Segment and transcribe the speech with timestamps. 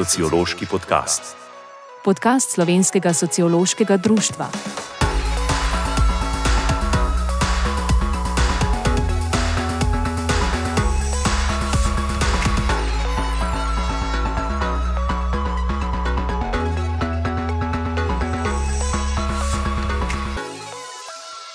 [0.00, 1.36] Sociološki podcast.
[2.04, 4.48] Podcast Slovenskega sociološkega društva.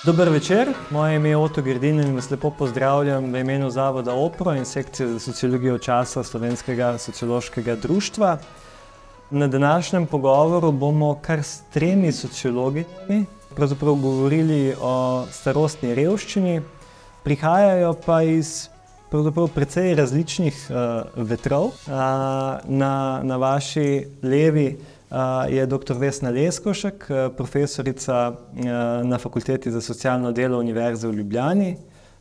[0.05, 4.53] Dober večer, moje ime je Oto Grdin in vas lepo pozdravljam v imenu Zavoda OPRO
[4.53, 8.37] in sekcije za sociologijo časa Slovenskega sociološkega društva.
[9.29, 13.25] Na današnjem pogovoru bomo kar s tremi sociologijami
[13.95, 16.61] govorili o starostni revščini,
[17.23, 18.69] prihajajo pa iz
[19.47, 20.75] precej različnih uh,
[21.15, 21.65] vetrov.
[21.65, 21.73] Uh,
[22.63, 24.77] na, na vaši levi
[25.49, 25.93] je dr.
[25.99, 28.35] Vesna Leskošek, profesorica
[29.03, 31.77] na Fakulteti za socialno delo Univerze v Ljubljani.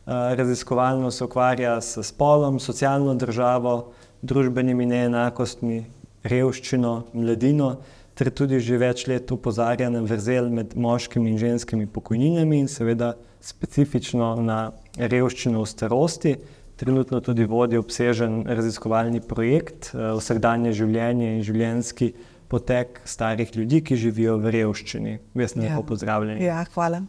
[0.06, 5.84] Raziskovalno se ukvarja s spolom, socialno državo, družbenimi neenakostmi,
[6.24, 7.76] revščino, mladino,
[8.14, 13.14] ter tudi že več let upozarja na vrzel med moškimi in ženskimi pokojninami in seveda
[13.40, 14.58] specifično na
[14.96, 16.36] revščino v starosti.
[16.76, 22.12] Trenutno tudi vodi obsežen raziskovalni projekt, vsakdanje življenje in življenjski
[22.48, 25.18] potek starih ljudi, ki živijo v revščini.
[25.34, 25.82] Vesna, ja.
[25.86, 26.44] pozdravljeni.
[26.44, 27.04] Ja, hvala.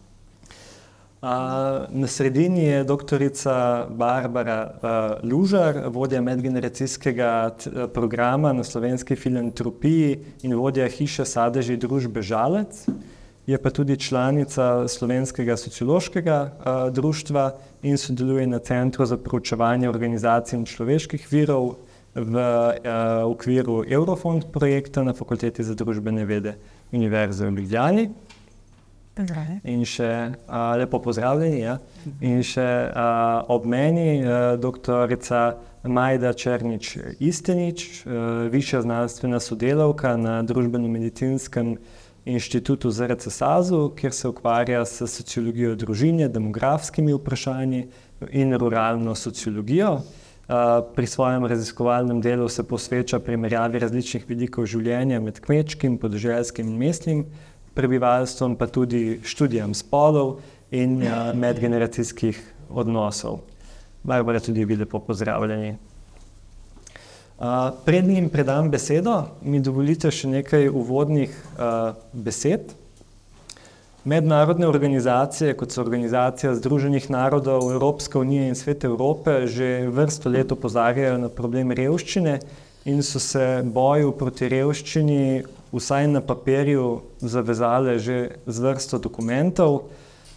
[1.25, 1.29] Uh,
[1.89, 7.55] na sredini je doktorica Barbara uh, Lužar, vodja medgeneracijskega
[7.93, 12.85] programa na slovenski filantropiji in vodja hiše Sadeži družbe Žalec.
[13.47, 20.59] Je pa tudi članica slovenskega sociološkega uh, društva in sodeluje na Centru za proučevanje organizacij
[20.59, 21.75] in človeških virov
[22.15, 26.55] v uh, okviru Eurofond projekta na Fakulteti za družbene vede
[26.91, 28.09] Univerze v Ljubljani.
[29.63, 30.09] In še
[30.47, 31.59] uh, lepo pozdravljeni.
[31.59, 31.77] Ja.
[32.19, 40.41] In še uh, ob meni uh, doktorica Majda Črnič Istenič, uh, višja znanstvena sodelavka na
[40.43, 41.77] Družbeno-medicinskem
[42.25, 47.85] inštitutu ZRC SAZU, kjer se ukvarja s sociologijo družine, demografskimi vprašanji
[48.31, 49.99] in ruralno sociologijo.
[50.95, 57.23] Pri svojem raziskovalnem delu se posveča primerjavi različnih vidikov življenja med kmečkim, podeželskim in mestnim
[57.73, 60.37] prebivalstvom, pa tudi študijam spolov
[60.69, 61.01] in
[61.33, 62.37] medgeneracijskih
[62.69, 63.41] odnosov.
[64.05, 65.73] Barbara, tudi vi lepo pozdravljeni.
[67.85, 71.33] Prednjim predam besedo, mi dovolite še nekaj uvodnih
[72.13, 72.69] besed.
[74.05, 80.51] Mednarodne organizacije, kot so Organizacija Združenih narodov, Evropska unija in Svet Evrope, že vrsto let
[80.51, 82.35] opozarjajo na problem revščine
[82.85, 85.41] in so se boju proti revščini
[85.73, 89.89] vsaj na papirju zavezale že z vrsto dokumentov.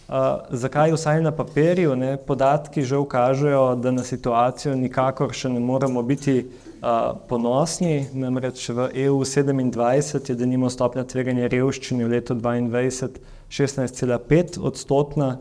[0.09, 1.93] Uh, zakaj vsaj na papirju?
[1.95, 2.17] Ne?
[2.17, 6.68] Podatki že ukažejo, da na situacijo nikakor še ne moremo biti uh,
[7.27, 8.07] ponosni.
[8.13, 15.37] Namreč v EU 27 je denimo stopnja tveganja revščine v letu 2022 16,5 odstotna,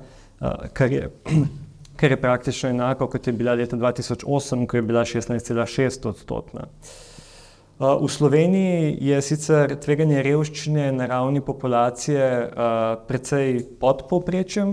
[0.72, 1.10] kar je,
[2.00, 6.66] kar je praktično enako, kot je bila leta 2008, ko je bila 16,6 odstotna.
[7.78, 12.24] V Sloveniji je sicer tveganje revščine na ravni populacije
[13.06, 14.72] precej pod povprečjem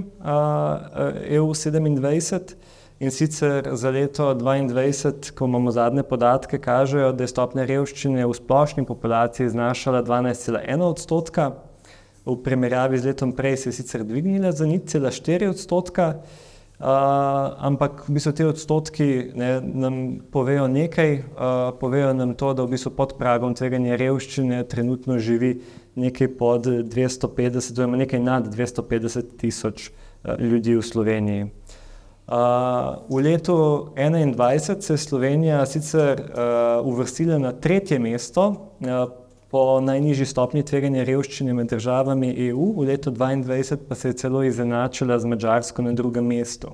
[1.30, 2.56] EU 27
[3.00, 8.34] in sicer za leto 2022, ko imamo zadnje podatke, kažejo, da je stopnja revščine v
[8.34, 11.52] splošni populaciji znašala 12,1 odstotka,
[12.26, 16.88] v primerjavi z letom prej se je sicer dvignila za nič cela štiri odstotka, uh,
[17.62, 20.00] ampak v bistvu te odstotki ne, nam
[20.32, 25.60] povejo nekaj, uh, povejo nam to, da v bistvu pod pragom tveganja revščine trenutno živi
[25.96, 31.52] nekaj pod 250, oziroma nekaj nad 250 tisoč uh, ljudi v Sloveniji.
[32.26, 33.54] Uh, v letu
[33.96, 39.12] 2021 se je Slovenija sicer uh, uvrstila na tretje mesto uh,
[39.52, 44.42] po najnižji stopni tveganja revščine med državami EU, v letu 2022 pa se je celo
[44.44, 46.74] izenačila z Mačarsko na drugem mestu.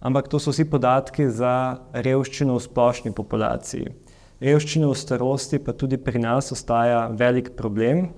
[0.00, 3.92] Ampak to so vsi podatki za revščino v splošni populaciji.
[4.42, 8.08] Revščina v starosti pa tudi pri nas ostaja velik problem.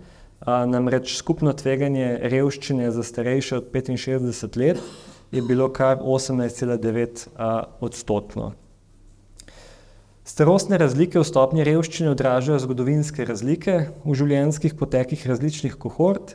[0.46, 4.80] Namreč skupno tveganje revščine za starejše od 65 let
[5.32, 7.26] je bilo kar 18,9
[7.80, 8.52] odstotno.
[10.26, 16.34] Starostne razlike v stopnji revščine odražajo zgodovinske razlike v življenjskih potekih različnih kohort,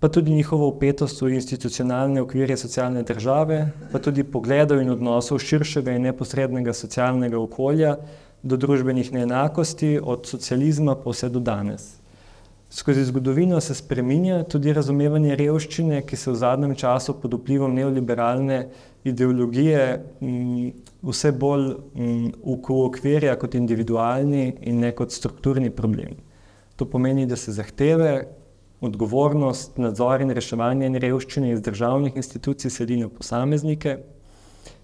[0.00, 5.92] pa tudi njihovo upetost v institucionalne okvirje socialne države, pa tudi pogledov in odnosov širšega
[5.96, 7.96] in neposrednega socialnega okolja
[8.42, 11.99] do družbenih neenakosti od socializma pa vse do danes.
[12.72, 18.60] Skozi zgodovino se spremenja tudi razumevanje revščine, ki se v zadnjem času pod vplivom neoliberalne
[19.04, 19.80] ideologije
[20.22, 20.68] m,
[21.02, 21.64] vse bolj
[22.46, 26.14] ukvarja kot individualni in ne kot strukturni problem.
[26.78, 28.12] To pomeni, da se zahteve,
[28.80, 33.96] odgovornost, nadzor in reševanje in revščine iz državnih institucij sedi na posameznike,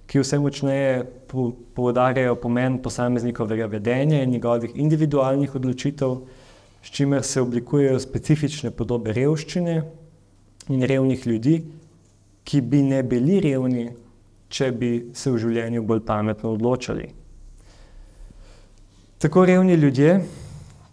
[0.06, 1.05] ki vse močneje
[1.75, 6.19] poudarjajo pomen posameznikovega vedenja in njegovih individualnih odločitev,
[6.87, 9.73] s čimer se oblikujejo specifične podobe revščine
[10.71, 11.56] in revnih ljudi,
[12.47, 13.88] ki bi ne bili revni,
[14.49, 17.09] če bi se v življenju bolj pametno odločali.
[19.19, 20.21] Tako revni ljudje,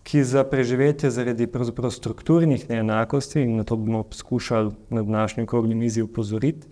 [0.04, 1.46] ki za preživetje zaradi
[1.92, 6.68] strukturnih neenakosti, in na to bomo poskušali na današnji okrogli mizi upozoriti,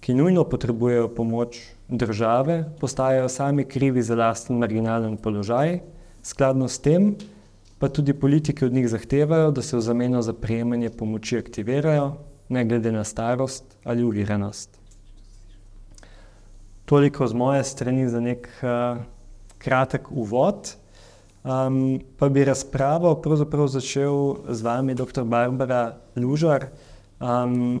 [0.00, 1.58] ki nujno potrebujejo pomoč
[1.88, 5.80] države, postajajo sami krivi za lasten marginalen položaj,
[6.22, 7.16] skladno s tem
[7.80, 12.12] pa tudi politike od njih zahtevajo, da se v zameno za prejemanje pomoči aktivirajo,
[12.48, 14.76] ne glede na starost ali uviranost.
[16.84, 19.00] Toliko z moje strani za nek uh,
[19.58, 20.74] kratek uvod.
[21.44, 25.24] Um, pa bi razpravo pravzaprav začel z vami, dr.
[25.24, 26.66] Barbara Lužar.
[27.20, 27.80] Um,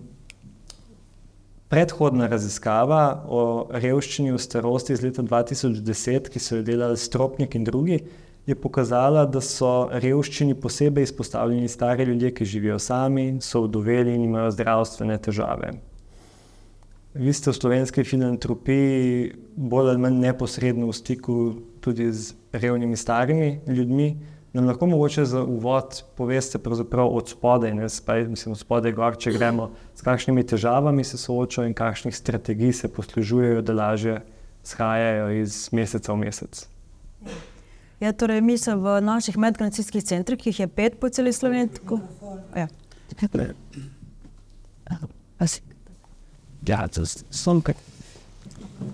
[1.68, 7.68] predhodna raziskava o revščini v starosti iz leta 2010, ki so jo delali Stropnik in
[7.68, 8.00] drugi,
[8.46, 14.24] je pokazala, da so revščini posebej izpostavljeni stari ljudje, ki živijo sami, so vdoveli in
[14.24, 15.72] imajo zdravstvene težave.
[17.14, 21.38] Vi ste v slovenski filantropiji bolj ali manj neposredno v stiku
[21.82, 24.14] tudi z revnimi starimi ljudmi.
[24.52, 27.82] Nam lahko mogoče za uvod poveste pravzaprav od spodaj, ne
[28.28, 32.92] mislim, od spodaj gor, če gremo, s kakšnimi težavami se soočajo in kakšnih strategij se
[32.92, 34.20] poslužujejo, da lažje
[34.62, 36.66] shajajo iz meseca v mesec.
[38.00, 41.68] Ja, torej, mi smo v naših medgeneracijskih centrih, ki jih je pet po celi Sloveniji.
[41.76, 42.00] Tako...
[42.56, 42.68] Ja.
[46.66, 47.74] Ja, to sem kaj.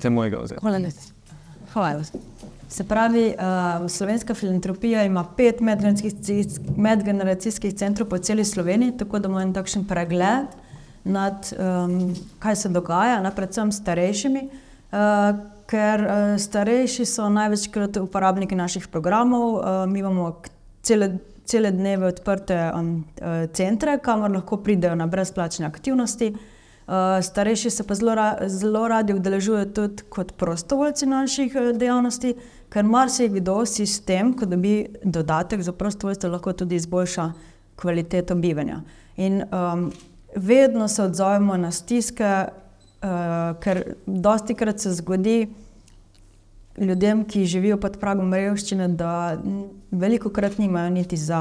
[0.02, 0.60] Te mojega vzeti.
[0.60, 1.00] Hvala lepa.
[1.72, 2.02] Hvala.
[2.68, 5.60] Se pravi, uh, slovenska filantropija ima pet
[6.76, 10.46] medgeneracijskih centrov po celi Sloveniji, tako da imamo en takšen pregled
[11.04, 14.48] nad um, kaj se dogaja, na, predvsem starejšimi.
[14.90, 19.54] Uh, ker uh, starejši so največkrat uporabniki naših programov.
[19.54, 20.42] Uh, mi imamo
[20.82, 26.34] cele, cele dneve odprte um, uh, centre, kamor lahko pridejo na brezplačne aktivnosti.
[27.22, 32.30] Starejši se pa zelo, ra zelo radi udeležujejo tudi kot prostovoljci naših dejavnosti,
[32.70, 37.32] ker marsikdo sistem, ko dobi dodatek za prostovoljstvo, lahko tudi izboljša
[37.76, 38.80] kvaliteto bivanja.
[39.16, 39.90] In um,
[40.36, 42.44] vedno se odzovemo na stiske,
[43.06, 45.46] Uh, ker dosti krat se zgodi
[46.78, 49.36] ljudem, ki živijo pod pragom revščine, da
[49.90, 51.40] veliko krat nimajo niti za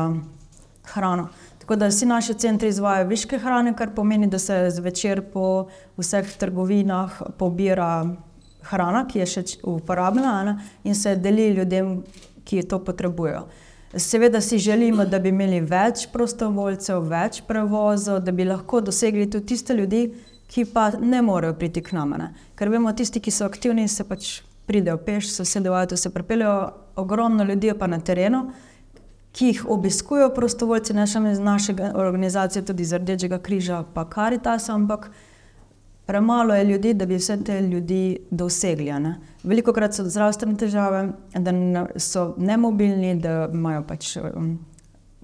[0.94, 1.30] hrano.
[1.60, 5.68] Tako da vsi naši centri izvajo viške hrane, kar pomeni, da se zvečer po
[5.98, 8.06] vseh trgovinah pobira
[8.70, 12.04] hrana, ki je še uporabljena in se deli ljudem,
[12.46, 13.48] ki to potrebujejo.
[13.98, 19.56] Seveda si želimo, da bi imeli več prostovoljcev, več prevozov, da bi lahko dosegli tudi
[19.56, 20.35] tiste ljudi, ki
[20.74, 22.10] pa ne morejo priti k nam.
[22.10, 22.34] Ne?
[22.56, 26.72] Ker vemo, tisti, ki so aktivni, se pač pridejo peš, so se delovali, se pripeljejo,
[26.96, 28.52] ogromno ljudi pa na terenu,
[29.36, 34.70] ki jih obiskujejo prostovoljci, ne samo iz naše organizacije, tudi iz Rdečega križa, pa Karitas,
[34.70, 35.10] ampak
[36.06, 38.92] premalo je ljudi, da bi vse te ljudi dosegli.
[39.00, 39.16] Ne?
[39.44, 44.60] Veliko krat so zdravstvene težave, da so nemobilni, da imajo pač um,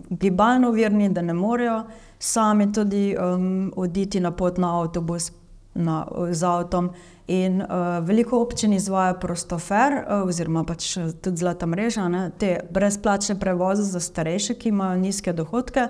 [0.09, 1.83] gibalno virni, da ne morejo
[2.21, 5.31] sami tudi um, oditi na pot na avtobus
[5.73, 6.91] na, z avtom.
[7.27, 7.67] In uh,
[8.05, 13.83] veliko občin izvaja prostofer, uh, oziroma pač uh, tudi zlata mreža, ne, te brezplačne prevoze
[13.83, 15.87] za starejše, ki imajo nizke dohodke,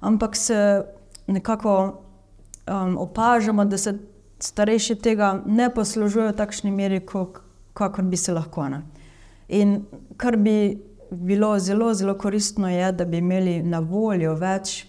[0.00, 0.84] ampak se
[1.26, 3.98] nekako um, opažamo, da se
[4.40, 8.68] starejši tega ne poslužujejo v takšni meri, kot bi se lahko.
[8.68, 8.82] Ne.
[9.48, 9.82] In
[10.16, 10.78] kar bi
[11.10, 14.87] bilo zelo, zelo koristno, je, da bi imeli na voljo več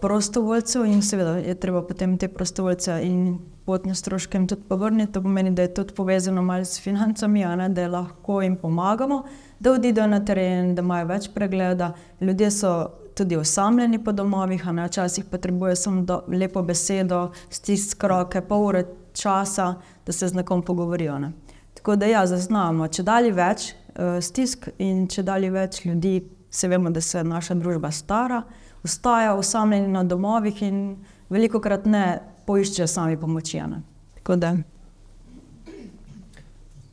[0.00, 5.12] prostovoljcev in seveda je treba potem te prostovoljce in potne stroške jim tudi povrniti.
[5.12, 9.22] To pomeni, da je tudi povezano malo s financami, ne, da lahko jim pomagamo,
[9.58, 11.92] da odidejo na teren, da imajo več pregleda.
[12.20, 12.72] Ljudje so
[13.14, 18.66] tudi osamljeni po domovih, a ne včasih potrebujejo samo do, lepo besedo, stisk roke, pol
[18.66, 19.74] ure časa,
[20.06, 21.18] da se z nekom pogovorijo.
[21.18, 21.32] Ne.
[21.74, 26.16] Tako da ja, zaznamo, če dalje več uh, stisk in če dalje več ljudi,
[26.50, 28.42] se vemo, da se naša družba stara,
[28.84, 30.96] ostaja osamljeni na domovih in
[31.28, 33.60] veliko krat ne poiščejo sami pomoči.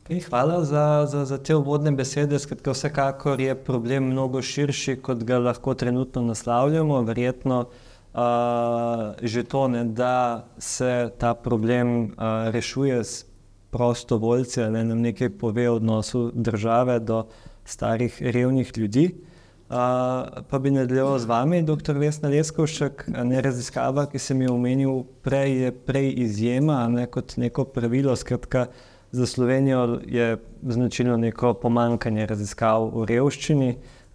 [0.06, 2.38] Okay, hvala za, za, za te uvodne besede.
[2.38, 7.00] Skratka, vsekakor je problem mnogo širši, kot ga lahko trenutno naslavljamo.
[7.02, 8.20] Verjetno uh,
[9.22, 12.10] že to, ne, da se ta problem uh,
[12.54, 13.24] rešuje s
[13.70, 17.26] prostovoljci, ali nam nekaj pove o odnosu države do
[17.64, 19.10] starih, revnih ljudi.
[19.66, 21.98] Uh, pa bi nadaljeval z vami, dr.
[21.98, 23.08] Vesna Leskovšek.
[23.26, 28.14] Ne raziskava, ki sem jo omenil prej, je prej izjema, ne kot neko pravilo.
[28.16, 28.68] Skratka,
[29.10, 33.72] za Slovenijo je značilno neko pomankanje raziskav o revščini.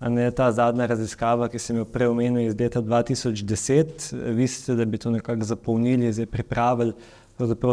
[0.10, 4.88] Ne, ta zadnja raziskava, ki sem jo prej omenil, iz leta 2010, vi ste, da
[4.88, 6.96] bi to nekako zapolnili, zdaj pripravili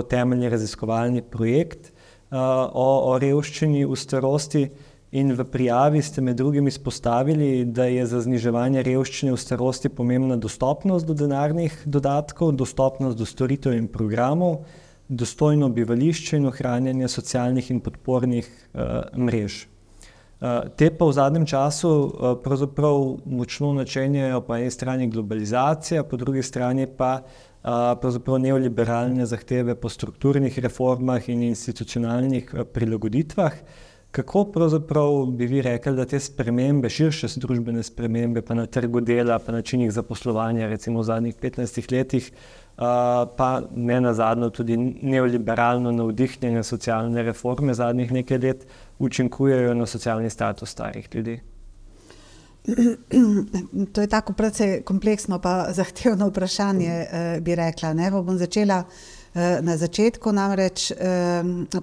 [0.08, 2.38] temeljni raziskovalni projekt uh,
[2.74, 4.66] o, o revščini v starosti.
[5.10, 10.36] In v prijavi ste med drugim izpostavili, da je za zniževanje revščine v starosti pomembna
[10.36, 14.66] dostopnost do denarnih dodatkov, dostopnost do storitev in programov,
[15.08, 19.64] dostojno bivališče in ohranjanje socialnih in podpornih uh, mrež.
[20.38, 26.20] Uh, te pa v zadnjem času uh, pravzaprav močno načenjajo po eni strani globalizacija, po
[26.20, 27.22] drugi strani pa
[27.64, 33.86] uh, neoliberalne zahteve po strukturnih reformah in institucionalnih uh, prilagoditvah.
[34.10, 39.36] Kako pravzaprav bi vi rekli, da te spremembe, širše družbene spremembe, pa na trgu dela,
[39.38, 42.82] pa načinih zaposlovanja, recimo v zadnjih 15 letih, uh,
[43.36, 48.66] pa ne na zadnje tudi neoliberalno navdihnjene socialne reforme zadnjih nekaj let
[48.98, 51.40] učinkujejo na socialni status starih ljudi?
[53.92, 57.92] To je tako precej kompleksno pa zahtevno vprašanje, eh, bi rekla.
[57.92, 58.10] Ne?
[58.10, 59.17] Bom začela eh,
[59.62, 60.96] na začetku, namreč eh,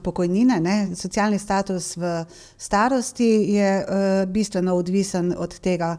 [0.04, 0.78] pokojnine, ne?
[0.96, 2.26] socialni status v
[2.58, 3.70] starosti je
[4.28, 5.98] bistveno odvisen od tega,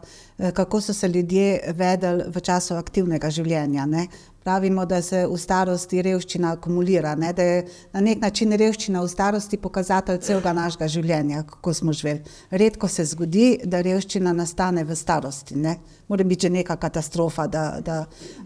[0.53, 3.85] kako so se ljudje vedeli v času aktivnega življenja.
[3.85, 4.07] Ne?
[4.47, 7.33] Pravimo, da se v starosti revščina akumulira, ne?
[7.35, 12.21] da je na nek način revščina v starosti pokazatelj celega našega življenja, kako smo živeli.
[12.61, 15.59] Redko se zgodi, da revščina nastane v starosti.
[15.59, 15.75] Ne?
[16.07, 17.97] Mora biti že neka katastrofa, da, da...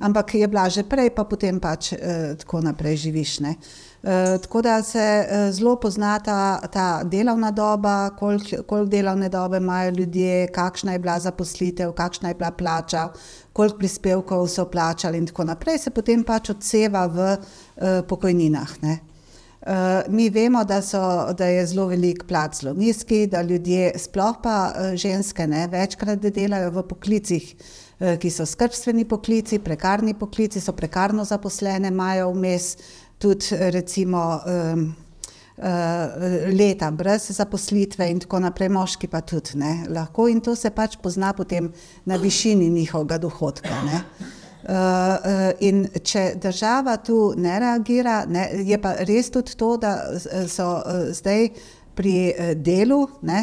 [0.01, 3.37] ampak je bila že prej, pa potem pač eh, tako naprej živiš.
[3.45, 3.55] Ne?
[4.03, 9.57] Eh, tako da se eh, zelo pozna ta, ta delovna doba, koliko kolik delovne dobe
[9.57, 13.09] imajo ljudje, kakšna je bila zaposlitev, kakšna je bila plača,
[13.53, 18.73] koliko prispevkov so plačali, in tako naprej, se potem pač odseva v uh, pokojninah.
[18.81, 18.97] Ne.
[19.61, 24.41] Uh, mi vemo, da, so, da je zelo velik plač zelo nizki, da ljudje, sploh
[24.43, 27.53] pa uh, ženske, ne, večkrat delajo v poklicih,
[27.99, 34.41] uh, ki so skrbstveni poklici, prekarni poklici, so prekarno zaposlene, imajo vmes uh, tudi recimo
[34.45, 34.85] um,
[36.57, 40.97] leta brez zaposlitve in tako naprej, moški pa tudi ne, lahko in to se pač
[41.03, 41.69] pozna potem
[42.05, 43.81] na višini njihovega dohodka.
[43.85, 43.99] Ne.
[44.61, 49.95] Uh, uh, in če država tu ne reagira, ne, je pa res tudi to, da
[50.49, 50.71] so
[51.13, 51.49] zdaj
[51.95, 52.15] pri
[52.55, 53.41] delu, ne,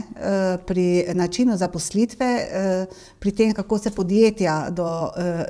[0.66, 2.28] pri načinu zaposlitve,
[3.20, 4.88] pri tem, kako se podjetja do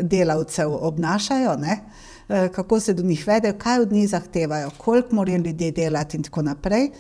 [0.03, 5.39] delavcev obnašajo, ne, Eh, kako se do njih vedejo, kaj od njih zahtevajo, koliko morajo
[5.39, 6.91] ljudje delati in tako naprej.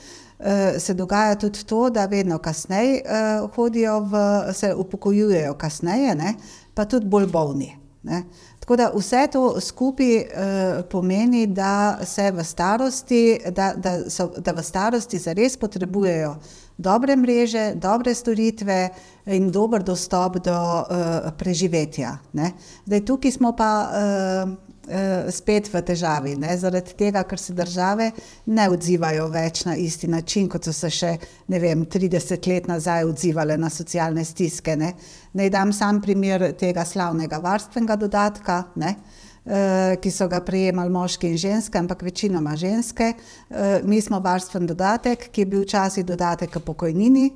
[0.40, 4.18] Eh, se dogaja tudi to, da vedno kasneje eh, hodijo, v,
[4.54, 6.35] se upokojujejo kasneje, ne,
[6.75, 7.76] pa tudi bolj bolni.
[8.02, 8.23] Ne.
[8.61, 10.28] Tako da vse to skupaj eh,
[10.90, 16.37] pomeni, da se v starosti, da, da, so, da v starosti zares potrebujejo
[16.78, 18.88] dobre mreže, dobre storitve
[19.26, 22.18] in dober dostop do eh, preživetja.
[22.32, 22.52] Ne.
[22.87, 24.67] Zdaj tukaj smo pa eh,
[25.30, 26.54] spet v težavi, ne?
[26.57, 28.11] zaradi tega, ker se države
[28.47, 31.14] ne odzivajo več na isti način, kot so se še
[31.49, 34.76] vem, 30 let nazaj odzivale na socialne stiske.
[34.76, 34.95] Ne?
[35.37, 38.62] Naj dam sam primer tega slavnega varstvenega dodatka.
[38.80, 38.95] Ne?
[39.49, 43.14] Uh, ki so ga prejemali moški in ženske, ampak večinoma ženske.
[43.49, 47.30] Uh, mi smo varstven dodatek, ki je bil včasih dodatek k pokojnini,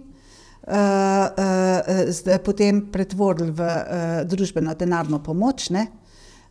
[2.45, 3.71] potem pretvorili v
[4.31, 5.89] družbeno denarno pomoč, ne?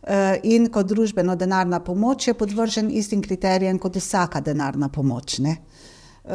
[0.02, 5.38] Eh, in kot družbeno denarna pomoč je podvržen istim kriterijem kot vsaka denarna pomoč.
[5.38, 5.56] Ne?
[6.24, 6.32] Uh,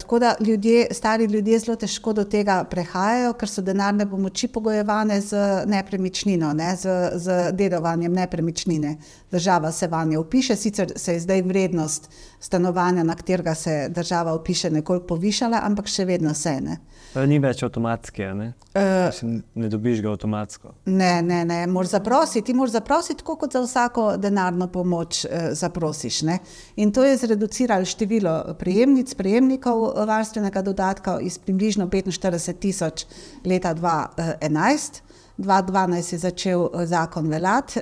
[0.00, 5.20] tako da ljudje, stari ljudje zelo težko do tega prehajajo, ker so denarne pomoči pogojevane
[5.20, 5.36] z
[5.68, 8.96] nepremičnino, ne, z, z dedovanjem nepremičnine.
[9.30, 14.70] Država se vanje upiše, sicer se je zdaj vrednost stanovanja, na katerega se država upiše,
[14.70, 16.78] nekoliko povišala, ampak še vedno se ne.
[17.26, 18.50] Ni več avtomatske, ne?
[18.76, 20.74] Uh, ne dobiš ga avtomatsko.
[20.84, 21.62] Ne, ne, ne.
[21.66, 22.44] moraš zaprositi.
[22.46, 26.22] Ti moraš zaprositi, tako kot za vsako denarno pomoč uh, zaprosiš.
[26.28, 26.38] Ne?
[26.76, 33.06] In to je zreduciralo število prejemnic, prejemnikov varstvenega dodatka iz približno 45 tisoč
[33.44, 35.02] leta 2011
[35.38, 37.80] 2012 je začel zakon veljati,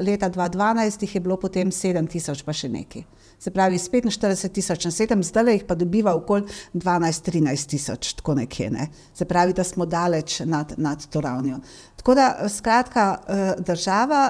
[0.00, 3.02] leta 2012 jih je bilo potem 7000 pa še nekaj.
[3.38, 8.36] Se pravi, iz 45 tisoč na 7, zdaj jih pa dobiva okoli 12-13 tisoč, tako
[8.38, 8.70] nekje.
[8.70, 8.86] Ne?
[9.14, 11.58] Se pravi, da smo daleč nad, nad to ravnjo.
[11.96, 13.08] Tako da, skratka,
[13.58, 14.22] država,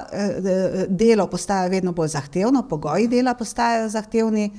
[0.89, 4.49] delo postaja vedno bolj zahtevno, pogoji dela postajajo zahtevni.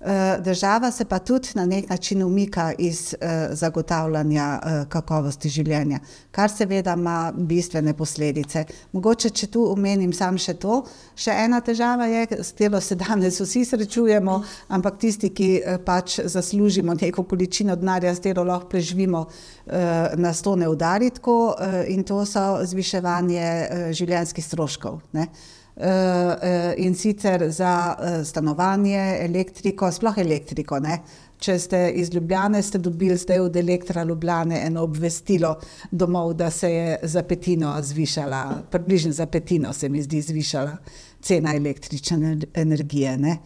[0.00, 5.98] Eh, država se pa tudi na nek način umika iz eh, zagotavljanja eh, kakovosti življenja,
[6.30, 8.64] kar seveda ima bistvene posledice.
[8.92, 10.84] Mogoče, če tu omenim sam še to,
[11.18, 14.38] še ena težava je, s katero se danes vsi srečujemo,
[14.68, 15.50] ampak tisti, ki
[15.84, 19.26] pač zaslužimo neko količino denarja, s katero lahko preživimo,
[20.16, 21.56] nas to ne udari tako
[21.90, 23.46] in to so zviševanje
[23.98, 25.02] življenjskih stroškov.
[25.12, 25.26] Ne?
[25.78, 30.80] Uh, in sicer za uh, stanovanje, elektriko, sploh elektriko.
[30.80, 30.98] Ne?
[31.38, 35.54] Če ste iz Ljubljane, ste dobili zdaj od Elektra Ljubljane eno obvestilo
[35.90, 40.76] domov, da se je za petino zvišala, približno za petino se mi zdi zvišala
[41.22, 43.16] cena električne energije.
[43.18, 43.36] Ne?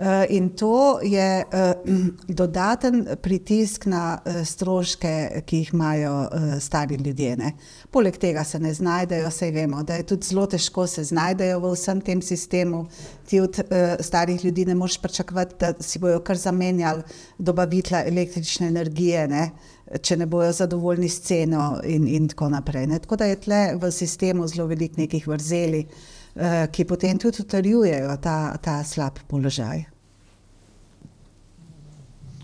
[0.00, 1.72] Eh, in to je eh,
[2.40, 6.28] dodaten pritisk na eh, stroške, ki jih imajo
[6.60, 7.36] stari ljudje.
[7.36, 7.52] Ne.
[7.90, 11.72] Poleg tega se ne znajdejo, vse vemo, da je tudi zelo težko se znajdejo v
[11.74, 12.86] vsem tem sistemu.
[13.28, 13.60] Ti od
[14.00, 17.02] starih ljudi ne moreš pričakovati, da si bojo kar zamenjali
[17.38, 19.28] dobavitla električne energije.
[19.28, 19.50] Ne
[19.98, 22.86] če ne bojo zadovoljni s ceno, in, in tako naprej.
[22.86, 22.98] Ne.
[23.02, 28.16] Tako da je tle v sistemu zelo veliko nekih vrzeli, uh, ki potem tudi utrjujejo
[28.22, 29.89] ta, ta slab položaj.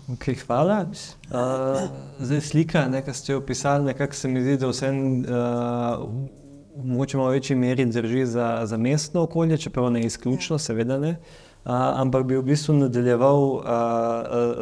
[0.07, 0.85] Okay, hvala.
[1.31, 4.91] Uh, zdaj, slika, ki ste jo opisali, nekako se mi zdi, da vse
[6.77, 11.09] v moči malo večji meri drži za, za mestno okolje, čeprav ne izključno, seveda ne.
[11.65, 13.63] Uh, ampak bi v bistvu nadaljeval uh,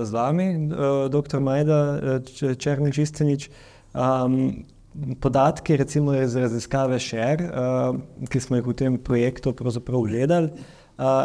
[0.01, 1.39] z vami, uh, dr.
[1.39, 1.79] Majda
[2.57, 3.49] Črnčistenič.
[3.93, 4.65] Um,
[5.21, 9.53] podatki, recimo iz raziskave Share, uh, ki smo jih v tem projektu
[10.09, 10.49] gledali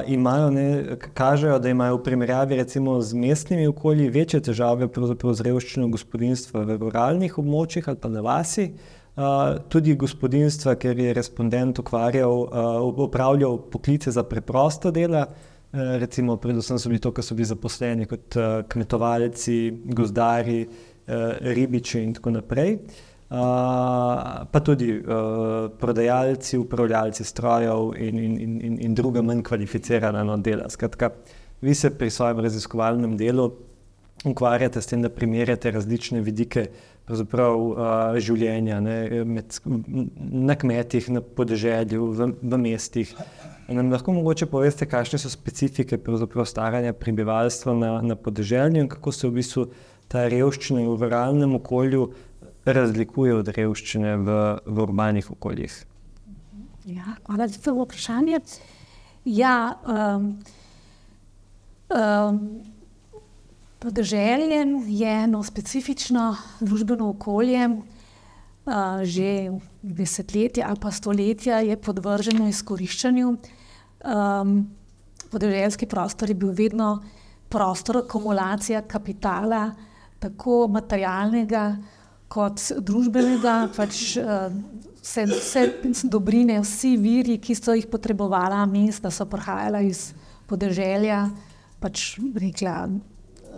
[0.07, 4.89] imajo, ne, kažejo, da imajo v primerjavi recimo z mestnimi okolji večje težave
[5.33, 8.73] z revščino gospodinstva v ruralnih območjih ali pa na vasi.
[9.21, 16.37] Uh, tudi gospodinstva, ker je respondent ukvarjal, uh, upravljal poklice za preprosta dela, uh, recimo,
[16.37, 19.59] predvsem so bili to, kar so bili zaposleni kot uh, kmetovalci,
[19.93, 22.79] gozdari, uh, ribiči in tako naprej.
[22.79, 30.37] Uh, pa tudi uh, prodajalci, upravljalci strojev in, in, in, in druga manj kvalificirana no,
[30.37, 30.67] dela.
[30.71, 31.11] Skratka,
[31.63, 33.53] vi se pri svojem raziskovalnem delu
[34.25, 36.67] ukvarjate s tem, da primerjate različne vidike
[37.11, 39.55] uh, življenja ne, med,
[40.19, 43.15] na kmetih, na podeželju, v, v mestih.
[43.71, 46.01] Nam lahko mogoče poveste, kakšne so specifike
[46.45, 49.69] staranja prebivalstva na, na podeželju in kako se v bistvu
[50.11, 52.09] ta revščina v ruralnem okolju
[52.65, 55.75] razlikuje od revščine v, v urbanih okoljih?
[56.89, 58.41] Ja, hvala za to vprašanje.
[59.25, 60.41] Ja, um,
[61.93, 62.41] um,
[63.79, 73.37] podeželje je eno specifično družbeno okolje, uh, že desetletja ali pa stoletja je podvrženo izkoriščanju.
[74.01, 74.71] Um,
[75.31, 77.03] podeželjski prostor je bil vedno
[77.49, 79.71] prostor akumulacije kapitala,
[80.19, 81.77] tako materialnega,
[82.31, 84.15] kot družbenega, pač
[85.03, 85.65] vse, vse
[86.11, 90.11] dobrine, vsi viri, ki so jih potrebovala mesta, so prihajala iz
[90.51, 91.25] podeželja,
[91.83, 92.85] pač rekla,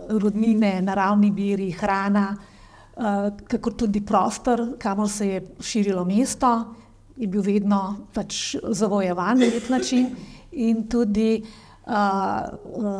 [0.09, 2.31] rodnine, naravni viri, hrana,
[3.49, 6.53] kako tudi prostor, kamor se je širilo mesto,
[7.17, 10.09] je bil vedno pač zavojevan na nek način
[10.51, 11.43] in tudi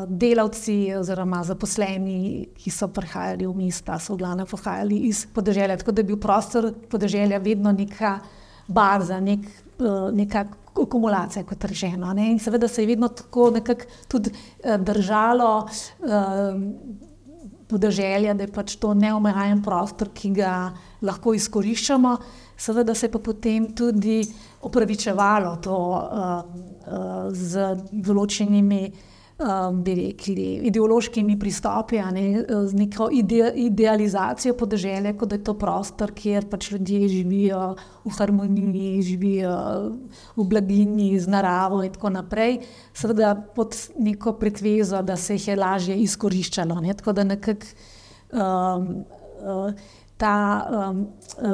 [0.08, 5.78] delavci oziroma zaposleni, ki so prihajali v mesta, so v glavnem prihajali iz podeželja.
[5.80, 8.18] Tako da je bil prostor podeželja vedno neka
[8.68, 9.48] baza, nek,
[9.80, 12.12] uh, neka akumulacija, kot rečeno.
[12.18, 15.68] In seveda se je vedno tako nekako tudi uh, držalo.
[16.00, 16.62] Uh,
[17.74, 22.12] Podeželje, da je pač to neomejen prostor, ki ga lahko izkoriščamo,
[22.60, 24.20] seveda se je pa potem tudi
[24.64, 26.44] opravičevalo to uh,
[26.88, 28.84] uh, z določenimi
[29.40, 32.26] um, rekli, ideološkimi pristopi, ne,
[32.68, 37.64] z neko ide, idealizacijo podeželja, kot da je to prostor, kjer pač ljudje živijo
[38.06, 39.56] v harmoniji, živijo
[40.38, 42.62] v blaginji z naravo in tako naprej.
[42.94, 46.80] Seveda pod neko pretvezo, da se jih je lažje izkoriščalo.
[46.84, 47.76] Ne, tako da nekako.
[48.34, 49.04] Um,
[49.44, 49.92] uh,
[50.24, 51.02] Ta um,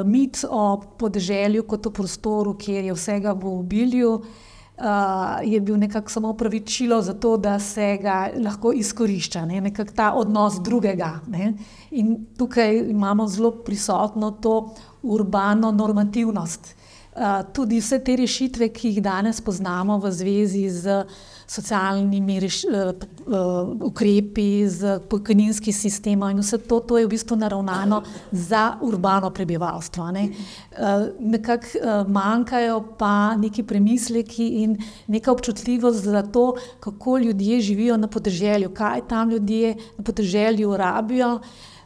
[0.06, 6.10] mit o podeželju kot o prostoru, kjer je vsega v obilju, uh, je bil nekako
[6.10, 9.60] samo pravičilo za to, da se ga lahko izkorišča, ne?
[9.60, 11.16] nekako ta odnos drugega.
[11.26, 11.54] Ne?
[11.90, 16.76] In tukaj imamo zelo prisotno to urbano normativnost.
[17.20, 21.02] Uh, tudi vse te rešitve, ki jih danes poznamo v zvezi z
[21.50, 22.94] socialnimi reš, uh,
[23.28, 28.00] uh, ukrepi, z pokojninskim sistemom, in vse to, to je v bistvu naravnano
[28.32, 30.08] za urbano prebivalstvo.
[30.16, 30.30] Ne.
[30.72, 38.00] Uh, nekako uh, manjkajo pa neki premisleki in neka občutljivost za to, kako ljudje živijo
[38.00, 41.40] na podeželju, kaj tam ljudje na podeželju rabijo.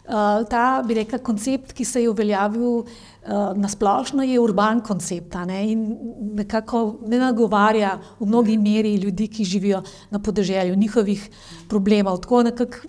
[0.05, 2.87] Uh, ta, bi rekla, koncept, ki se je uveljavil uh,
[3.57, 5.63] na splošno, je urban koncept ne?
[5.73, 5.87] in
[6.37, 11.31] nekako ne nagovarja v mnogi meri ljudi, ki živijo na podeželju, njihovih
[11.69, 12.21] problemov.
[12.21, 12.85] Tako nekako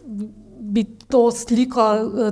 [0.75, 1.83] bi to sliko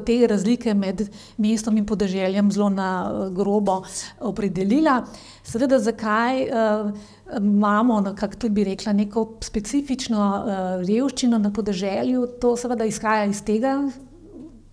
[0.06, 2.90] te razlike med mestom in podeželjem zelo na
[3.32, 3.82] grobo
[4.20, 5.04] opredelila.
[5.44, 6.92] Seveda, zakaj uh,
[7.40, 13.44] imamo, kako tudi bi rekla, neko specifično uh, revščino na podeželju, to seveda izhaja iz
[13.48, 13.78] tega,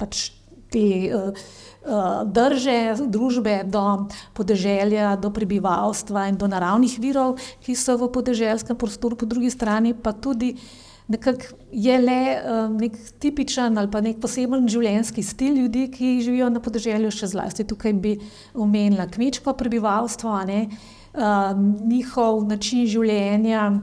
[0.01, 0.31] pač
[0.71, 1.35] te uh,
[2.25, 9.19] drže družbe do podeželja, do prebivalstva in do naravnih virov, ki so v podeželskem prostoru,
[9.19, 10.55] po drugi strani pa tudi
[11.11, 16.51] nekako je le uh, nek tipičen ali pa nek poseben življenjski stil ljudi, ki živijo
[16.55, 18.15] na podeželju, še zlasti tukaj bi
[18.55, 23.81] omenila kmečko prebivalstvo, uh, njihov način življenja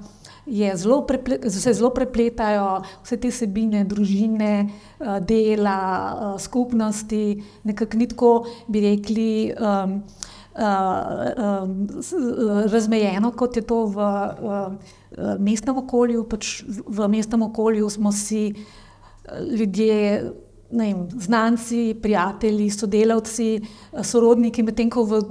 [1.08, 8.46] preple, se zelo prepletajo vse te sebine, družine, eh, dela, eh, skupnosti, nekako ni tako,
[8.68, 10.04] bi rekli, um,
[10.58, 11.88] uh, um,
[12.72, 14.74] razmejeno, kot je to v uh,
[15.40, 16.24] mestnem okolju.
[16.24, 18.56] Pač v mestnem okolju smo si
[19.52, 20.32] ljudje
[20.72, 23.62] vem, znanci, prijatelji, sodelavci,
[24.04, 25.22] sorodniki, medtem ko v,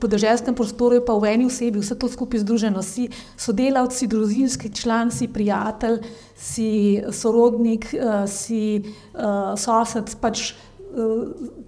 [0.00, 2.82] podeželskem prostoru je pa v eni osebi vse to skupaj združeno.
[2.82, 3.08] Si
[3.38, 6.00] sodelavci, družinski član, si prijatelj,
[6.34, 8.82] si sorodnik, eh, si
[9.56, 10.16] sosed.
[10.20, 10.54] Pač,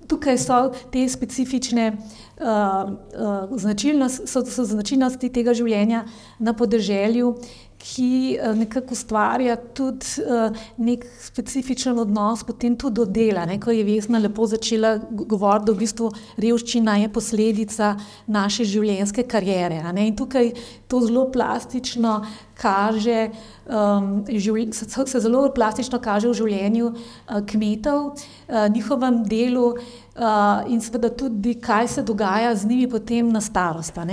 [0.09, 0.59] tukaj so
[0.92, 6.05] te specifične uh, uh, značilnosti, so, so značilnosti tega življenja
[6.38, 7.37] na podeželju,
[7.83, 13.45] ki eh, nekako ustvarja tudi uh, nek specifičen odnos, potem tudi do dela.
[13.49, 13.59] Ne?
[13.61, 16.11] Ko je Vesna lepo začela govoriti, da v bistvu
[16.42, 17.95] revščina je posledica
[18.31, 19.81] naše življenjske karijere.
[19.99, 20.53] In tukaj
[20.88, 22.21] to zelo plastično
[22.62, 23.33] kaže,
[23.66, 30.62] um, življ, se, se zelo plastično kaže v življenju uh, kmetov, uh, njihovem delu uh,
[30.71, 33.99] in seveda tudi, kaj se dogaja z njimi potem na starost.
[33.99, 34.07] Uh,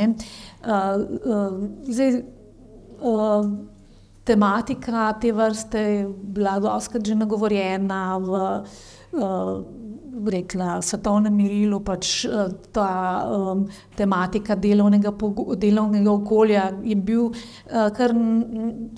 [0.66, 2.24] uh, zdaj,
[4.30, 8.30] tematika te vrste je bila doskrat že nagovorjena v
[9.12, 9.64] uh,
[10.30, 12.90] rekla, svetovnem mirilu, pač uh, ta
[13.26, 13.64] um,
[13.96, 15.14] tematika delovnega,
[15.58, 18.14] delovnega okolja je bil uh, kar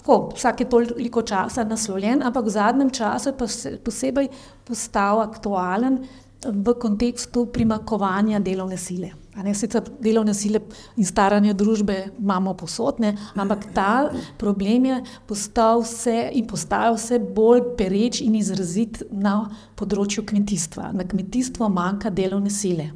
[0.01, 4.31] tako, vsake toliko časa naslovljen, ampak v zadnjem času je posebej
[4.67, 6.01] postal aktualen
[6.41, 9.20] v kontekstu primakovanja delovne sile.
[9.32, 10.60] Ne, sicer delovne sile
[11.00, 17.63] in staranje družbe imamo posodne, ampak ta problem je postal vse in postaja vse bolj
[17.80, 19.46] pereč in izrazit na
[19.80, 20.91] področju kmetijstva.
[20.91, 22.89] Na kmetijstvo manjka delovne sile.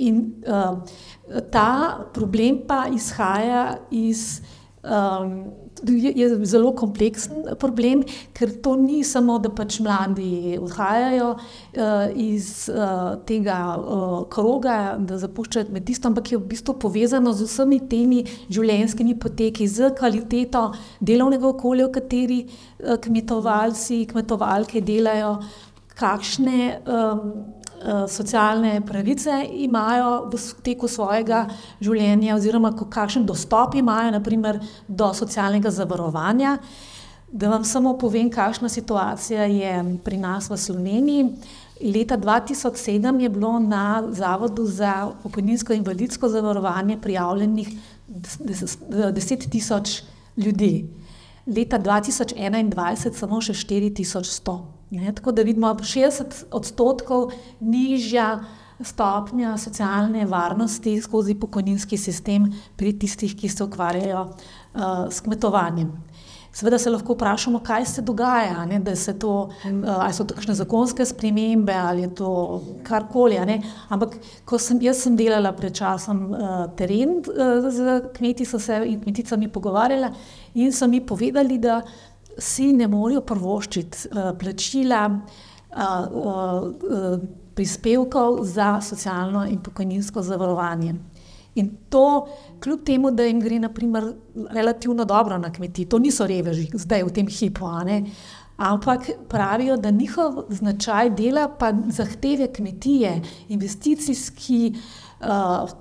[0.00, 0.80] In uh,
[1.52, 1.70] ta
[2.16, 4.40] problem pa izhaja iz
[4.84, 5.52] um,
[5.88, 8.04] je, zelo kompleksen problem,
[8.36, 15.18] ker to ni samo, da pač mladi odhajajo uh, iz uh, tega uh, kroga, da
[15.20, 20.70] zapuščajo kmetijstvo, ampak je v bistvu povezano z vsemi temi življenjskimi poteki, z kvaliteto
[21.00, 25.36] delovnega okolja, v kateri uh, kmetovalci, kmetovalke delajo,
[25.98, 26.80] kakšne.
[26.86, 27.62] Um,
[28.08, 31.44] socialne pravice imajo v teku svojega
[31.80, 36.58] življenja, oziroma kakšen dostop imajo naprimer, do socialnega zavarovanja.
[37.34, 41.24] Da vam samo povem, kakšna situacija je pri nas v Sloveniji.
[41.82, 47.72] Leta 2007 je bilo na Zavodu za pokojninsko in invalidsko zavarovanje prijavljenih
[48.08, 50.02] 10 tisoč
[50.36, 50.86] ljudi,
[51.46, 54.73] leta 2021 samo še 4100.
[54.94, 58.44] Ne, tako da vidimo 60 odstotkov nižja
[58.80, 65.92] stopnja socialne varnosti skozi pokojninski sistem pri tistih, ki se ukvarjajo uh, s kmetovanjem.
[66.54, 70.34] Seveda se lahko vprašamo, kaj se dogaja, ne, da se to, uh, ali so to
[70.34, 72.30] kakšne zakonske spremembe ali je to
[72.86, 73.38] karkoli.
[73.88, 78.82] Ampak, ko sem, jaz sem delala pred časom uh, teren uh, z kmeti, so se
[78.86, 80.12] in kmeticami pogovarjala
[80.54, 81.80] in so mi povedali, da
[82.38, 85.80] si ne morejo prvoščiti uh, plačila uh,
[86.12, 87.18] uh,
[87.54, 90.94] prispevkov za socialno in pokojninsko zavarovanje.
[91.54, 92.26] In to,
[92.62, 94.08] kljub temu, da jim gre naprimer,
[94.50, 97.68] relativno dobro na kmetiji, to niso reveži, zdaj v tem hipu,
[98.56, 104.74] ampak pravijo, da njihov značaj dela, pa zahteve kmetije, investicijski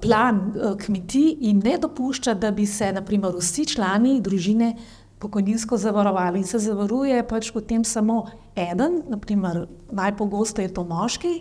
[0.02, 0.54] plan
[0.86, 4.76] kmetij in ne dopušča, da bi se naprimer, vsi člani družine
[5.24, 6.44] pokojninsko zavarovali.
[6.44, 11.34] In se zavaruje pač potem samo eden, naprimer, najpogosteje je to moški,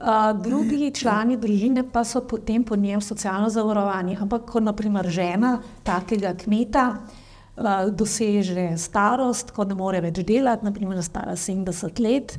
[0.00, 4.18] uh, drugi člani družine pa so potem po njem socialno zavarovani.
[4.20, 11.02] Ampak, ko naprimer žena takega kmeta uh, doseže starost, ko ne more več delati, naprimer
[11.04, 12.38] stara 70 let,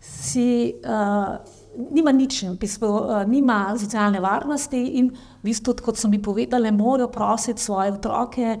[0.00, 0.74] si.
[0.84, 1.38] Uh,
[1.94, 7.08] nima nič, bistvu, uh, nima socialne varnosti in, v bistvu, kot so mi povedali, morajo
[7.14, 8.58] prositi svoje otroke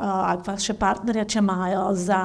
[0.00, 2.20] ali pa še partnerja, če imajo za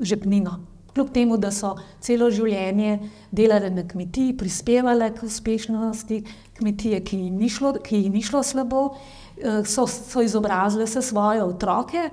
[0.00, 0.58] žepnino.
[0.94, 2.96] Kljub temu, da so celo življenje
[3.30, 6.20] delali na kmetiji, prispevali k uspešnosti
[6.58, 12.08] kmetije, ki jim ni šlo, ni šlo slabo, uh, so, so izobrazili vse svoje otroke.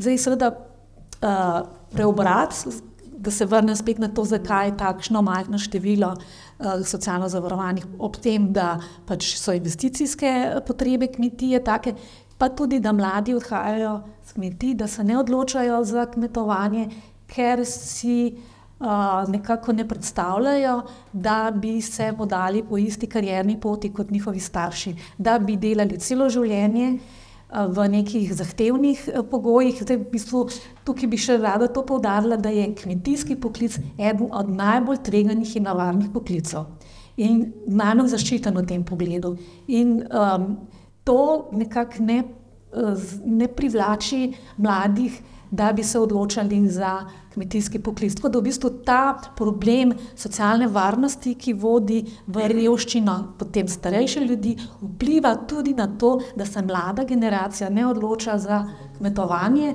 [0.00, 1.60] Zdaj, seveda, uh,
[1.94, 2.56] preobrat,
[3.20, 6.14] da se vrnem spet na to, zakaj je takšno majhno število
[6.60, 8.74] Eh, socialno zavarovanih, ob tem, da
[9.08, 11.94] pač so investicijske potrebe kmetije take,
[12.40, 16.88] pa tudi, da mladi odhajajo z kmetij, da se ne odločajo za kmetovanje,
[17.28, 20.76] ker si uh, nekako ne predstavljajo,
[21.12, 26.28] da bi se podali po isti karjerni poti kot njihovi starši, da bi delali celo
[26.28, 26.94] življenje
[27.50, 29.82] v nekih zahtevnih eh, pogojih.
[29.82, 30.44] Zdaj, v bistvu,
[30.86, 35.66] tukaj bi še rada to povdarila, da je kmetijski poklic eden od najbolj tveganih in
[35.66, 36.70] navarnih poklicov
[37.20, 39.34] in najmanj zaščiten v tem pogledu.
[39.68, 40.54] In um,
[41.04, 42.18] to nekako ne,
[42.72, 47.00] eh, ne privlači mladih, da bi se odločali za
[47.34, 48.14] kmetijski poklic.
[48.14, 54.56] Tako da v bistvu ta problem socialne varnosti, ki vodi v revščino potem starejše ljudi,
[54.80, 58.64] vpliva tudi na to, da se mlada generacija ne odloča za
[58.98, 59.74] kmetovanje.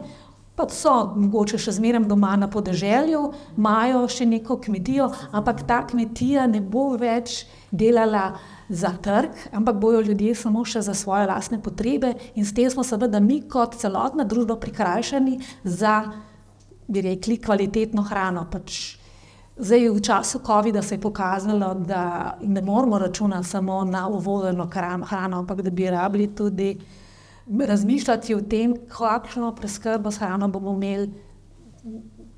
[0.56, 3.22] Pa so mogoče še zmeraj doma na podeželju,
[3.58, 8.30] imajo še neko kmetijo, ampak ta kmetija ne bo več delala
[8.69, 12.84] za trg, ampak bojo ljudje samo še za svoje lastne potrebe, in s tem smo
[12.84, 16.04] seveda mi, kot celotna družba, prikrajšani za
[16.88, 18.45] bi rekli, kvalitetno hrano.
[18.51, 18.97] Pač
[19.58, 24.69] zdaj, v času COVID-a se je pokazalo, da ne moramo računati samo na uvoženo
[25.06, 26.78] hrano, ampak da bi rabili tudi
[27.45, 31.12] razmišljati o tem, kakšno preskrbo s hrano bomo imeli.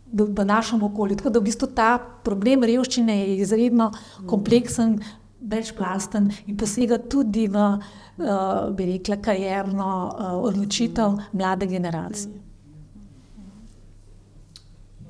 [0.07, 1.17] V našem okolju.
[1.19, 3.89] Tako da v bistvu ta problem revščine je izredno
[4.27, 5.01] kompleksen,
[5.47, 12.43] večplasten in posega tudi v, uh, bi rekla, karjerno uh, odločitev mlade generacije.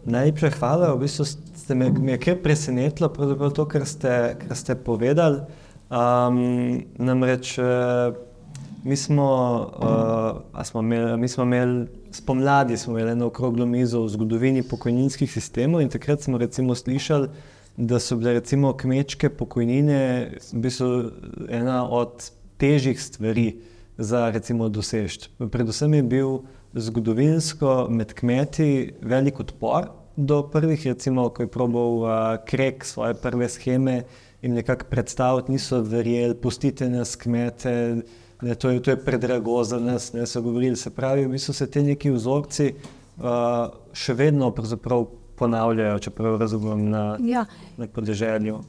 [0.08, 3.10] Najlepša hvala, v bistvu ste me, me kar presenetilo,
[3.52, 5.42] to, kar ste, kar ste povedali.
[5.92, 8.16] Um, namreč uh,
[8.88, 9.28] mi smo,
[10.54, 15.32] uh, smo imeli, mi smo imeli spomladi, smo imeli eno okroglo mizo v zgodovini pokojninskih
[15.32, 17.28] sistemov in takrat smo recimo slišali,
[17.78, 21.12] da so bile recimo kmečke pokojnine v bistvu
[21.50, 23.60] ena od težjih stvari
[23.98, 25.30] za recimo dosežeti.
[25.52, 26.40] Predvsem je bil
[26.74, 32.10] zgodovinsko med kmeti velik odpor do prvih, recimo, ko je probal uh,
[32.46, 34.04] krek svoje prve scheme
[34.42, 38.02] in nekako predstaviti, niso verjeli, pustite nas kmete,
[38.42, 40.76] ne, to, je, to je predrago za nas, ne so govorili.
[40.76, 44.50] Se pravi, v bistvu se te neki vzorci uh, še vedno
[45.38, 47.46] ponavljajo, čeprav razumem na, ja.
[47.78, 48.64] na podeželju.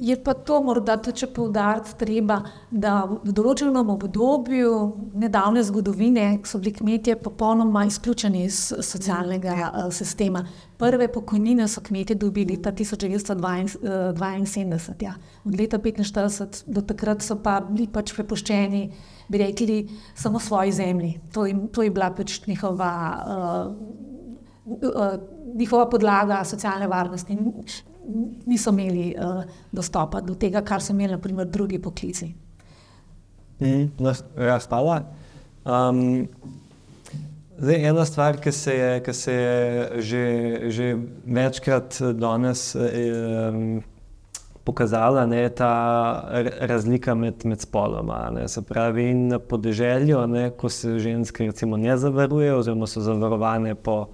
[0.00, 6.72] Je pa to morda tudi poudariti treba, da v določenem obdobju nedavne zgodovine so bili
[6.76, 10.44] kmetje popolnoma izključeni iz socialnega uh, sistema.
[10.76, 15.14] Prve pokojnine so kmetje dobili leta 1972, ja.
[15.48, 18.90] od leta 1945 do takrat so pa bili pač prepuščeni,
[19.32, 21.20] bi rekli, samo svoji zemlji.
[21.32, 23.72] To, jim, to je bila pač njihova, uh,
[25.54, 27.38] njihova podlaga socialne varnosti
[28.46, 32.32] niso imeli uh, dostopa do tega, kar so imeli, naprimer, drugi poklici.
[33.60, 33.88] Mm,
[34.38, 35.00] ja, spala.
[35.64, 36.28] Um,
[37.58, 40.24] zdaj, ena stvar, ki se je, ki se je že,
[40.70, 43.82] že večkrat danes um,
[44.64, 45.72] pokazala, je ta
[46.60, 48.30] razlika med, med spoloma.
[48.34, 53.74] Ne, se pravi, na podeželju, ne, ko se ženske recimo, ne zavarujejo, oziroma so zavarovane
[53.74, 54.06] po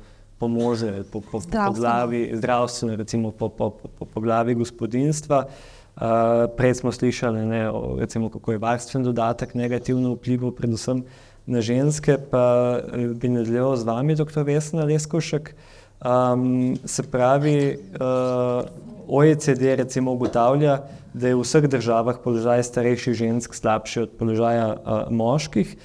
[0.42, 5.46] po možne, po, po, po, po glavi, zdravstvene, recimo po, po, po, po, glavi gospodinstva.
[5.46, 11.04] Uh, prej smo slišali, ne, o, recimo, kako je varstven dodatek negativno vplival predvsem
[11.46, 12.42] na ženske, pa
[12.80, 14.42] eh, bi nadaljeval z vami, dr.
[14.42, 15.54] Vesna Leskošek.
[16.02, 18.66] Um, se pravi, uh,
[19.06, 20.80] OECD recimo ugotavlja,
[21.14, 25.76] da je v vseh državah položaj starejših žensk slabši od položaja uh, moških.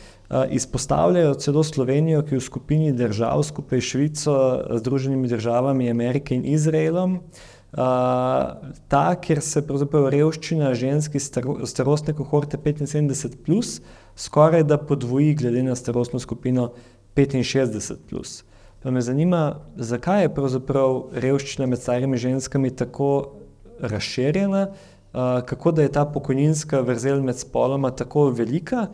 [0.49, 4.37] Izpostavljajo celo Slovenijo, ki je v skupini držav skupaj s Švico,
[4.81, 7.21] Združenimi državami Amerike in Izraelom,
[7.67, 7.83] Uh,
[8.87, 13.81] ta, kjer se pravzaprav revščina ženski staro, starostne kohorte 75, plus,
[14.15, 16.69] skoraj da podvoji, glede na starostno skupino
[17.15, 17.97] 65.
[18.09, 18.45] Plus.
[18.81, 23.11] Pa me zanima, zakaj je pravzaprav revščina med starimi ženskami tako
[23.83, 24.67] razširjena,
[25.45, 28.87] kako da je ta pokojninska vrzel med spoloma tako velika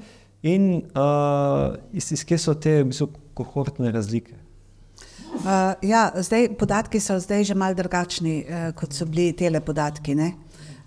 [0.43, 4.35] in uh, iz, iz kje so te v bistvu, kohortne razlike.
[5.33, 10.15] Uh, ja, zdaj, podatki so zdaj že malo drugačni, uh, kot so bili tele podatki.
[10.15, 10.33] Ne?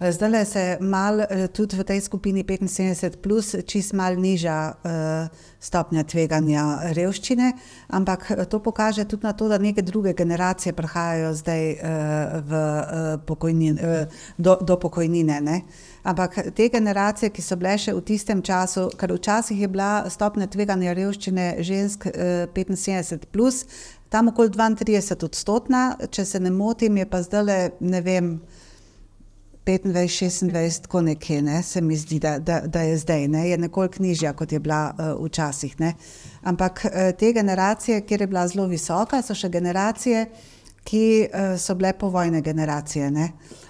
[0.01, 1.25] Zdaj se mal
[1.57, 7.53] tudi v tej skupini 75, plus, čist malo niža uh, stopnja tveganja revščine,
[7.89, 11.81] ampak to pokaže tudi na to, da neke druge generacije prihajajo zdaj uh,
[12.45, 14.05] v, uh, pokojnin, uh,
[14.37, 15.41] do, do pokojnine.
[15.41, 15.63] Ne?
[16.07, 20.47] Ampak te generacije, ki so bile še v tistem času, ker včasih je bila stopnja
[20.47, 23.65] tveganja revščine žensk uh, 75, plus,
[24.13, 28.39] tam okoli 32 odstotna, če se ne motim, je pa zdaj ne vem.
[29.67, 33.57] 25, 26, tako nekje, ne, se mi zdi, da, da, da je zdaj, ne, je
[33.59, 35.75] nekoliko nižja, kot je bila uh, včasih.
[35.83, 35.97] Ne.
[36.47, 40.29] Ampak uh, te generacije, kjer je bila zelo visoka, so še generacije,
[40.87, 43.11] ki uh, so bile povojne generacije.
[43.11, 43.33] Ne.
[43.35, 43.66] Uh,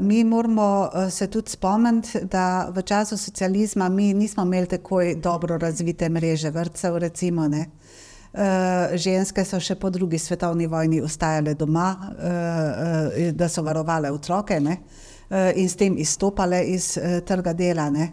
[0.00, 5.58] mi moramo uh, se tudi spomniti, da v času socializma mi nismo imeli tako dobro
[5.58, 7.48] razvite mreže vrtcev, recimo.
[7.48, 7.66] Ne.
[8.32, 8.42] Uh,
[8.94, 14.60] ženske so še po drugi svetovni vojni ostajale doma, uh, da so varovale otroke.
[15.30, 17.90] Eh, in s tem izstopale iz trga dela.
[17.90, 18.12] Ne.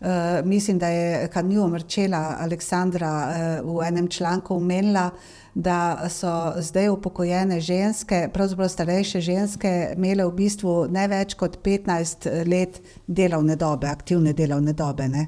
[0.00, 0.06] Uh,
[0.44, 3.28] mislim, da je Kanju Mrčela Aleksandra
[3.62, 5.10] uh, v enem članku omenila,
[5.54, 12.30] da so zdaj upokojene ženske, pravzaprav starejše ženske, imele v bistvu ne več kot 15
[12.48, 15.08] let delovne dobe, aktivne delovne dobe.
[15.08, 15.26] Ne.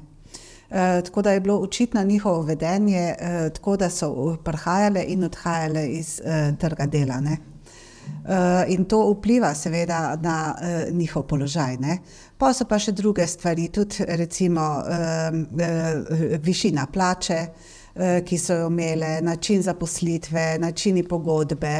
[1.05, 3.15] Tako da je bilo očitno njihovo vedenje,
[3.53, 6.21] tako da so prihajale in odhajale iz
[6.59, 7.19] trga dela.
[7.21, 7.52] Ne.
[8.23, 11.77] Uh, in to vpliva, seveda, na uh, njihov položaj.
[11.77, 11.97] Ne?
[12.37, 18.61] Pa so pa še druge stvari, tudi recimo uh, uh, višina plače, uh, ki so
[18.61, 21.75] jo imele, način zaposlitve, načini pogodbe.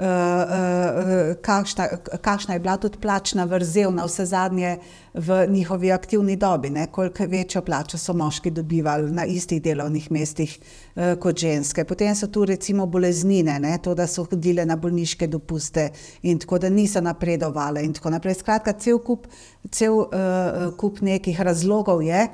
[0.00, 1.88] Uh, uh, kakšna,
[2.24, 4.78] kakšna je bila tudi plačna vrzel na vse zadnje
[5.14, 6.86] v njihovi aktivni dobi, ne?
[6.86, 10.58] koliko večjo plačo so moški dobivali na istih delovnih mestih
[10.96, 11.84] uh, kot ženske.
[11.84, 13.76] Potem so tu recimo boleznine, ne?
[13.82, 15.90] to, da so hodile na bolniške dopuste
[16.22, 18.38] in tako da niso napredovale in tako naprej.
[18.40, 19.28] Skratka, cel kup,
[19.70, 22.24] cel, uh, kup nekih razlogov je,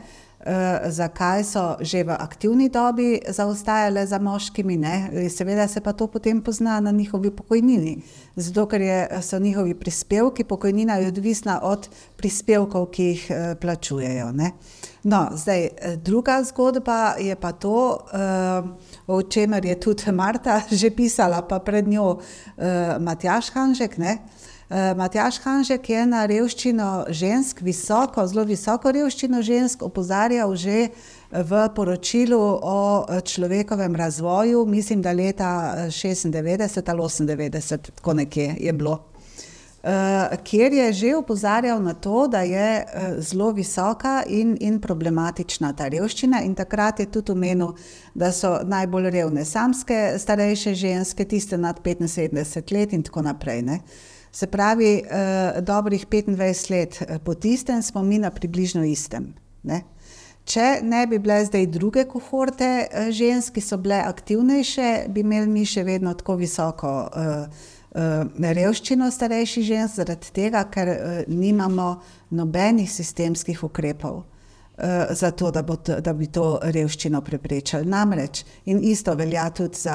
[0.89, 5.29] zakaj so že v aktivni dobi zaostajale za moškimi, ne?
[5.31, 8.03] seveda se pa to potem pozna na njihovi pokojnini,
[8.37, 14.33] zato ker je, so njihovi prispevki, pokojnina je odvisna od prispevkov, ki jih uh, plačujejo.
[14.33, 14.53] Ne?
[15.03, 18.07] No, zdaj, eh, druga zgodba je pa to,
[19.07, 22.19] o čemer je tudi Marta že pisala, pa pred njo
[22.99, 23.99] Matjaš Hanžek.
[23.99, 24.19] Ne?
[24.69, 30.89] Uh, Matjaš Hanžek je na revščino žensk, visoko, zelo visoko revščino žensk, opozarjal že
[31.31, 32.81] v poročilu o
[33.23, 35.51] človekovem razvoju, mislim, da leta
[35.87, 39.05] 96 ali 98, tako nekje je bilo.
[40.45, 42.85] Kjer je že opozarjal na to, da je
[43.19, 47.77] zelo visoka in, in problematična ta revščina, in takrat je tudi omenil,
[48.15, 53.63] da so najbolj revne samske, starejše ženske, tiste nad 75 let in tako naprej.
[53.63, 53.81] Ne.
[54.37, 59.31] Se pravi, uh, dobrih 25 let eh, po tistem smo mi na približno istem.
[59.63, 59.81] Ne?
[60.45, 65.49] Če ne bi bile zdaj druge kohorte uh, žensk, ki so bile aktivnejše, bi imeli
[65.49, 67.47] mi še vedno tako visoko uh,
[67.97, 71.87] uh, revščino starejših žensk, zaradi tega, ker uh, nimamo
[72.37, 74.27] nobenih sistemskih ukrepov.
[75.17, 77.89] Za to, da, bo, da bi to revščino preprečili.
[77.89, 79.95] Namreč, in isto velja tudi za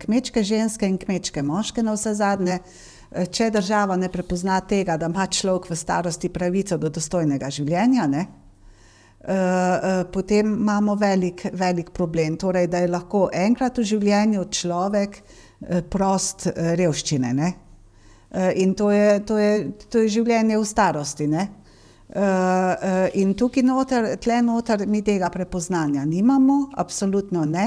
[0.00, 2.91] kmečke ženske in kmečke moške, na vse zadnje, uh,
[3.30, 8.26] če država ne prepozna tega, da ima človek v starosti pravico do dostojnega življenja, ne,
[8.26, 12.36] uh, uh, potem imamo velik, velik problem.
[12.40, 17.34] Torej, da je lahko enkrat v življenju človek uh, prost revščine.
[17.36, 17.52] Ne.
[18.56, 19.56] In to je, to, je,
[19.92, 21.26] to je življenje v starosti.
[21.28, 21.42] Ne.
[23.20, 27.66] In tukaj noter, tle noter mi tega prepoznanja nimamo, absolutno ne.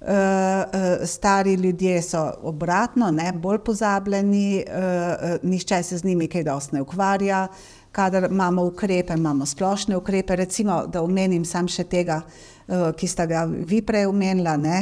[0.00, 6.44] Uh, uh, stari ljudje so obratno, ne, bolj pozabljeni, uh, nišče se z njimi kaj
[6.44, 7.48] dosti ne ukvarja.
[7.92, 10.36] Kadar imamo ukrepe, imamo splošne ukrepe.
[10.36, 12.20] Recimo, da omenim sam še tega,
[12.96, 14.76] ki ste ga vi prej omenila, ne,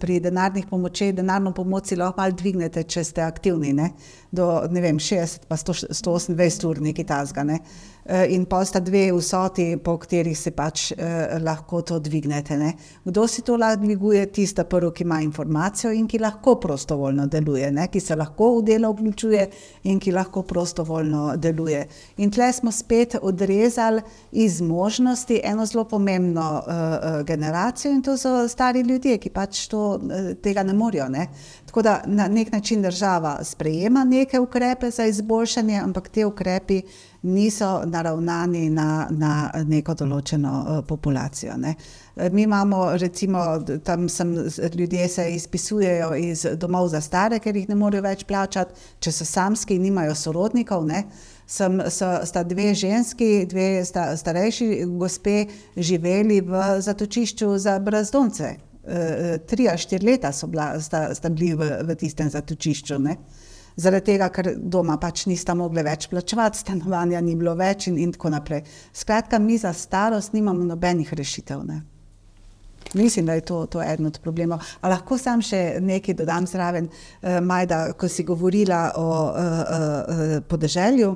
[0.00, 3.90] pri denarnih pomočeh, denarno pomoč si lahko malo dvignete, če ste aktivni, ne,
[4.32, 7.44] do ne vem, 60 pa 100, 128 ur, nekaj tasga.
[7.44, 7.60] Ne.
[8.04, 12.56] Eh, in pa sta dve vsoti, po katerih se pač eh, lahko to dvignete.
[12.56, 12.72] Ne.
[13.04, 14.26] Kdo si to lahko dviguje?
[14.32, 18.64] Tista prvo, ki ima informacijo in ki lahko prostovoljno deluje, ne, ki se lahko v
[18.64, 19.48] delo vključuje
[19.90, 21.86] in ki lahko prostovoljno deluje.
[22.16, 24.02] In tle smo spet odrezali
[24.32, 29.84] iz možnosti eno zelo pomembno uh, generacijo in to so stari ljudje, ki pač to,
[29.94, 31.08] uh, tega ne morejo.
[31.08, 31.28] Ne.
[31.66, 36.82] Tako da na nek način država sprejema neke ukrepe za izboljšanje, ampak te ukrepi
[37.24, 41.56] niso naravnani na, na neko določeno uh, populacijo.
[41.56, 41.74] Ne.
[42.32, 43.40] Mi imamo, recimo,
[43.84, 44.34] tam sem,
[44.74, 49.26] ljudje se izpisujejo iz domov za stare, ker jih ne morejo več plačati, če so
[49.26, 50.84] samski in nimajo sorodnikov.
[50.86, 51.06] Ne.
[51.46, 55.46] Sem, so, sta dve ženski, dve sta, starejši gospe
[55.76, 58.54] živeli v zatočišču za brezdomce.
[58.84, 63.00] E, tri ali štiri leta bila, sta, sta bili v, v tistem zatočišču.
[63.00, 63.16] Ne
[63.76, 68.12] zaradi tega, ker doma pač nista mogli več plačevati, stanovanja ni bilo več in, in
[68.14, 68.62] tako naprej.
[68.92, 71.64] Skratka, mi za starost nimamo nobenih rešitev.
[71.66, 71.82] Ne.
[72.94, 74.62] Mislim, da je to, to eden od problemov.
[74.80, 76.88] A lahko sam še nekaj dodam zraven,
[77.22, 81.14] eh, Majda, ko si govorila o eh, eh, podeželju.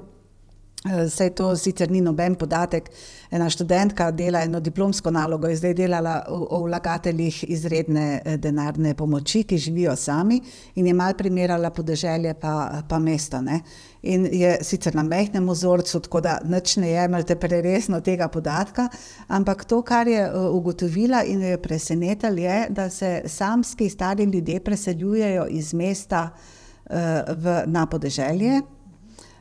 [0.87, 2.87] Sej to sicer ni noben podatek.
[3.35, 9.43] Ena študentka dela eno diplomsko nalogo, je zdaj delala o vlagateljih izredne eh, denarne pomoči,
[9.43, 10.39] ki živijo sami
[10.75, 13.41] in je mal primerjala podeželje pa, pa mesto.
[13.43, 13.61] Ne?
[14.03, 18.87] In je sicer na mehkem ozorcu, tako da nič ne jemljete preresno tega podatka,
[19.29, 24.25] ampak to, kar je eh, ugotovila in jo je presenetilo, je, da se samski stari
[24.25, 26.97] ljudje preseljujejo iz mesta uh,
[27.37, 28.78] v, na podeželje.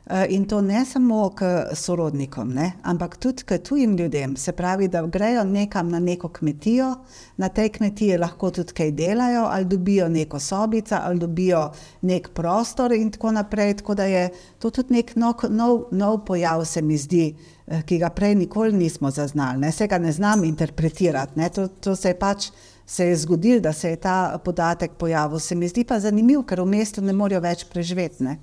[0.10, 1.44] Eh, in to ne samo k
[1.76, 4.38] sorodnikom, ne, ampak tudi k tujim ljudem.
[4.38, 6.96] Se pravi, da grejo nekam na neko kmetijo,
[7.38, 12.92] na tej kmetiji lahko tudi kaj delajo, ali dobijo neko sobico, ali dobijo nek prostor,
[12.92, 13.74] in tako naprej.
[13.78, 14.30] Tako da je
[14.60, 17.36] to tudi nek nov, nov, nov pojav, se mi zdi,
[17.68, 19.60] eh, ki ga prej nikoli nismo zaznali.
[19.60, 19.72] Ne.
[19.72, 21.40] Se ga ne znam interpretirati.
[21.40, 21.50] Ne.
[21.50, 22.52] To, to se je pač.
[22.86, 25.40] Se je zgodilo, da se je ta podatek pojavil.
[25.40, 28.24] Se mi zdi pa zanimiv, ker v mestu ne morejo več preživeti.
[28.24, 28.38] Ne?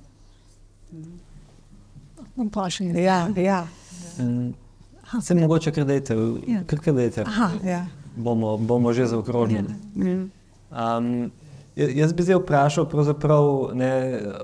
[2.69, 3.01] Še ne.
[3.01, 3.67] Ja, ja.
[5.21, 6.15] Se mogoče kredite,
[6.47, 6.63] Ja.
[6.67, 7.23] kredite.
[7.63, 7.85] ja.
[8.15, 9.75] Bomo, bomo že zaokrožili.
[10.71, 11.31] Um,
[11.75, 13.91] jaz bi zdaj vprašal, pravzaprav ne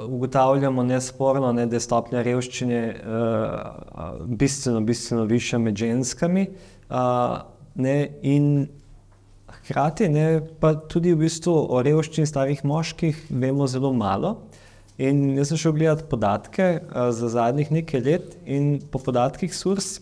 [0.08, 6.48] ugotavljamo nesporno, ne, da je stopnja revščine uh, bistveno, bistveno višja med ženskami.
[6.92, 7.40] Uh,
[7.76, 8.68] ne, in
[9.62, 14.38] hkrati ne, pa tudi v bistvu o revščini starih moških vemo zelo malo.
[14.98, 20.00] In jaz sem šel gledati podatke uh, za zadnjih nekaj let in po podatkih SURS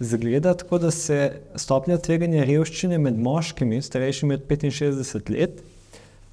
[0.00, 5.62] zgleda tako, da se stopnja tveganja revščine med moškimi, starejšimi od 65 let,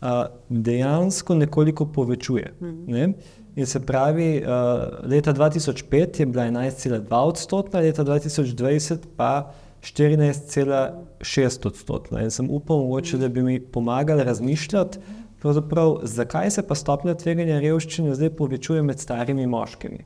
[0.01, 2.53] uh, dejansko nekoliko povečuje.
[2.87, 3.13] Ne?
[3.55, 9.51] In se pravi, uh, leta 2005 je bila 11,2 odstotna, leta 2020 pa
[9.81, 12.21] 14,6 odstotna.
[12.23, 14.99] In sem upal, mogoče, da bi mi pomagali razmišljati,
[15.45, 20.01] pravzaprav, zakaj se pa stopnja tveganja revščine zdaj povečuje med starimi moškimi.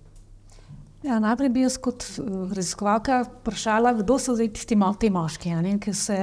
[1.07, 2.27] Ja, najprej bi jaz kot eh,
[2.57, 6.19] raziskovalka vprašala, kdo so zdaj tisti mo ti moški, ne, ki se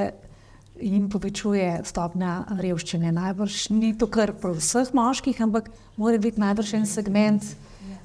[0.76, 3.14] jim povečuje stopnja revščine.
[3.16, 7.46] Najbrž ni to kar pri vseh moških, ampak mora biti najbrž en segment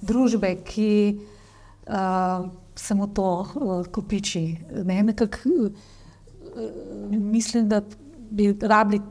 [0.08, 0.92] družbe, ki
[1.92, 2.48] uh,
[2.80, 4.46] samo to uh, kopiči.
[4.88, 5.92] Ne, nekak, uh,
[7.12, 7.84] mislim, da
[8.32, 9.04] bi rabili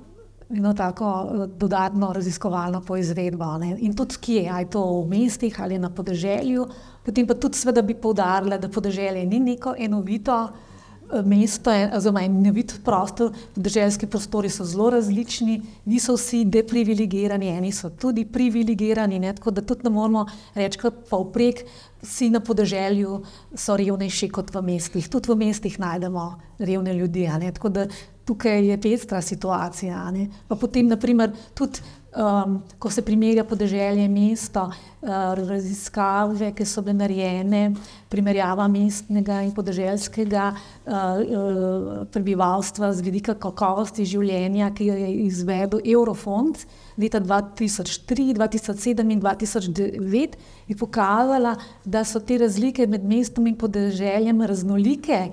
[0.56, 3.58] eno tako eh, dodatno raziskovalno poizvedbo.
[3.58, 3.76] Ne?
[3.80, 6.66] In tudi kje, aj to v mestih ali na podeželju.
[7.04, 12.74] Potem pa tudi, seveda, bi poudarila, da podeželje ni neko enovito eh, mesto, oziroma enovit
[12.84, 13.32] prostor.
[13.54, 19.18] Podeželjski prostori so zelo različni, niso vsi deprivilegirani, eni so tudi privilegirani.
[19.18, 19.34] Ne?
[19.34, 21.64] Tako da tudi ne moramo reči, da povprek
[22.02, 23.22] vsi na podeželju
[23.54, 25.08] so revnejši kot v mestih.
[25.08, 27.28] Tudi v mestih najdemo revne ljudi.
[27.54, 27.86] Tako da
[28.30, 30.04] tukaj je pestra situacija.
[30.48, 31.82] Pa potem, naprimer, tudi
[32.16, 37.62] um, ko se primerja podeželje in mesto, uh, raziskave, ki so bile narejene,
[38.10, 45.82] primerjava mestnega in podeželskega uh, uh, prebivalstva z vidika kakovosti življenja, ki jo je izvedel
[45.94, 46.64] Eurofond.
[47.00, 50.34] Leta 2003, 2007 in 2009
[50.68, 51.54] je pokazala,
[51.84, 55.30] da so te razlike med mestom in podeželjem raznolike,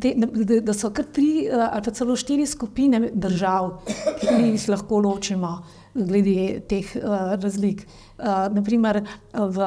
[0.00, 0.14] te,
[0.62, 3.72] da so kar tri ali pa celo štiri skupine držav,
[4.20, 5.56] ki jih lahko ločimo
[5.94, 7.86] glede teh uh, razlik.
[8.18, 9.02] Uh, naprimer,
[9.32, 9.66] v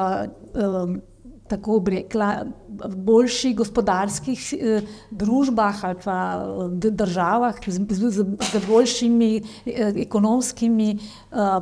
[0.54, 0.96] um,
[1.46, 2.30] tako rekla,
[2.96, 6.18] boljših gospodarskih uh, družbah ali pa
[6.74, 11.60] državah z, z, z, z boljšimi uh, ekonomskimi uh,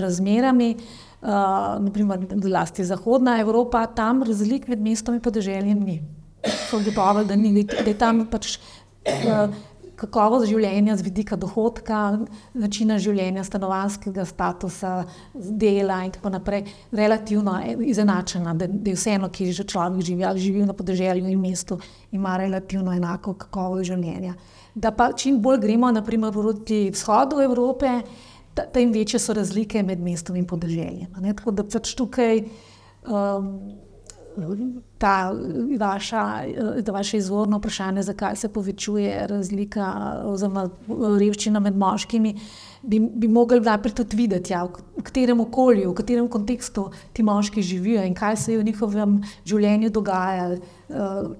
[0.00, 0.74] razmerami.
[1.18, 5.96] Uh, naprimer, zlasti Zahodna Evropa, tam razlik med mestom in podeželjem ni.
[6.44, 8.58] So ugotovili, da, ni, da je tam pač.
[9.08, 9.48] Uh,
[9.98, 12.00] kakovost življenja z vidika dohodka,
[12.58, 14.92] načina življenja, stanovanskega statusa,
[15.34, 20.44] dela in tako naprej, relativno izenačena, da, da je vseeno, ki že človek živi ali
[20.44, 21.80] živi na podeželju in mestu,
[22.14, 24.36] ima relativno enako kakovost življenja.
[24.78, 27.98] Da pa čim bolj gremo naprimer proti vzhodu Evrope,
[28.74, 31.10] tem večje so razlike med mestom in podeželjem.
[31.14, 33.52] Tako da pač tukaj um,
[34.98, 35.32] ta
[35.80, 36.22] vaša,
[36.92, 39.86] vaše izvorno vprašanje, zakaj se povečuje razlika
[40.24, 42.34] oziroma revščina med moškimi,
[42.82, 47.62] bi, bi mogli najprej tudi videti, ja, v katerem okolju, v katerem kontekstu ti moški
[47.62, 50.60] živijo in kaj se je v njihovem življenju dogajalo,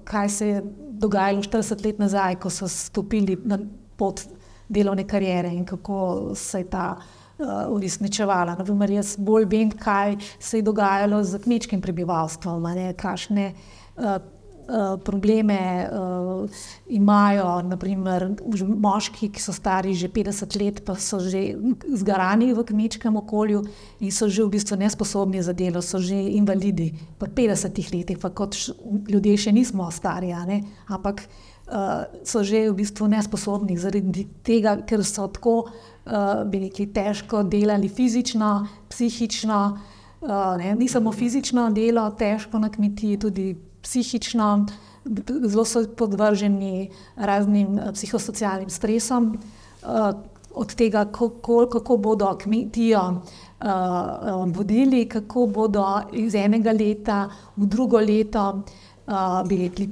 [0.03, 0.63] kaj se je
[0.99, 3.59] dogajalo 40 let nazaj, ko so stopili na
[3.97, 4.21] pot
[4.69, 6.97] delovne karijere in kako se je ta
[7.45, 8.55] uresničevala.
[8.59, 12.67] Naprimer, jaz bolj vem, kaj se je dogajalo z kmečkim prebivalstvom,
[12.99, 14.19] kakšne uh,
[14.69, 16.49] uh, probleme uh,
[16.87, 18.29] imajo naprimer,
[18.67, 21.55] moški, ki so stari že 50 let, pa so že
[21.87, 23.63] zgarani v kmečkem okolju
[23.99, 28.29] in so že v bistvu nesposobni za delo, so že invalidi po 50 letih, pa
[28.29, 28.55] kot
[29.09, 30.33] ljudje še nismo stari,
[30.87, 31.27] ampak.
[31.69, 37.85] Uh, so že v bistvu nesposobni zaradi tega, ker so tako uh, rekli, težko delali
[37.85, 39.59] fizično, psihično,
[40.25, 43.53] uh, ne, ni samo fizično delo, težko na kmetiji, tudi
[43.85, 44.65] psihično,
[45.45, 49.35] zelo so podvrženi raznim uh, psihosocialnim stresom,
[50.49, 53.21] od tega, kako, kako bodo kmetijo
[54.57, 58.63] vodili, kako bodo iz enega leta v drugo leto,
[59.45, 59.87] bi rekli,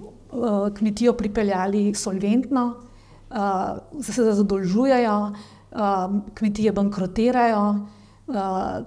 [0.78, 2.74] kmetijo pripeljali solventno.
[3.28, 5.32] Uh, se zadolžujejo,
[5.72, 7.76] um, kmetije bankrotirajo.
[8.28, 8.36] Uh,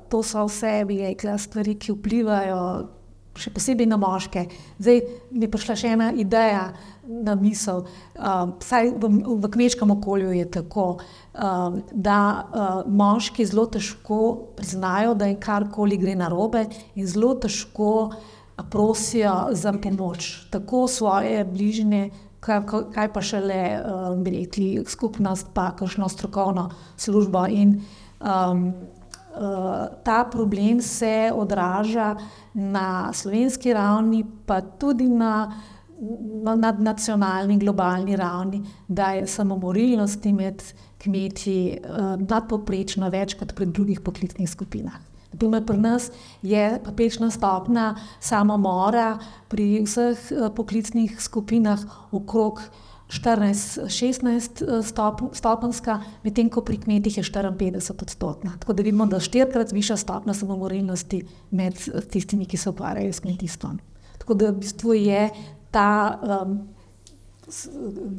[0.09, 2.62] to so vse, bi rekla, stvari, ki vplivajo
[3.41, 4.47] še posebej na moške.
[4.80, 5.01] Zdaj
[5.32, 6.70] mi je prišla še ena ideja
[7.05, 7.84] na misel.
[8.16, 9.11] Um, vsaj v,
[9.41, 14.20] v kmečkem okolju je tako, um, da uh, moški zelo težko
[14.59, 18.11] priznajo, da jim karkoli gre na robe in zelo težko
[18.71, 22.61] prosijo za pomoč, tako svoje bližnje, kaj,
[22.95, 27.47] kaj pa šele, um, bi rekli, skupnost, pa kakšno strokovno službo.
[27.49, 27.81] In
[28.21, 32.17] um, uh, ta problem se odraža
[32.55, 35.53] na slovenski ravni, pa tudi na
[36.57, 40.63] nadnacionalni, globalni ravni, da je samomorilnosti med
[40.99, 45.10] kmeti uh, nadpoprečno več kot pri drugih poklicnih skupinah.
[45.33, 46.11] Naprimer, pri nas
[46.43, 49.18] je papečna stopna samomora
[49.49, 52.62] pri vseh eh, poklicnih skupinah okrog
[53.11, 58.57] 14-16 eh, stop, stopenska, medtem ko pri kmetih je 54 odstotna.
[58.59, 63.12] Tako da vidimo, da je štirikrat višja stopna samomorilnosti med eh, tistimi, ki se ukvarjajo
[63.12, 63.78] s kmetijstvom.
[64.18, 65.31] Tako da v bistvu je
[65.70, 66.59] ta um,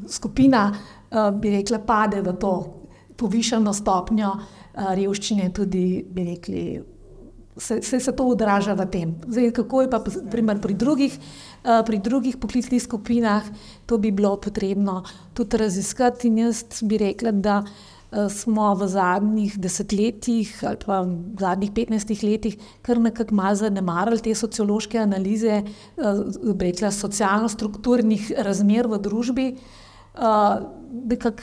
[0.08, 2.54] skupina, uh, bi rekla, pade v to
[3.20, 6.64] povišeno stopnjo uh, revščine, tudi, bi rekli,
[7.62, 9.14] se, se, se to odraža v tem.
[9.28, 10.02] Zdaj, kako je pa
[10.32, 13.46] primer, pri, drugih, uh, pri drugih poklicnih skupinah,
[13.86, 15.04] to bi bilo potrebno
[15.38, 16.28] tudi raziskati.
[16.28, 22.24] In jaz bi rekla, da uh, smo v zadnjih desetletjih ali pa v zadnjih petnajstih
[22.24, 26.26] letih kar nekako malo zanemarili te sociološke analize, uh,
[26.58, 29.48] rekla, socialno-strukturnih razmer v družbi.
[29.52, 29.81] Uh,
[30.14, 31.42] nekak,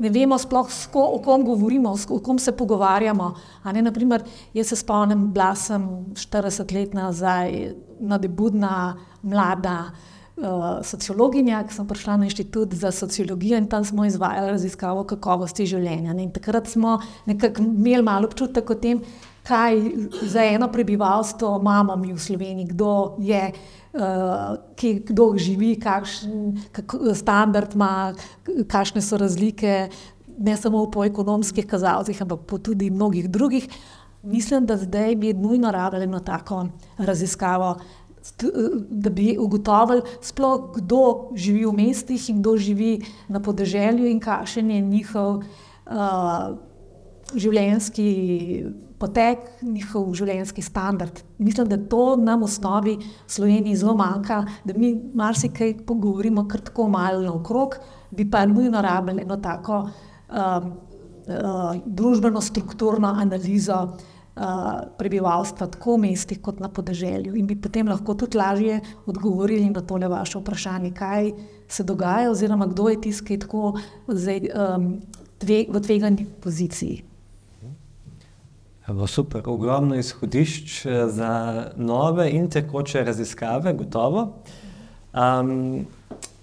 [0.00, 3.34] ne vemo sploh, sko, o kom govorimo, o kom se pogovarjamo.
[3.72, 5.84] Ne, naprimer, jaz se spomnim, bila sem
[6.16, 13.68] 40 let nazaj, nadebudna, mlada uh, sociologinja, ki sem prišla na inštitut za sociologijo in
[13.68, 16.14] tam smo izvajali raziskavo kakovosti življenja.
[16.16, 19.02] Ne, takrat smo imeli malo občutek o tem,
[19.48, 19.80] kaj
[20.22, 26.94] za eno prebivalstvo imamo mi v Sloveniji, kdo je uh, ki, kdo živi, kakšen kak,
[27.16, 28.12] standard ima,
[28.68, 29.88] kakšne so razlike,
[30.38, 33.68] ne samo po ekonomskih kazalcih, ampak tudi mnogih drugih.
[34.22, 36.66] Mislim, da zdaj bi nujno rabili eno tako
[36.98, 37.76] raziskavo,
[38.90, 44.70] da bi ugotovili, sploh, kdo živi v mestih in kdo živi na podeželju in kakšen
[44.70, 46.58] je njihov uh,
[47.34, 48.08] življenjski
[48.98, 51.22] potek, njihov življenjski standard.
[51.38, 56.64] Mislim, da to nam v osnovi v Sloveniji zelo manjka, da mi marsikaj pogovorimo kar
[56.66, 57.78] tako malo naokrog,
[58.10, 60.70] bi pa nujno rabili eno tako um,
[61.28, 67.36] uh, družbeno-strukturno analizo uh, prebivalstva, tako v mestih kot na podeželju.
[67.36, 71.32] In bi potem lahko tudi lažje odgovorili na tole vaše vprašanje, kaj
[71.68, 73.64] se dogaja, oziroma kdo je tisti, ki je tako
[74.08, 74.90] zdaj, um,
[75.40, 77.04] dve, v tvegani poziciji.
[78.88, 81.32] Evo, super, ogromno izhodišč eh, za
[81.76, 84.22] nove in tekoče raziskave, gotovo.
[85.12, 85.86] Um,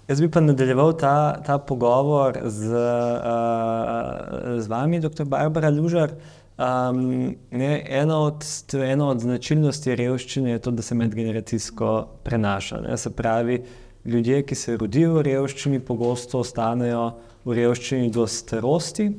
[0.08, 5.24] jaz bi pa nadaljeval ta, ta pogovor z, uh, z vami, dr.
[5.24, 6.14] Barbara Lužar.
[6.56, 8.44] Um, ne, ena, od,
[8.74, 12.80] ena od značilnosti revščine je to, da se medgeneracijsko prenaša.
[12.86, 13.64] Ne, se pravi,
[14.04, 17.10] ljudje, ki se rodijo v revščini, pogosto ostanejo
[17.44, 19.10] v revščini do starosti.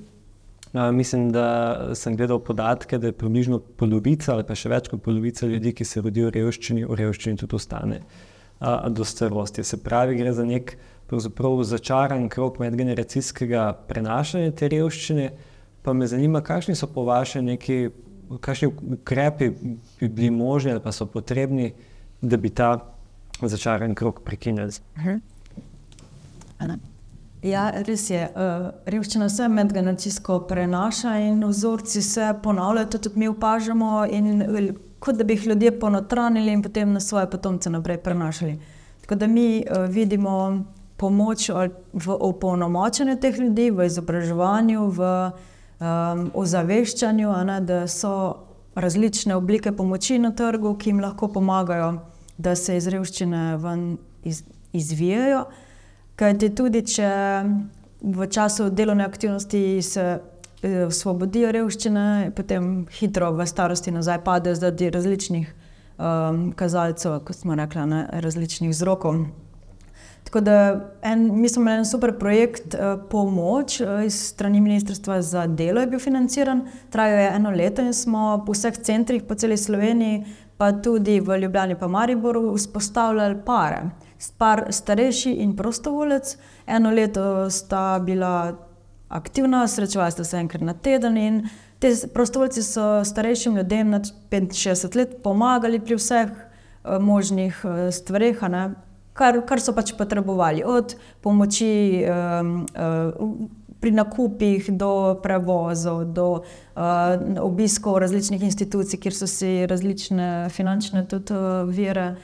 [0.73, 5.01] Uh, mislim, da sem gledal podatke, da je približno polovica ali pa še več kot
[5.03, 9.63] polovica ljudi, ki se rodijo v revščini, v revščini tudi ostane uh, do starosti.
[9.63, 10.75] Se pravi, gre za nek
[11.07, 15.29] začaran krok medgeneracijskega prenašanja te revščine.
[15.83, 17.89] Pa me zanima, kakšni so po vašem neki,
[18.41, 19.49] kakšni ukrepi
[20.01, 21.71] bi bili možni ali pa so potrebni,
[22.21, 22.75] da bi ta
[23.41, 24.71] začaran krok prekinili.
[27.47, 28.27] Ja, res je.
[28.85, 34.43] Revščina se medgeneracijsko prenaša in vzorci se ponavljajo, tudi mi opažamo, in
[34.99, 38.57] kot da bi jih ljudje ponotranili in potem na svoje potomce naprej prenašali.
[39.01, 40.63] Tako da mi vidimo
[40.97, 41.49] pomoč
[41.93, 45.11] v opolnomočenju teh ljudi, v izobraževanju, v
[45.79, 48.13] um, ozaveščanju, ne, da so
[48.75, 51.93] različne oblike pomoči na trgu, ki jim lahko pomagajo,
[52.37, 53.45] da se iz revščine
[54.23, 54.43] iz,
[54.73, 55.45] izvijajo.
[56.17, 57.07] Kajti tudi, če
[58.01, 64.89] v času delovne aktivnosti se eh, osvobodijo revščine, potem hitro v starosti nazaj padejo zaradi
[64.95, 65.51] različnih
[65.97, 69.27] um, kazalcev, kot smo rekli, ne, različnih vzrokov.
[70.25, 70.55] Tako da
[71.05, 75.85] en, mi smo imeli en super projekt, uh, pomoč uh, iz strani Ministrstva za delo
[75.85, 80.25] je bil financiran, trajal je eno leto in smo po vseh centrih po celi Sloveniji,
[80.57, 84.06] pa tudi v Ljubljani in Mariboru, vzpostavljali pare.
[84.37, 86.37] Par starejši in prostovoljec.
[86.67, 88.55] Eno leto sta bila
[89.07, 91.17] aktivna, srečevali sta se enkrat na teden
[91.79, 98.41] te prostovoljci so starejšim ljudem nad 65 let pomagali pri vseh uh, možnih uh, stvareh
[99.13, 103.47] kar, kar so pač potrebovali, od pomoči um, uh,
[103.79, 111.33] pri nakupih, do prevozov, do uh, obiskov različnih institucij, kjer so si različne finančne tudi,
[111.33, 112.15] uh, vire.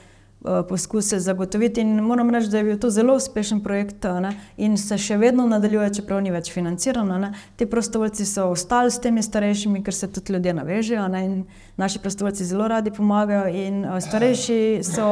[0.68, 4.34] Poskuse zagotoviti, in moram reči, da je bil to zelo uspešen projekt, ne?
[4.56, 7.16] in se še vedno nadaljuje, čeprav ni več financirano.
[7.18, 7.30] Ne?
[7.56, 11.24] Ti prostovoljci so ostali s temi starejšimi, ker se tudi ljudje navežejo, ne?
[11.24, 11.38] in
[11.80, 13.46] naši prostovoljci zelo radi pomagajo.
[13.48, 15.08] In starejši so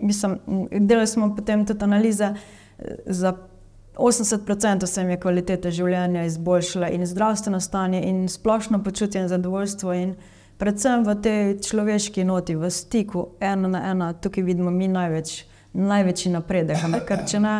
[0.00, 0.38] mislim,
[0.70, 2.24] delali smo potem tudi analize,
[2.78, 3.36] eh, za
[3.96, 9.92] 80% se jim je kvaliteta življenja izboljšala in zdravstveno stanje in splošno počutje in zadovoljstvo.
[9.92, 10.14] In
[10.58, 16.32] predvsem v tej človeški noti, v stiku ena na ena, tukaj vidimo mi največ, največji
[16.34, 16.82] napredek.
[17.06, 17.56] Ker če ne,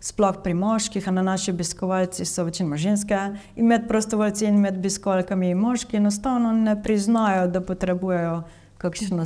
[0.00, 3.18] sploh pri moških, a na naši obiskovalci so večinoma ženske
[3.56, 8.42] in med prostovoljci in med obiskovalkami moški enostavno ne priznajo, da potrebujejo
[8.80, 9.24] kakšno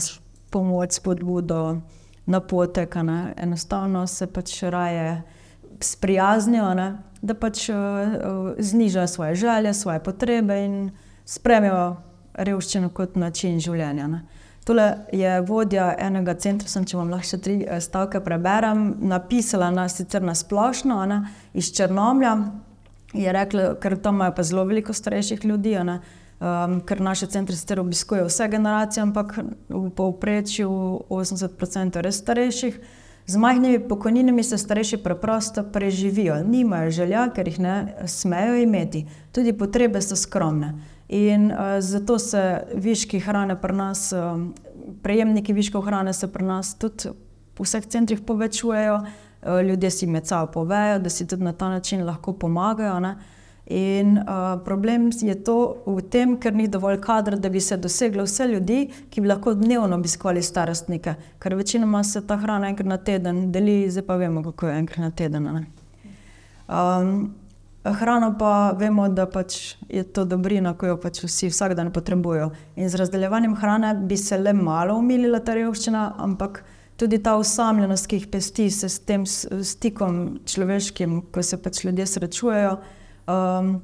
[0.50, 1.80] pomoč, spodbudo
[2.26, 3.34] napotek, ne?
[3.36, 5.22] enostavno se pač raje
[5.80, 6.88] sprijaznijo, ne?
[7.22, 7.76] da pač uh,
[8.58, 10.90] znižajo svoje želje, svoje potrebe in
[11.24, 11.96] spremijo
[12.34, 14.08] revščino kot način življenja.
[14.08, 14.24] Ne?
[14.64, 19.68] Tole je vodja enega centra, sem, če vam lahko še tri eh, stavke preberem, napisala
[19.74, 21.20] na sicer na splošno, ne,
[21.52, 22.34] iz Črnomlja.
[23.14, 26.00] Je rekla, ker tam imajo pa zelo veliko starejših ljudi, ne,
[26.40, 29.36] um, ker naše centre sicer obiskujejo vse generacije, ampak
[29.68, 30.70] v povprečju
[31.12, 32.80] 80% res starejših.
[33.26, 37.76] Z majhnimi pokojninami se starejši preprosto preživijo, nimajo želja, ker jih ne
[38.10, 40.74] smejo imeti, tudi potrebe so skromne.
[41.08, 44.54] In uh, zato se viški hrane pri nas, um,
[45.02, 47.12] prejemniki viškov hrane se pri nas tudi
[47.58, 51.68] v vseh centrih povečujejo, uh, ljudje si med sabo povejo, da si tudi na ta
[51.68, 53.00] način lahko pomagajo.
[53.00, 53.16] Ne?
[53.66, 58.24] In uh, problem je to v tem, ker ni dovolj kadra, da bi se doseglo
[58.24, 62.96] vse ljudi, ki bi lahko dnevno obiskovali starostnike, ker večinoma se ta hrana enkrat na
[62.96, 65.48] teden deli, zdaj pa vemo, kako je enkrat na teden.
[66.68, 67.34] Um,
[67.92, 72.50] hrano pa vemo, da pač je to dobrina, ki jo pač vsi vsak dan potrebujejo.
[72.76, 76.62] In z razdeljevanjem hrane bi se le malo umilila ta revščina, ampak
[76.96, 82.06] tudi ta osamljenost, ki jih pesti se s tem stikom človeškim, ko se pač ljudje
[82.06, 82.76] srečujejo
[83.26, 83.74] um,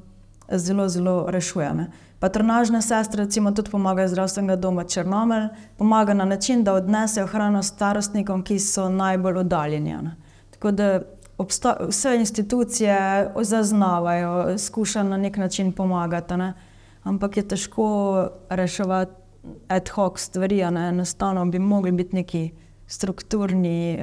[0.48, 1.74] zelo, zelo rešuje.
[1.74, 1.90] Ne.
[2.20, 5.48] Patronažne sestre, recimo, tudi pomagajo zdravstvenega doma Črnomelj,
[5.78, 9.96] pomagajo na način, da odnesejo hrano starostnikom, ki so najbolj oddaljeni.
[10.02, 10.16] Ne.
[10.50, 11.00] Tako da
[11.88, 16.52] vse institucije zaznavajo, skušajo na nek način pomagati, ne.
[17.02, 19.12] ampak je težko reševati
[19.68, 20.60] ad hoc stvari.
[20.60, 22.50] Enostavno bi mogli biti neki
[22.86, 23.98] strukturni,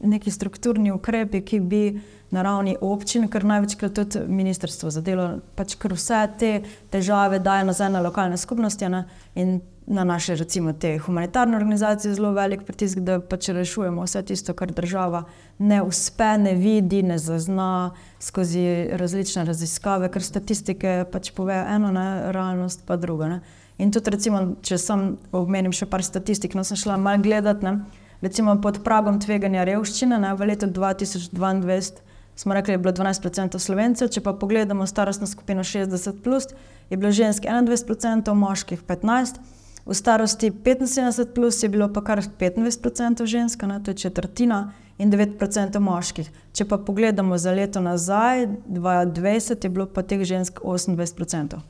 [0.00, 2.00] neki strukturni ukrepi, ki bi
[2.30, 6.52] na ravni občin, ker največkrat tudi ministrstvo za delo, pač ker vse te
[6.90, 8.88] težave daje nazaj na lokalne skupnosti.
[8.88, 9.04] Ne?
[9.34, 14.54] In na naše, recimo, te humanitarne organizacije zelo velik pritisk, da pač rešujemo vse tisto,
[14.54, 15.24] kar država
[15.58, 22.32] ne uspe, ne vidi, ne zazna skozi različne raziskave, ker statistike pač povejo eno, ne,
[22.32, 23.26] realnost pa drugo.
[23.28, 23.40] Ne.
[23.78, 28.04] In tudi, recimo, če sem omenim še par statistik, no sem šla malo gledati, ne,
[28.22, 33.58] recimo pod pragom tveganja revščine ne, v letu 2022 smo rekli, da je bilo 12%
[33.58, 36.46] slovencev, če pa pogledamo starostno skupino 60, plus,
[36.90, 39.42] je bilo žensk 21%, moških 15%,
[39.86, 45.80] v starosti 75, plus je bilo pa kar 25% žensk, to je četrtina, in 9%
[45.80, 46.30] moških.
[46.52, 51.60] Če pa pogledamo za leto nazaj, 2020, je bilo pa teh žensk 28%.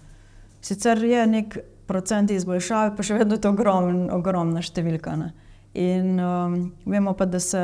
[0.63, 5.17] Sicer je nek procent izboljšave, pa še vedno je to ogromn, ogromna številka.
[5.19, 5.33] Ne.
[5.79, 7.63] In um, vemo pa, da se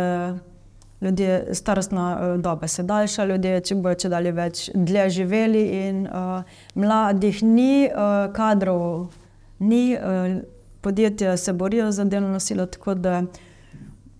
[1.04, 6.04] ljudje, starostna uh, doba se daljša, ljudje če bojo če dalje več dlje živeli, in
[6.08, 9.10] uh, mladih ni, uh, kadrov
[9.58, 10.40] ni, uh,
[10.80, 13.22] podjetja se borijo za delovno silo, tako da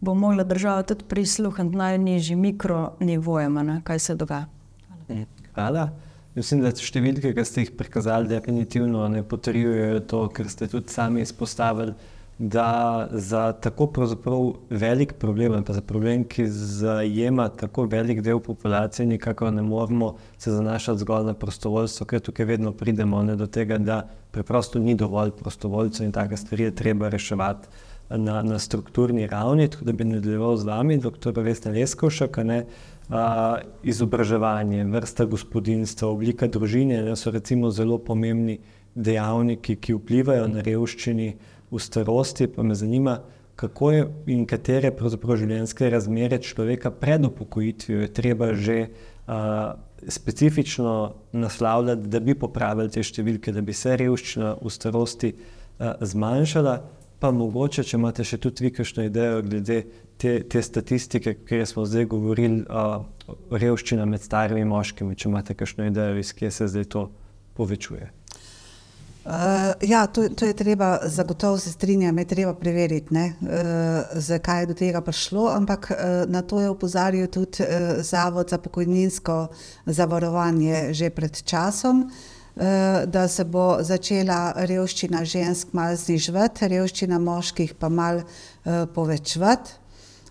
[0.00, 4.46] bo mogla država tudi prisluhniti najnižjim mikronivojem, kaj se dogaja.
[5.08, 5.24] Hvala.
[5.54, 5.88] Hvala.
[6.38, 11.24] Mislim, da številke, ki ste jih prikazali, definitivno ne potrjujejo to, kar ste tudi sami
[11.24, 11.96] izpostavili
[12.38, 13.92] da za tako
[14.70, 20.50] velik problem, pa za problem, ki zajema tako velik del populacije, nikako ne moremo se
[20.50, 25.30] zanašati zgolj na prostovoljstvo, ker tukaj vedno pridemo ne, do tega, da preprosto ni dovolj
[25.30, 27.68] prostovoljcev in take stvari je treba reševati
[28.10, 29.68] na, na strukturni ravni.
[29.68, 31.40] Tako da bi nadaljeval z vami, dr.
[31.40, 32.38] Vesna Leskovšek,
[33.10, 38.58] a, izobraževanje, vrsta gospodinstva, oblika družine, ne, so recimo zelo pomembni
[38.94, 41.32] dejavniki, ki vplivajo na revščini
[41.70, 43.18] v starosti, pa me zanima,
[43.58, 48.78] kako je in katere življenjske razmere človeka pred upokojitvijo je treba že
[49.26, 49.74] uh,
[50.08, 56.78] specifično naslavljati, da bi popravili te številke, da bi se revščina v starosti uh, zmanjšala.
[57.18, 59.80] Pa mogoče, če imate še tudi vi kakšno idejo glede
[60.22, 62.84] te, te statistike, ker smo zdaj govorili o
[63.50, 67.08] revščini med starimi moškimi, če imate kakšno idejo, iz kje se zdaj to
[67.58, 68.12] povečuje.
[69.28, 69.34] Uh,
[69.80, 73.20] ja, to, to je treba, zagotovo se strinjam, je treba preveriti, uh,
[74.14, 78.58] zakaj je do tega prišlo, ampak uh, na to je upozoril tudi uh, Zavod za
[78.58, 79.48] pokojninsko
[79.86, 82.62] zavarovanje že pred časom, uh,
[83.04, 89.87] da se bo začela revščina žensk malo znižvati, revščina moških pa malo uh, povečvati.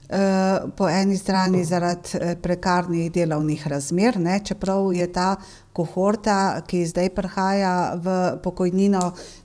[0.08, 5.36] Uh, po eni strani zaradi prekarnih delovnih razmer, ne, čeprav je ta
[5.78, 9.02] kohorta, ki zdaj prihaja v pokojnino,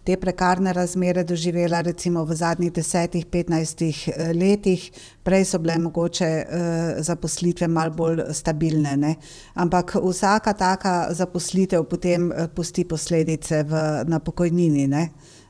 [0.07, 4.87] te prekarne razmere doživela recimo v zadnjih desetih, petnajstih eh, letih,
[5.23, 8.97] prej so bile mogoče uh, zaposlitve malo bolj stabilne.
[8.99, 9.13] Ne?
[9.55, 14.89] Ampak vsaka taka zaposlitev potem uh, pusti posledice v, na pokojnini.
[14.91, 15.05] Ne?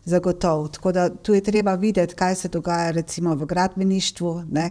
[0.04, 0.68] Zagotovo.
[0.68, 4.34] Tako da tu je treba videti, kaj se dogaja recimo v gradbeništvu.
[4.50, 4.70] Ne?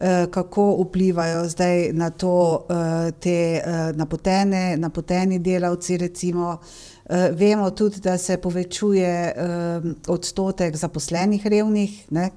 [0.00, 3.62] Eh, kako vplivajo zdaj na to eh, te eh,
[3.94, 5.96] napotene, napoteni delavci.
[5.96, 6.58] Recimo.
[7.32, 9.34] Vemo tudi, da se povečuje
[10.08, 12.06] odstotek zaposlenih revnih.
[12.10, 12.30] Ne?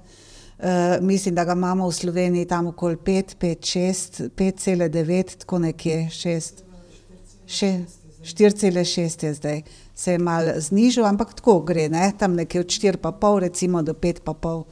[1.01, 6.51] Mislim, da ga imamo v Sloveniji tam okoli 5, 5, 6, 5,9, tako nekje 6.
[7.47, 9.61] 4,6 je zdaj,
[9.95, 12.13] se je malo znižal, ampak tako gre, ne?
[12.19, 14.63] tam nekje od 4,5 recimo do 5,5,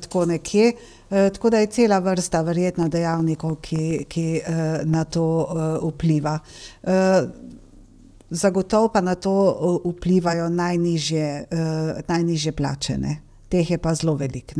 [0.00, 0.72] tako nekje.
[1.14, 6.38] Eh, tako da je cela vrsta verjetno dejavnikov, ki, ki eh, na to eh, vpliva.
[8.30, 9.32] Zagotovo pa na to
[9.84, 11.44] vplivajo najnižje,
[12.08, 13.16] najnižje plačene,
[13.48, 14.56] teh je pa zelo velik.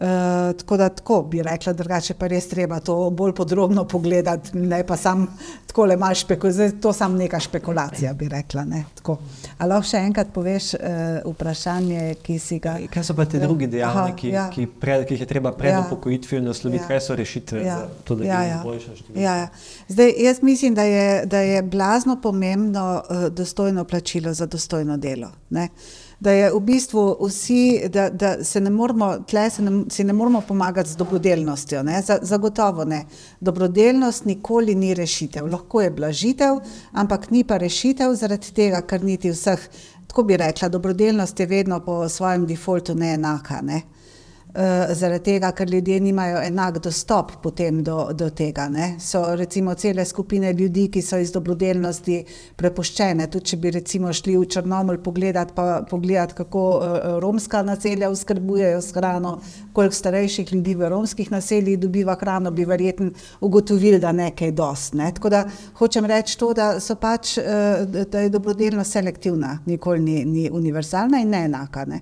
[0.00, 0.06] Ne?
[0.08, 4.86] Uh, tako da tako bi rekla, drugače pa res treba to bolj podrobno pogledati, ne
[4.86, 5.26] pa sam
[5.66, 8.64] tako le malo špekulati, to sam neka špekulacija bi rekla.
[9.58, 10.80] Ali lahko še enkrat poveš uh,
[11.32, 12.76] vprašanje, ki si ga.
[12.94, 14.48] Kaj so pa te drugi dejavniki, ja.
[14.54, 15.84] ki, ki jih je treba pred ja.
[15.86, 16.88] upokojitvijo nasloviti, ja.
[16.94, 17.78] kaj so rešitve ja.
[17.82, 18.62] za to, da ja, ja.
[18.64, 19.22] boljša števila?
[19.24, 19.48] Ja, ja.
[19.88, 25.34] Zdaj, jaz mislim, da je, da je blazno pomembno uh, dostojno plačilo za dostojno delo.
[25.50, 25.68] Ne?
[26.20, 30.12] da je v bistvu vsi, da, da se ne moramo, tle se ne, si ne
[30.12, 31.82] moramo pomagati z dobrodelnostjo.
[31.82, 32.02] Ne?
[32.22, 33.04] Zagotovo ne.
[33.40, 35.46] Dobrodelnost nikoli ni rešitev.
[35.46, 36.60] Lahko je blažitev,
[36.92, 39.68] ampak ni pa rešitev zaradi tega, ker niti vseh,
[40.06, 43.60] tako bi rekla, dobrodelnost je vedno po svojem defaultu neenaka.
[43.62, 43.82] Ne?
[44.48, 48.64] Uh, zaradi tega, ker ljudje nimajo enak dostop potem do, do tega.
[48.72, 48.86] Ne.
[48.98, 52.16] So recimo cele skupine ljudi, ki so iz dobrodelnosti
[52.56, 53.26] prepuščene.
[53.28, 58.78] Tudi če bi recimo šli v Črnoml pogledati, pa pogledati, kako uh, romska naselja oskrbujejo
[58.80, 59.34] s hrano,
[59.76, 63.10] koliko starejših ljudi v romskih naseljih dobiva hrano, bi verjetno
[63.44, 64.96] ugotovili, da nekaj dost.
[64.96, 65.10] Ne.
[65.14, 65.42] Tako da
[65.82, 71.20] hočem reči to, da so pač, uh, da je dobrodelnost selektivna, nikoli ni, ni univerzalna
[71.20, 71.84] in neenaka.
[71.84, 72.00] Ne.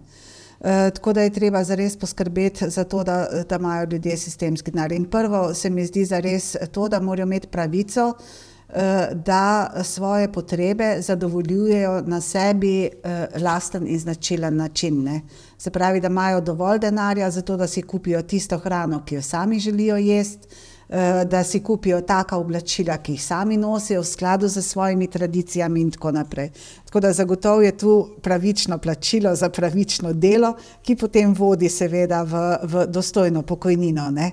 [0.61, 4.93] Uh, tako da je treba zares poskrbeti za to, da, da imajo ljudje sistemski denar.
[4.93, 8.75] In prvo se mi zdi zares to, da morajo imeti pravico, uh,
[9.15, 15.03] da svoje potrebe zadovoljujejo na sebi uh, lasten in značilen način.
[15.05, 15.21] Ne.
[15.59, 19.23] Se pravi, da imajo dovolj denarja za to, da si kupijo tisto hrano, ki jo
[19.23, 20.49] sami želijo jesti.
[20.89, 25.81] Eh, da si kupijo taka oblačila, ki jih sami nosijo v skladu z svojimi tradicijami
[25.81, 26.51] in tako naprej.
[26.85, 32.45] Tako da zagotovo je tu pravično plačilo za pravično delo, ki potem vodi seveda v,
[32.63, 34.11] v dostojno pokojnino.
[34.11, 34.31] Ne?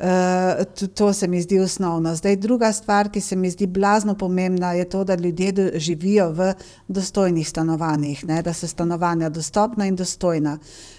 [0.00, 2.14] Uh, to se mi zdi osnovno.
[2.14, 6.52] Zdaj, druga stvar, ki se mi zdi blazno pomembna, je to, da ljudje živijo v
[6.88, 8.42] dostojnih stanovanjih, ne?
[8.42, 10.58] da so stanovanja dostopna in dostojna.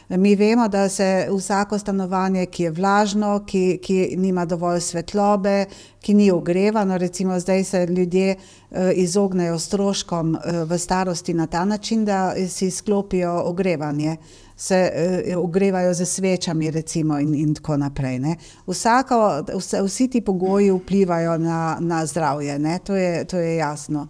[0.10, 5.66] Mi vemo, da se vsako stanovanje, ki je vlažno, ki, ki nima dovolj svetlobe,
[6.00, 11.66] ki ni ogrevano, recimo zdaj se ljudje uh, izognejo stroškom uh, v starosti na ta
[11.66, 14.16] način, da si sklopijo ogrevanje.
[14.56, 14.92] Se
[15.36, 18.20] uh, ogrevajo z svečami, recimo, in, in tako naprej.
[18.68, 24.08] Vsako, vse, vsi ti pogoji vplivajo na, na zdravje, to je, to je jasno.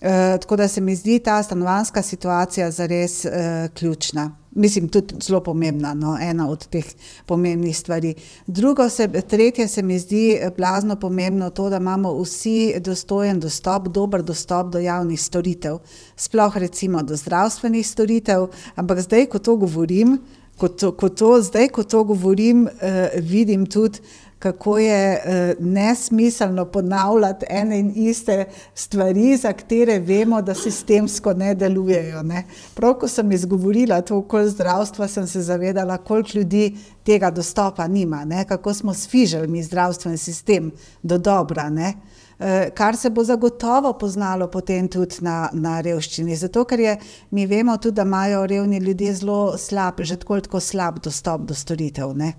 [0.00, 3.30] Uh, tako da se mi zdi ta stanovanska situacija zares uh,
[3.74, 6.84] ključna mislim, tudi zelo pomembna, no, ena od teh
[7.26, 8.14] pomembnih stvari.
[8.46, 14.22] Drugo, se, tretje se mi zdi blazno pomembno to, da imamo vsi dostojen dostop, dober
[14.22, 15.78] dostop do javnih storitev,
[16.16, 20.18] sploh recimo do zdravstvenih storitev, ampak zdaj, ko to govorim,
[20.56, 23.98] ko to, ko to, zdaj, ko to govorim, uh, vidim tudi,
[24.40, 31.54] kako je uh, nesmiselno ponavljati ene in iste stvari, za katere vemo, da sistemsko ne
[31.54, 32.22] delujejo.
[32.22, 32.44] Ne.
[32.74, 38.24] Prav, ko sem izgovorila to okolje zdravstva, sem se zavedala, koliko ljudi tega dostopa nima,
[38.24, 38.44] ne.
[38.44, 40.72] kako smo sfižili mi zdravstveni sistem
[41.02, 41.68] do dobra.
[41.70, 41.94] Ne.
[42.40, 46.36] Eh, kar se bo zagotovo poznalo potem tudi na, na revščini.
[46.36, 46.94] Zato, ker je,
[47.30, 51.54] mi vemo tudi, da imajo revni ljudje zelo slab, že tako, tako slab dostop do
[51.54, 52.16] storitev.
[52.16, 52.32] Ne?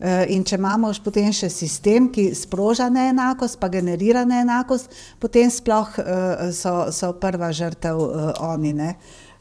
[0.00, 5.98] Eh, in če imamo potem še sistem, ki sproža neenakost, pa generira neenakost, potem sploh
[6.00, 8.72] uh, so, so prva žrtev uh, oni.
[8.78, 8.94] Ne?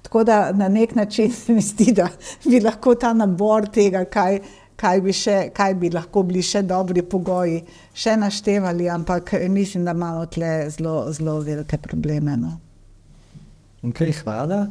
[0.03, 2.09] Tako da na nek način se mi zdi, da
[2.43, 4.41] bi lahko ta nabor tega, kaj,
[4.79, 7.61] kaj, bi, še, kaj bi lahko bili še dobri pogoji,
[7.95, 12.35] še naštevali, ampak mislim, da imamo tle zelo, zelo velike probleme.
[12.35, 12.57] No.
[13.87, 14.65] Okay, hvala.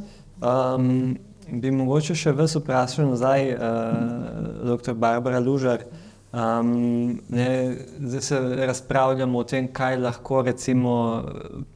[0.45, 1.17] Um,
[1.53, 4.95] bi mogoče še vas vprašal nazaj, uh, dr.
[4.95, 5.85] Barbara Lužar.
[6.29, 10.95] Um, ne, zdaj se razpravljamo o tem, kaj lahko recimo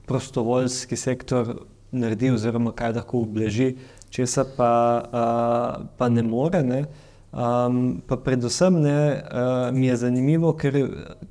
[0.06, 1.54] prostovoljski sektor
[1.92, 3.76] naredi, oziroma kaj lahko obleži,
[4.12, 4.72] česa pa,
[5.08, 6.62] uh, pa ne more.
[6.62, 6.84] Ne.
[7.32, 10.76] Um, pa predvsem ne, uh, mi je zanimivo, ker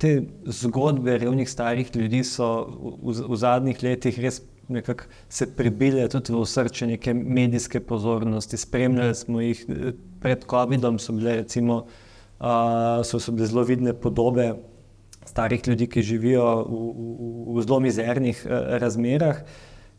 [0.02, 0.16] te
[0.46, 2.48] zgodbe revnih starih ljudi so
[2.98, 8.56] v, v zadnjih letih res nekako se prebile tudi v srce neke medijske pozornosti.
[8.56, 9.66] Spremljali smo jih
[10.20, 11.84] pred COVID-om, so bile recimo
[12.42, 14.52] uh, so, so bile zelo vidne podobe
[15.24, 19.42] starih ljudi, ki živijo v, v, v zelo mizernih uh, razmerah.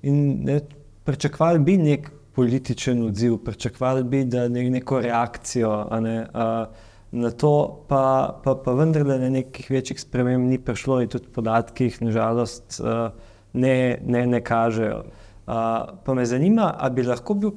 [0.03, 0.59] In ne,
[1.03, 5.76] pričakovali bi nek političen odziv, pričakovali bi, da ne neko reakcijo.
[6.01, 11.11] Ne, uh, Na to pa, pa, pa vendarle na nekih večjih sprememb ni prišlo, in
[11.14, 13.11] tudi podatki, nažalost, uh,
[13.54, 15.04] ne, ne, ne kažejo.
[15.43, 15.54] Uh,
[16.06, 17.51] pa me zanima, ali bi lahko bil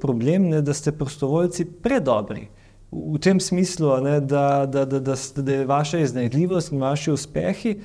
[0.00, 2.48] problem, ne, da ste prostovoljci predobri
[2.90, 7.76] v, tem smislu, ne, da, da, da, da, da je vaša iznajdljivost in vaši uspehi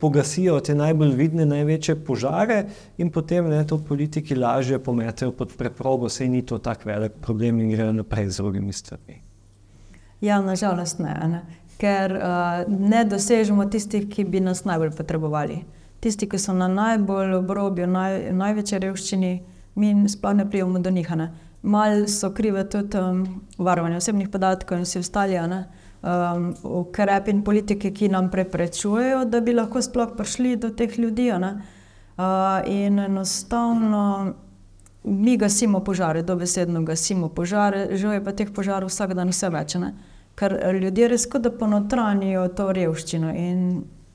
[0.00, 2.64] pogasijo te najbolj vidne, največje požare
[2.98, 7.60] in potem ne, to politiki lažje pometejo pod preprogo, sej ni to tako velik problem
[7.60, 9.22] in grejo naprej z drugimi stvarmi.
[10.20, 11.42] Ja, nažalost ne, ne.
[11.78, 15.62] ker uh, ne dosežemo tistih, ki bi nas najbolj potrebovali
[16.00, 19.32] tisti, ki so na najbolj obrobju, naj, največji revščini,
[19.78, 21.10] mi sploh ne prijemo do njih.
[21.62, 23.24] Mal so krive tudi um,
[23.58, 29.54] varovanje osebnih podatkov in vsi ostali um, ukrepi in politike, ki nam preprečujejo, da bi
[29.54, 31.32] lahko sploh prišli do teh ljudi.
[31.32, 34.34] Uh, in enostavno
[35.04, 39.74] mi gasimo požare, dobesedno gasimo požare, žal je pa teh požarov vsak dan vse več.
[39.74, 39.94] Ne?
[40.38, 43.30] Ker ljudje res kot da ponotranijo to revščino.
[43.34, 43.62] In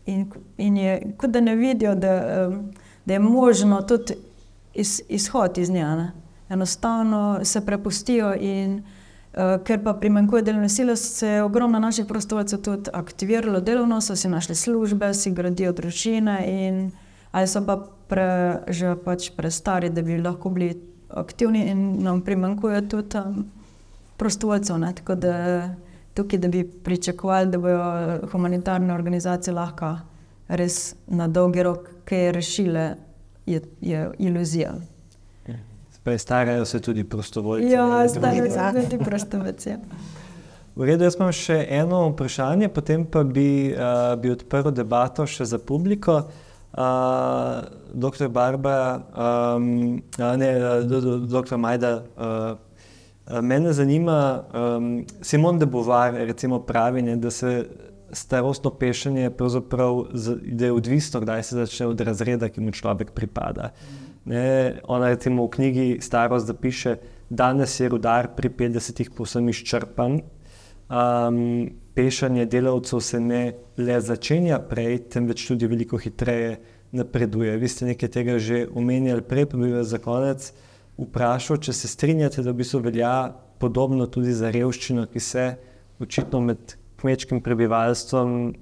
[0.05, 2.49] In, in je kot da ne vidijo, da,
[3.05, 4.13] da je možno tudi
[4.73, 5.85] iz, izhod iz nje.
[5.85, 6.11] Ne?
[6.49, 8.83] Enostavno se prepustijo in
[9.33, 14.15] Uh, ker pa primanjkuje delovne sile, se je ogromno naših prostovoljcev tudi aktiviralo delovno, so
[14.15, 16.91] si našli službe, si gradijo družine, in,
[17.31, 20.75] ali so pa pre, že pač prestari, da bi lahko bili
[21.09, 23.47] aktivni, in nam primanjkuje tudi um,
[24.21, 24.77] prostovoljcev.
[24.77, 24.93] Ne?
[25.01, 25.33] Tako da
[26.13, 29.95] tukaj, da bi pričakovali, da bodo humanitarne organizacije lahko
[30.47, 32.95] res na dolgi rok kaj rešile,
[33.45, 34.73] je, je iluzija.
[36.17, 37.73] Starajo se tudi prostovoljci.
[37.73, 39.69] Ja, starajo se tudi prostovoljci.
[39.69, 39.77] ja.
[40.75, 45.45] V redu, jaz imam še eno vprašanje, potem pa bi, uh, bi odprl debato še
[45.45, 46.23] za publiko.
[46.73, 47.61] Uh,
[47.93, 50.49] doktor Barbara, um, a ne,
[50.89, 52.55] do, doktor Majda, uh,
[53.41, 54.43] mene zanima,
[54.77, 57.67] um, Simon de Beauvoir recimo pravi, ne, da se
[58.11, 63.71] starostno pešenje pravzaprav, z- je odvisno, kdaj se začne od razreda, ki mu človek pripada.
[64.25, 66.95] Ne, ona recimo v knjigi Starost zapiše,
[67.29, 70.21] danes je rudar pri 50-ih povsem izčrpan,
[70.89, 76.59] Um, pešanje delavcev se ne le začenja prej, temveč tudi veliko hitreje
[76.91, 77.57] napreduje.
[77.57, 80.53] Vi ste nekaj tega že omenjali prej, pa bi vas za konec
[80.97, 85.45] vprašal, če se strinjate, da v bistvu velja podobno tudi za revščino, ki se
[86.03, 88.53] očitno med kmečkim prebivalstvom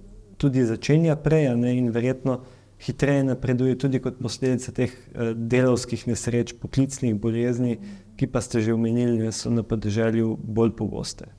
[0.42, 2.40] tudi začenja prej ne, in verjetno
[2.82, 7.78] hitreje napreduje tudi kot posledica teh eh, delovskih nesreč, poklicnih bolezni,
[8.18, 11.30] ki pa ste že omenili, da so na podeželju bolj pogoste.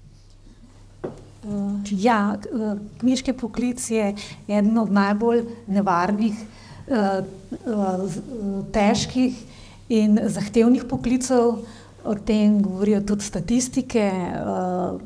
[1.90, 4.12] Ja, k- eh, kmečki poklic je
[4.47, 6.34] eden od najbolj nevarnih,
[6.86, 7.22] eh, eh,
[7.66, 8.07] eh,
[8.72, 9.34] težkih
[9.89, 11.57] in zahtevnih poklicev.
[12.05, 14.97] O tem govorijo tudi statistike eh,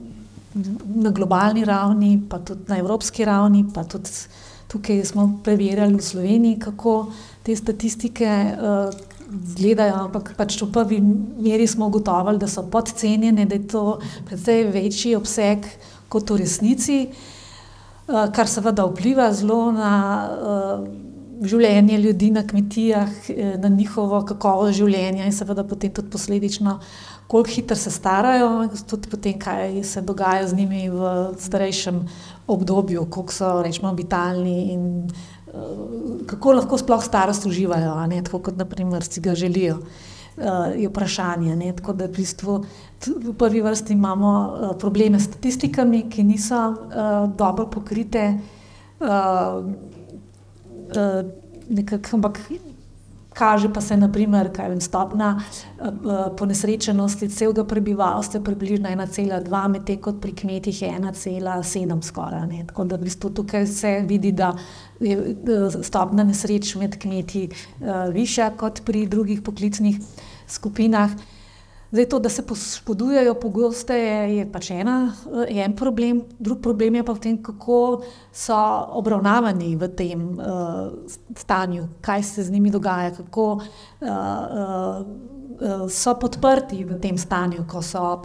[0.94, 4.10] na globalni ravni, pa tudi na evropski ravni, pa tudi
[4.68, 7.12] tukaj smo preverjali v Sloveniji, kako
[7.42, 8.90] te statistike eh,
[9.26, 13.84] izgledajo, ampak pač v prvi meri smo ugotovili, da so podcenjene, da je to
[14.26, 15.66] precej večji obseg
[16.08, 19.92] kot v resnici, eh, kar seveda vpliva zelo na
[20.26, 21.05] eh,
[21.42, 26.78] življenje ljudi na kmetijah, eh, na njihovo kakovost življenja in seveda potem tudi posledično,
[27.26, 32.06] koliko hitro se starajo, tudi potem, kaj se dogaja z njimi v starejšem
[32.46, 38.56] obdobju, koliko so rečemo vitalni in eh, kako lahko sploh starost uživajo, ne, tako kot
[38.56, 39.80] naprimer si ga želijo.
[40.36, 41.54] Uh, je vprašanje.
[41.56, 41.70] Ne?
[41.72, 42.58] Tako da v, bistvu,
[43.08, 48.34] v prvi vrsti imamo uh, probleme s statistikami, ki niso uh, dobro pokrite,
[49.00, 49.64] uh,
[50.92, 51.26] uh,
[51.68, 52.40] nekako, ampak
[53.36, 60.00] kaže pa se, naprimer, kaj vem, stopna uh, uh, ponesrečenosti celega prebivalstva, približno 1,2, medtem
[60.00, 62.46] kot pri kmetih je 1,7 skoraj.
[62.48, 62.64] Ne?
[62.70, 64.54] Tako da v bistvu tukaj se vidi, da
[65.00, 70.00] je uh, stopna nesreč med kmeti uh, višja kot pri drugih poklicnih
[70.48, 71.12] skupinah.
[71.90, 75.12] Zdaj, to, da se poškodujejo pogosteje, je pač ena,
[75.48, 78.56] eh, en problem, drug problem je pa v tem, kako so
[78.98, 80.90] obravnavani v tem uh,
[81.36, 84.08] stanju, kaj se z njimi dogaja, kako uh,
[85.60, 88.18] uh, so podprti v tem stanju, ko so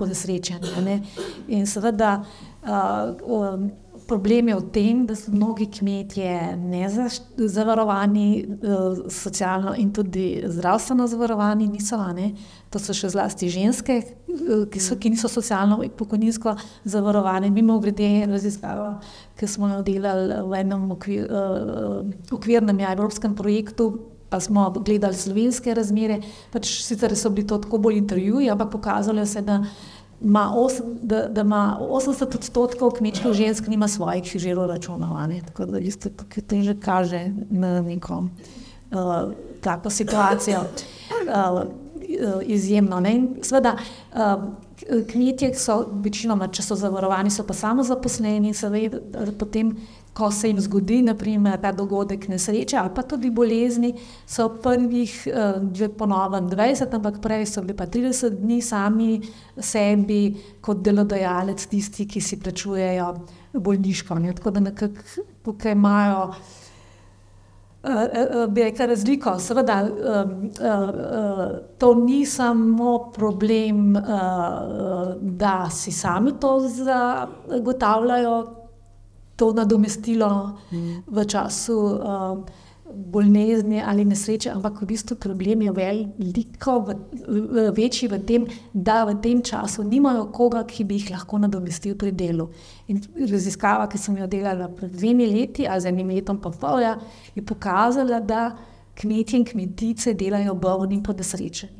[0.82, 1.02] ne.
[1.48, 2.18] In seveda
[2.66, 3.72] uh, um,
[4.12, 11.70] problem je v tem, da so mnogi kmetje nezavarovani, uh, socialno in tudi zdravstveno zavarovani,
[11.72, 12.00] niso.
[12.16, 12.34] Ne?
[12.72, 17.50] To so še zlasti ženske, eh, ki, so, ki niso socialno in pokojninsko zavarovane.
[17.52, 18.98] Mimo grede raziskava,
[19.40, 22.02] ki smo jo delali v enem okvir, uh,
[22.36, 23.94] okvirnem ja, evropskem projektu,
[24.32, 26.22] pa smo gledali slovenske razmere.
[26.52, 29.62] Pač sicer so bili to tako bolj intervjuji, ampak pokazalo se, da
[30.22, 35.18] ima, osem, da, da ima 80 odstotkov kmečkih žensk nima svojih žiro računov.
[35.46, 38.24] Tako da isto to že kaže na neko
[38.92, 40.60] uh, tako situacijo.
[40.60, 41.62] Uh,
[42.44, 43.00] izjemno.
[43.00, 43.16] Ne?
[43.16, 43.76] In Seveda,
[44.14, 44.44] uh,
[45.12, 49.00] kmetje so večinoma, če so zavarovani, so pa samo zaposleni, seveda,
[49.40, 49.76] potem,
[50.14, 53.94] ko se jim zgodi, naprimer, ta dogodek nesreče ali pa tudi bolezni,
[54.28, 59.22] so prvih uh, ponovno 20, ampak prej so bili pa 30 dni sami
[59.58, 63.14] sebi kot delodajalec tisti, ki si plačujejo
[63.54, 64.20] bolniško.
[64.20, 64.34] Ne?
[64.36, 66.34] Tako da nekako tukaj imajo
[67.82, 69.40] Uh, bi rekla razliko.
[69.40, 69.80] Seveda,
[71.78, 73.96] to ni samo problem,
[75.22, 78.61] da si sami to zagotavljajo,
[79.36, 81.04] to nadomestilo mm.
[81.08, 82.44] v času uh,
[82.94, 86.96] bolezni ali nesreče, ampak v bistvu problem je veliko v,
[87.28, 91.96] v, večji v tem, da v tem času nimajo koga, ki bi jih lahko nadomestil
[92.00, 92.50] pri delu.
[92.92, 96.82] In raziskava, ki sem jo delala pred dvemi leti, a z enim letom pa pol,
[96.84, 96.98] ja,
[97.36, 98.52] je pokazala, da
[99.00, 101.80] kmetje in kmetice delajo bolni in podesrečeni.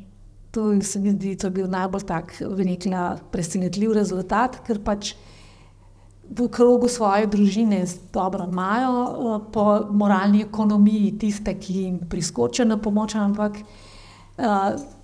[0.52, 5.14] To se mi zdi, da je bil najbolj tak, velikna, presenetljiv rezultat, ker pač
[6.38, 12.76] v krogu svoje družine dobro imajo, eh, po moralni ekonomiji tiste, ki jim priskočijo na
[12.76, 14.44] pomoč, ampak uh,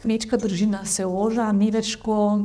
[0.03, 2.45] kmečka družina se oža, ni več tako.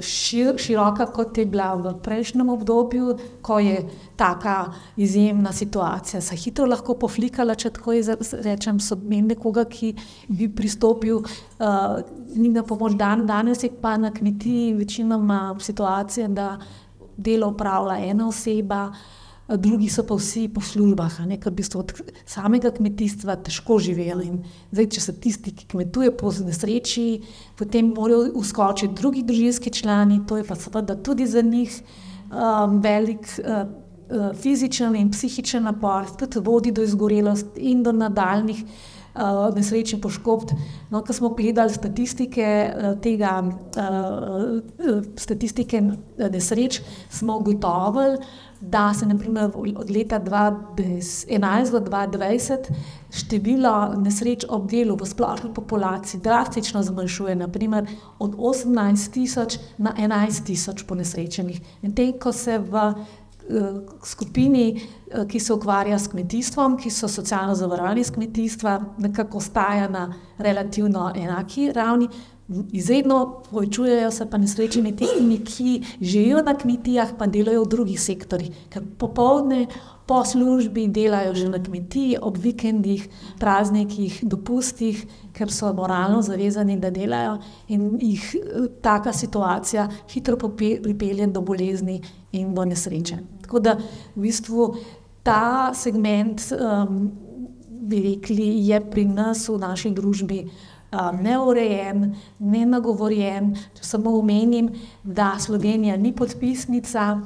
[0.00, 3.82] Šir, široka, kot je bila v prejšnjem obdobju, ko je
[4.16, 7.94] tako izjemna situacija, se hitro lahko poflikala, če tako
[8.44, 9.94] rečem, so imeli nekoga, ki
[10.28, 12.00] bi pristopil uh,
[12.36, 12.98] na pomoč.
[12.98, 16.58] Dan, danes je pa na kmetiji večinoma situacija, da
[17.16, 18.84] delo upravlja ena oseba.
[18.90, 19.19] Uh,
[19.56, 21.92] drugi so pa vsi po službah, ker bi od
[22.26, 24.30] samega kmetijstva težko živeli.
[24.70, 27.22] Zdaj, če so tisti, ki kmetujejo po nesreči,
[27.58, 31.80] potem morajo uskočiti drugi družinski člani, to je pa seveda tudi za njih
[32.30, 38.64] um, velik uh, uh, fizičen in psihičen napor, tudi vodi do izgorelosti in do nadaljnih.
[38.64, 38.89] Uh,
[39.56, 40.52] Nesrečni poškodb.
[40.90, 45.82] No, ko smo gledali statistike uh, tega, uh, uh, statistike
[46.30, 46.80] nesreč,
[47.10, 48.18] smo ugotovili,
[48.60, 52.70] da se naprimer, od leta 2011 do 2020
[53.10, 57.88] število nesreč ob delu v splošni populaciji drastično zmanjšuje, naprimer
[58.18, 61.60] od 18 tisoč na 11 tisoč ponesrečenih.
[61.82, 62.94] Medtem ko se v uh,
[64.04, 69.88] skupini, uh, ki se ukvarja s kmetijstvom, ki so socialno zavarovani iz kmetijstva, nekako ostaja
[69.88, 72.08] na relativno enaki ravni,
[72.72, 78.56] Izredno povečujejo se pa nesrečni tisti, ki živijo na kmetijah, pa delajo v drugih sektorjih,
[78.72, 79.68] ker popoldne
[80.06, 83.06] po službi delajo že na kmetiji, ob vikendih,
[83.38, 87.38] praznikih, dopustih, ker so moralno zavezani, da delajo
[87.68, 88.26] in jih
[88.82, 92.00] taka situacija hitro pripelje do bolezni
[92.32, 93.20] in do nesreče.
[93.50, 93.74] Tako da
[94.14, 94.74] v bistvu
[95.26, 97.10] ta segment, um,
[97.90, 100.44] bi rekli, je pri nas v naši družbi
[101.22, 103.52] neurejen, ne nagovorjen.
[103.78, 104.70] Če samo omenim,
[105.02, 107.20] da Slovenija ni podpisnica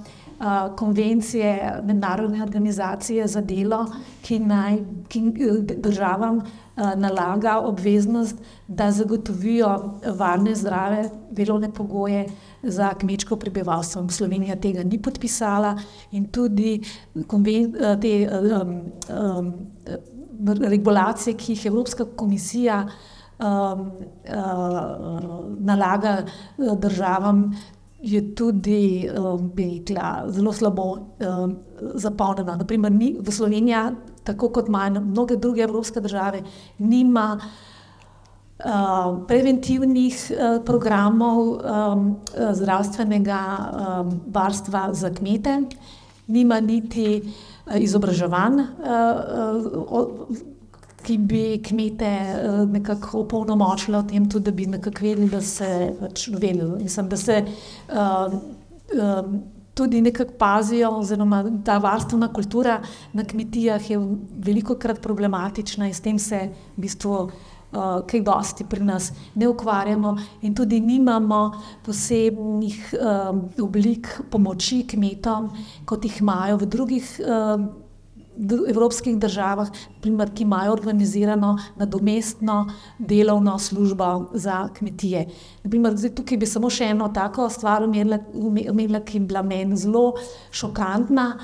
[0.76, 3.84] konvencije Mednarodne organizacije za delo,
[4.22, 5.22] ki naj ki
[5.76, 6.42] državam
[6.76, 8.36] nalaga obveznost,
[8.68, 12.26] da zagotovijo varne, zdrave delovne pogoje.
[12.62, 14.06] Za kmečko prebivalstvo.
[14.08, 15.74] Slovenija tega ni podpisala,
[16.10, 16.80] in tudi
[18.00, 18.80] te um,
[19.12, 19.52] um,
[20.60, 22.86] regulacije, ki jih Evropska komisija
[23.38, 26.22] um, uh, nalaga
[26.58, 27.52] državam,
[28.04, 31.56] je tudi um, rekla, zelo slabo um,
[31.94, 32.56] zapolnjena.
[32.56, 33.94] Naprimer, ni, v Sloveniji,
[34.24, 36.42] tako kot imajo mnoge druge evropske države,
[36.78, 37.38] nima.
[38.64, 40.14] Uh, preventivnih
[40.64, 41.58] programov
[42.54, 43.40] zdravstvenega
[44.26, 45.56] varstva za kmete,
[46.26, 47.18] nima niti
[47.74, 50.53] izobraževanj uh,
[51.04, 55.68] ki bi kmete uh, nekako opolnomočila o tem, tudi, da bi nekako vedeli, da se
[56.00, 56.82] pač vedeli.
[56.82, 58.34] Mislim, da se uh,
[58.96, 59.42] um,
[59.74, 62.80] tudi nekako pazijo, oziroma ta varstvena kultura
[63.12, 63.98] na kmetijah je
[64.38, 67.18] veliko krat problematična in s tem se v bistvu.
[67.74, 70.12] Uh, kaj dosti pri nas ne ukvarjamo,
[70.46, 71.40] in tudi nimamo
[71.82, 75.48] posebnih um, oblik pomoči kmetom,
[75.84, 77.66] kot jih imajo v drugih um,
[78.68, 79.68] evropskih državah,
[80.02, 82.66] primer, ki imajo organizirano nadomestno
[82.98, 85.26] delovno službo za kmetije.
[85.64, 90.12] Naprimer, zdaj, tukaj bi samo še eno tako stvar omenila, ki je bila meni zelo
[90.50, 91.34] šokantna.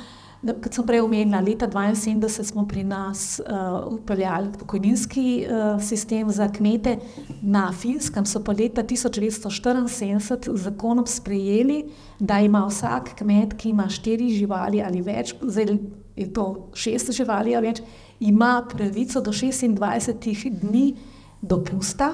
[0.41, 6.49] Kot sem prej omenila, leta 1972 smo pri nas uh, upeljali pokojninski uh, sistem za
[6.49, 6.97] kmete,
[7.43, 11.83] na Finskem so pa leta 1974 z zakonom sprejeli,
[12.19, 15.77] da ima vsak kmet, ki ima štiri živali ali več, zdaj
[16.21, 17.81] je to šest živali ali več,
[18.21, 20.95] ima pravico do 26 dni
[21.43, 22.13] dopusta.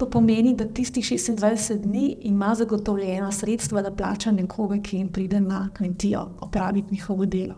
[0.00, 5.40] To pomeni, da tistih 26 dni ima zagotovljena sredstva, da plača nekoga, ki jim pride
[5.40, 7.54] na kmetijo, opraviti njihovo delo.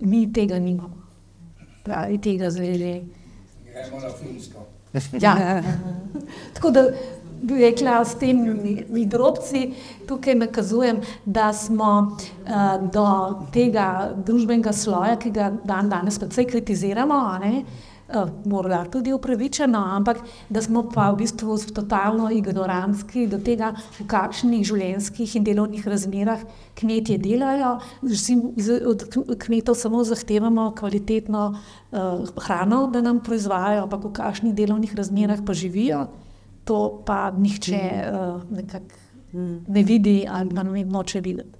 [0.00, 1.02] Mi tega nimamo.
[1.84, 2.94] Pravi tega zdaj že.
[3.64, 4.66] Gremo na finsko.
[5.20, 5.62] Ja.
[6.54, 6.86] Tako da
[7.42, 9.72] bi rekla, s temi drobci
[10.08, 13.06] tukaj nakazujem, da smo uh, do
[13.52, 20.22] tega družbenega sloja, ki ga dan danes predvsej kritiziramo, ne, uh, morda tudi upravičeno, ampak
[20.48, 26.46] da smo pa v bistvu totalno ignorantski do tega, v kakšnih življenjskih in delovnih razmerah
[26.78, 27.78] kmetje delajo.
[28.88, 29.04] Od
[29.44, 35.56] kmetov samo zahtevamo kvalitetno uh, hrano, da nam proizvajajo, ampak v kakšnih delovnih razmerah pa
[35.56, 36.06] živijo
[36.68, 37.80] to pa nihče
[38.12, 38.42] uh,
[39.68, 41.58] ne vidi ali pa ne noče videti.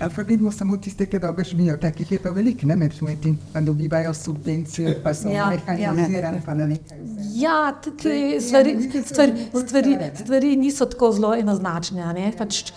[0.00, 3.36] A pa vidimo samo tiste, ki dobro živijo, takih je pa veliko, ne med svojimi,
[3.52, 6.98] pa dobivajo subvencije, pa so Ja, mehanizirani, pa na nekaj.
[7.34, 12.02] Ja, tukaj stvari, stvari, stvari, stvari niso tako zelo enoznačne.
[12.02, 12.32] a ne.
[12.38, 12.72] Pač,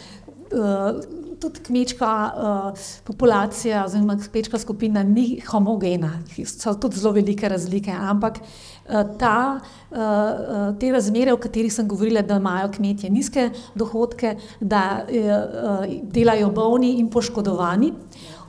[0.56, 1.04] uh,
[1.42, 6.12] tudi kmečka uh, populacija, oziroma kmečka skupina ni homogena,
[6.46, 7.92] so tudi zelo velike razlike.
[7.92, 9.60] Ampak uh, ta,
[9.92, 16.52] uh, te razmere, o katerih sem govorila, da imajo kmetje nizke dohodke, da uh, delajo
[16.52, 17.94] bolni in poškodovani,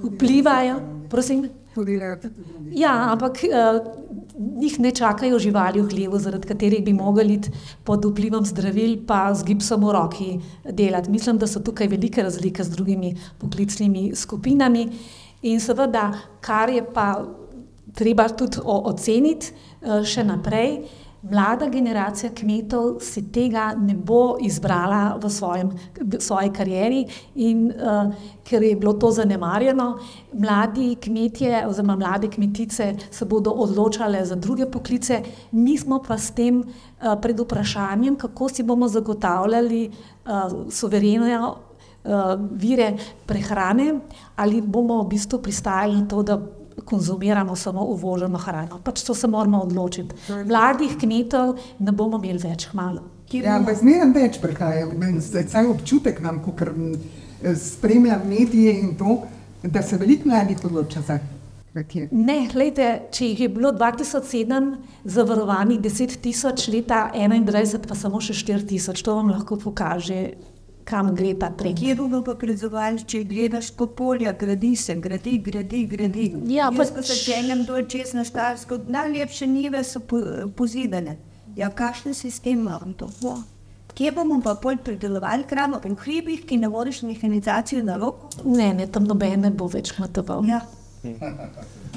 [0.03, 0.81] vplivajo.
[1.11, 1.49] Prosim,
[2.71, 3.41] Ja, ampak
[4.41, 7.51] njih ne čakajo živali v hlevu, zaradi katerih bi mogli iti
[7.85, 10.31] pod vplivom zdravil, pa z gipsom v roki
[10.65, 11.11] delati.
[11.11, 14.89] Mislim, da so tukaj velike razlike z drugimi poklicnimi skupinami.
[15.43, 17.25] In seveda, kar je pa
[17.95, 20.81] treba tudi oceniti uh, še naprej.
[21.23, 25.69] Mlada generacija kmetov si tega ne bo izbrala v, svojem,
[26.01, 27.01] v svoji karieri,
[27.37, 28.09] in uh,
[28.45, 29.99] ker je bilo to zanemarjeno,
[30.33, 35.21] mladi kmetje oziroma mlade kmetice se bodo odločale za druge poklice,
[35.53, 42.33] mi smo pa s tem uh, pred vprašanjem, kako si bomo zagotavljali uh, suvereno uh,
[42.53, 42.95] vire
[43.27, 44.01] prehrane,
[44.37, 46.41] ali bomo v bistvu pristajali na to, da
[46.91, 48.81] konzumiramo samo uvoženo hrano.
[48.85, 50.15] Pač to se moramo odločiti.
[50.47, 53.07] Mladih kmetov ne bomo imeli več, hmalo.
[53.31, 54.89] Ja, ampak zmeraj več prihaja.
[55.23, 56.55] Zdaj občutek imam, ko
[57.57, 59.21] spremljam medije in to,
[59.63, 62.09] da se veliko mladih odloča za kmetije.
[62.11, 64.73] Ne, gledajte, če jih je bilo 2007
[65.05, 70.33] zavarovanih 10 tisoč, leta 2021 pa samo še 4 tisoč, to vam lahko pokaže,
[70.91, 71.79] kam gre ta trend.
[71.79, 76.27] Kje bomo pa predvsevali, če gledaš po polja, gradi se, gradi, gradi, gradi.
[76.51, 80.19] Ja, Jaz, pa- ko se čenjam dol čez na Štajersko, najlepše nive so po,
[80.59, 81.17] pozidane.
[81.57, 83.09] Ja, kakšen sistem imamo to?
[83.23, 83.37] Bo.
[83.95, 85.81] Kje bomo pa pol pridelovali hrano?
[85.85, 88.31] V hribih, ki ne vodiš mehanizacijo na roko?
[88.45, 90.47] Ne, ne, tam noben ne bo več kmetoval.
[90.49, 90.61] Ja.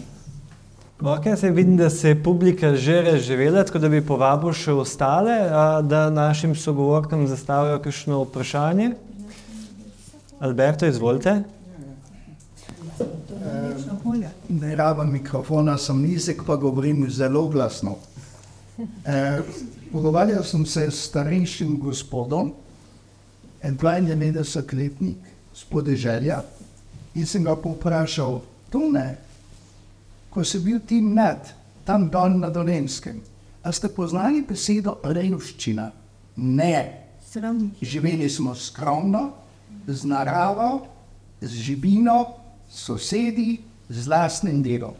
[1.05, 5.33] Ok, se vidim, da se je publika že razživela, tako da bi povabil še ostale,
[5.51, 8.93] a, da našim sogovorkom zastavijo kakšno vprašanje.
[10.39, 11.33] Alberto, izvolite.
[14.47, 17.97] Ne rabim mikrofona, sem nizek, pa govorim zelo glasno.
[18.79, 19.41] Eh,
[19.91, 22.53] Pogovarjal sem se s starejšim gospodom,
[23.61, 25.19] en 92-letnik
[25.51, 26.39] z podeželja,
[27.15, 28.39] in sem ga povprašal,
[28.71, 29.32] Tone,
[30.33, 31.53] ko si bil ti mlad,
[31.85, 33.21] tam dol na Dolenskem,
[33.63, 35.91] a ste poznali besedo revščina?
[36.41, 36.99] Ne.
[37.81, 39.31] Živeli smo skromno,
[39.87, 40.85] z naravo,
[41.41, 42.25] z živino,
[42.69, 44.93] s sosedi, z lastnim delom.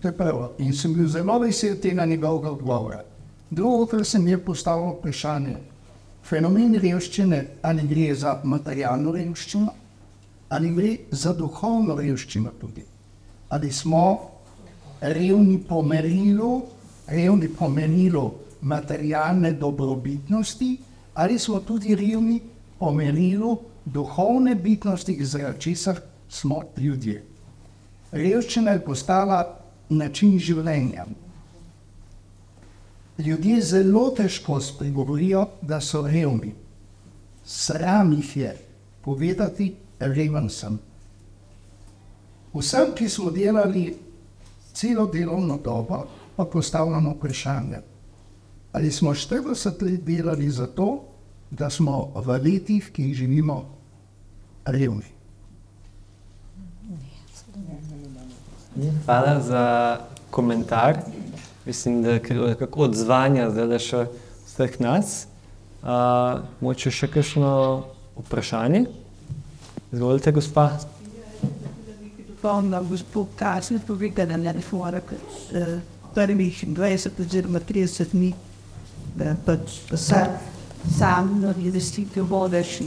[0.00, 0.52] To je prvo.
[0.58, 3.02] In sem bil zelo vesel tega njegovega odgovora.
[3.50, 5.56] Drugo, kar sem je postavil vprašanje,
[6.24, 9.74] fenomen revščine, ali gre za materialno revščino,
[10.48, 12.84] ali gre za duhovno revščino tudi.
[13.52, 14.30] Ali smo
[15.00, 16.62] revni po merilu,
[17.06, 18.30] revni po merilu
[18.60, 20.76] materialne dobrobitnosti,
[21.14, 22.40] ali smo tudi revni
[22.78, 27.22] po merilu duhovne bitnosti, zaradi česar smo ljudje.
[28.12, 29.42] Revščina je postala
[29.88, 31.04] način življenja.
[33.18, 36.54] Ljudje zelo težko spregovorijo, da so revni.
[37.44, 38.54] Sram jih je
[39.04, 40.78] povedati, reven sem.
[42.52, 43.96] Vsem, ki smo delali
[44.72, 46.04] celo delovno dobo,
[46.36, 47.80] pa postavljamo vprašanje.
[48.72, 51.04] Ali smo 40 let delali zato,
[51.50, 53.64] da smo v letih, ki jih živimo,
[54.64, 55.04] revni?
[59.04, 59.98] Hvala za
[60.30, 60.98] komentar.
[61.66, 64.06] Mislim, da je nekako odzvanja zdaj še
[64.46, 65.26] vseh nas.
[65.82, 67.52] Uh, moče še kakšno
[68.16, 68.86] vprašanje?
[69.92, 70.70] Izvolite, gospa.
[72.42, 75.00] Pomna gospod Kasni povedal, da ne fora,
[76.14, 78.32] prvih 20 oziroma 30 dni,
[79.16, 79.78] da pač
[80.98, 82.80] sam na investicijo vodiš.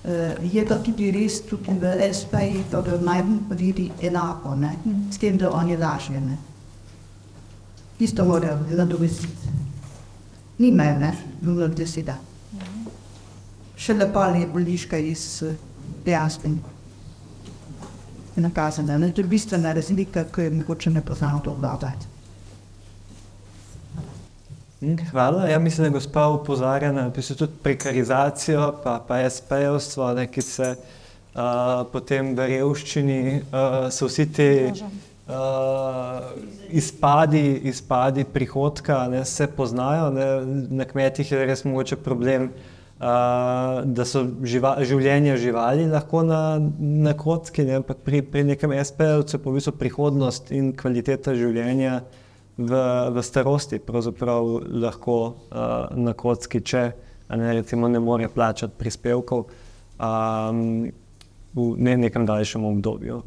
[0.00, 4.70] Uh, je pa tudi res, tudi v SP-ju, da bi najbolj videli enako, ne?
[5.12, 6.20] s tem, da oni lažje.
[6.20, 6.38] Ne?
[7.98, 9.48] Isto morajo nadomestiti.
[10.58, 11.12] Nimajo, ne,
[11.42, 12.16] nula deseda.
[13.76, 15.42] Še lepa je boliška iz
[16.06, 16.79] jasne.
[18.36, 22.06] Je nakazana, ne, to je bistvena razlika, ki je mogoče ne poznamo to obvladati.
[24.80, 25.46] Hm, Hvala.
[25.46, 30.74] Ja, mislim, da je gospa upozarja na tudi prekarizacijo, pa, pa SP-jevstvo, ne, ki se
[31.34, 31.42] uh,
[31.92, 35.34] potem v revščini, uh, so vsi ti uh,
[36.70, 40.10] izpadi, izpadi prihodka, ne, se poznajo.
[40.10, 40.26] Ne,
[40.70, 47.14] na kmetih je res mogoče problem uh, da so živa, življenja živali lahko na, na
[47.16, 47.78] kocki, ne?
[47.80, 48.84] ampak pri, pri nekem je
[49.40, 52.02] pa v bistvu prihodnost in kvaliteta življenja
[52.60, 52.82] v,
[53.16, 53.80] v starosti
[54.84, 56.82] lahko uh, na kocki, če
[57.36, 60.90] ne, recimo, ne more plačati prispevkov um,
[61.56, 63.22] v ne nekem daljšem obdobju.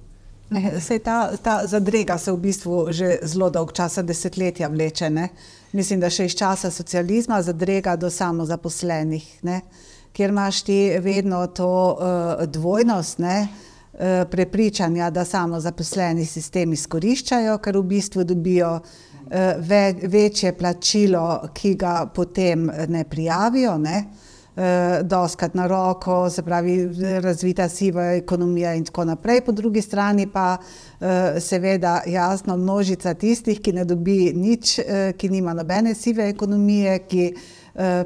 [0.80, 5.10] Sej ta, ta zadrega se v bistvu že zelo dolg časa, desetletja vleče.
[5.10, 5.30] Ne?
[5.74, 9.62] Mislim, da še iz časa socializma zadrega do samozaposlenih, ne?
[10.14, 13.38] kjer imaš ti vedno to uh, dvojnost, ne?
[13.48, 18.86] uh, prepričanja, da samozaposleni sistem izkoriščajo, ker v bistvu dobijo uh,
[19.58, 21.26] ve, večje plačilo,
[21.58, 23.74] ki ga potem ne prijavijo.
[23.82, 24.04] Ne?
[24.54, 26.76] Uh, doskrat na roko, se pravi,
[27.22, 29.42] razvita siva ekonomija, in tako naprej.
[29.46, 31.08] Po drugi strani pa, uh,
[31.42, 34.86] seveda, jasno, množica tistih, ki ne dobi nič, uh,
[35.18, 37.26] ki nima nobene sive ekonomije, ki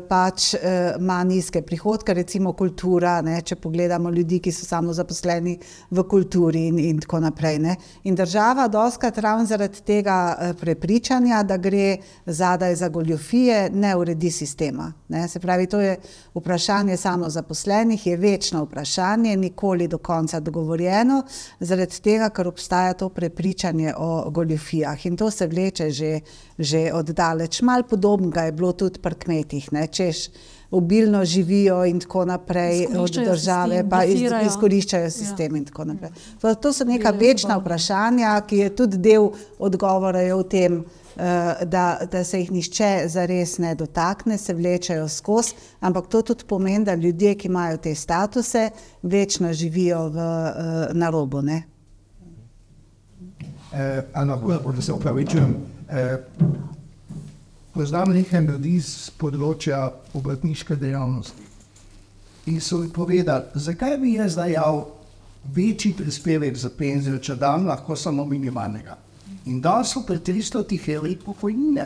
[0.09, 0.53] pač
[0.99, 3.21] ima nizke prihodke, recimo kultura.
[3.21, 5.57] Ne, če pogledamo ljudi, ki so samo zaposleni
[5.91, 7.59] v kulturi in, in tako naprej.
[7.59, 7.75] Ne.
[8.07, 10.17] In država, doskrat ravno zaradi tega
[10.59, 14.91] prepričanja, da gre zadaj za goljofije, ne uredi sistema.
[15.09, 15.27] Ne.
[15.27, 15.97] Se pravi, to je
[16.35, 21.23] vprašanje samo zaposlenih, je večno vprašanje, nikoli do konca dogovorjeno,
[21.59, 25.05] zaradi tega, ker obstaja to prepričanje o goljofijah.
[25.05, 26.19] In to se vleče že,
[26.57, 27.61] že oddaleč.
[27.61, 30.27] Mal podobnega je bilo tudi pri kmetih, ne, češ.
[30.71, 35.55] Obilno živijo, in tako naprej, od države, sistem, pa iz, izkoriščajo sistem.
[35.55, 35.57] Ja.
[35.57, 36.11] In tako naprej.
[36.41, 39.29] To, to so neka večna vprašanja, ki je tudi del
[39.59, 45.07] odgovora je v tem, eh, da, da se jih nišče zares ne dotakne, se vlečejo
[45.07, 48.69] skozi, ampak to tudi pomeni, da ljudje, ki imajo te statuse,
[49.01, 51.41] večno živijo v, eh, na robu.
[51.41, 51.63] Ne?
[53.73, 54.37] Eh, Ana,
[54.75, 55.55] da se upravičujem.
[55.89, 56.17] Eh,
[57.77, 59.83] poznam nekaj ljudi z področja
[60.17, 61.43] obrtniške dejavnosti.
[62.49, 64.85] In so mi povedali, zakaj bi jaz dajal
[65.53, 68.97] večji prispevek za penzijo, če dam lahko samo minimalnega.
[69.47, 71.85] In da so pri 300 evrih pokojnine.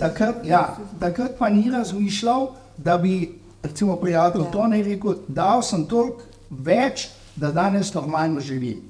[0.00, 0.62] Takrat, ja,
[1.00, 2.48] takrat pa ni razmišljal,
[2.78, 3.28] da bi,
[3.62, 8.87] recimo, prijatelj to ne rekel, dal sem toliko več, da danes normalno živim.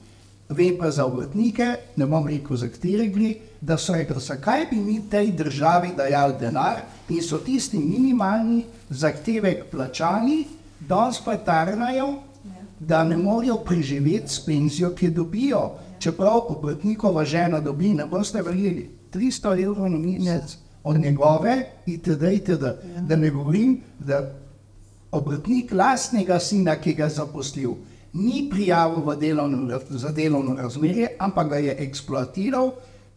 [0.48, 1.66] Vem pa za obrtnike,
[1.96, 6.34] ne bom rekel, za katere gre, da so rekli, zakaj bi mi tej državi dajali
[6.40, 10.44] denar in so tisti minimalni zahtevek plačali,
[10.80, 12.14] danes pa tarnajo,
[12.80, 15.62] da ne morejo preživeti s penzijo, ki jo dobijo.
[15.98, 21.56] Čeprav obrtnikova žena dobi, ne boste verjeli, 300 evrov na mesec od njegove,
[21.86, 22.64] itd., itd.
[23.08, 24.22] Da ne govorim, da
[25.10, 27.74] obrtnik lastnega sina, ki ga je zaposlil,
[28.12, 32.70] ni prijavil delovno, za delovno razmerje, ampak ga je eksploatiral,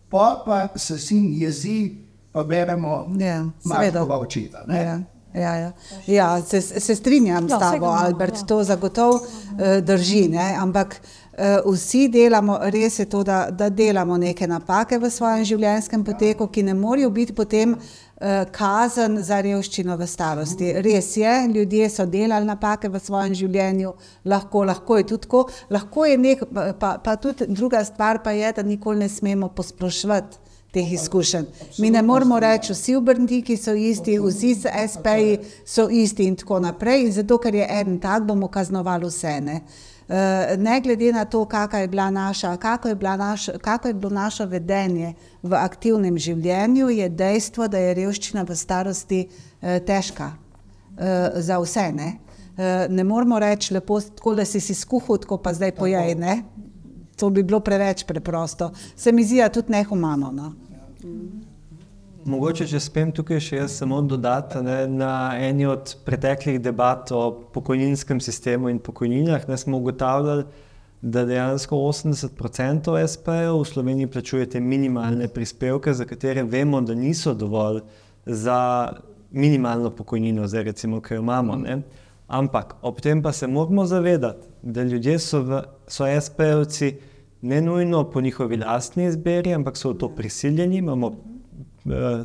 [0.10, 1.92] pa pa se sin jezi,
[2.32, 4.00] pa beremo Ja, seveda.
[4.00, 4.64] Markova očeta.
[4.68, 4.84] ne.
[4.84, 5.00] Ja,
[5.34, 5.72] ja, ja.
[6.08, 8.46] ja se, se strinjam Ja, s tabo, Albert, ja.
[8.46, 10.56] to zagotovo uh, drži, ne?
[10.60, 11.21] ampak uh,
[11.66, 16.64] vsi delamo, res je to, da, da delamo neke napake v svojem življenjskem poteku, ki
[16.68, 20.74] ne morejo biti potem uh, kazen za revščino v starosti.
[20.84, 23.94] Res je, ljudje so delali napake v svojem življenju,
[24.26, 26.44] lahko, lahko je tudi tako, lahko je nek,
[26.80, 31.48] pa, pa tudi druga stvar pa je, da nikoli ne smemo posploševati teh izkušenj.
[31.84, 37.08] Mi ne moremo reči, vsi obrtniki so isti, vsi SP-ji so isti in tako naprej.
[37.08, 39.34] In zato, ker je en tak, bomo kaznovali vse.
[39.44, 39.91] Ne, Eh,
[40.58, 44.10] ne glede na to, kakšno je, bila naša, kako je, bila naš, kako je bilo
[44.10, 45.14] naše vedenje
[45.44, 51.92] v aktivnem življenju, je dejstvo, da je revščina v starosti eh, težka eh, za vse.
[51.96, 52.12] Ne,
[52.58, 56.16] Eh, ne moremo reči lepo, tako da si si skuhal, tako pa zdaj pojej.
[56.16, 56.44] Ne?
[57.16, 58.72] To bi bilo preveč preprosto.
[58.96, 60.32] Se mi zdi, da tudi nehumano.
[60.32, 60.54] No?
[62.26, 67.22] Mogoče, če spem tukaj še jaz samo dodati, ne, na eni od preteklih debat o
[67.54, 70.46] pokojninskem sistemu in pokojninah ne, smo ugotavljali,
[71.02, 77.82] da dejansko 80% SP-jev v Sloveniji plačujete minimalne prispevke, za katere vemo, da niso dovolj
[78.26, 78.60] za
[79.32, 81.58] minimalno pokojnino, zdaj recimo, ki jo imamo.
[81.58, 81.80] Ne.
[82.28, 86.94] Ampak ob tem pa se moramo zavedati, da ljudje so, v, so SP-jevci
[87.42, 91.16] ne nujno po njihovi lastni izbiri, ampak so v to prisiljeni, imamo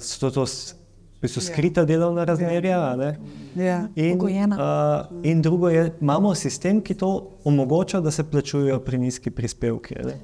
[0.01, 0.75] so to s-
[1.13, 2.81] v bistvu skrita delovna razmerja.
[2.83, 3.19] a ne.
[3.57, 3.89] Ja.
[3.97, 4.59] In, uh,
[5.23, 7.09] in drugo je, imamo sistem, ki to
[7.45, 9.95] omogoča, da se plačujejo prenizki prispevki.
[9.95, 10.21] a ne.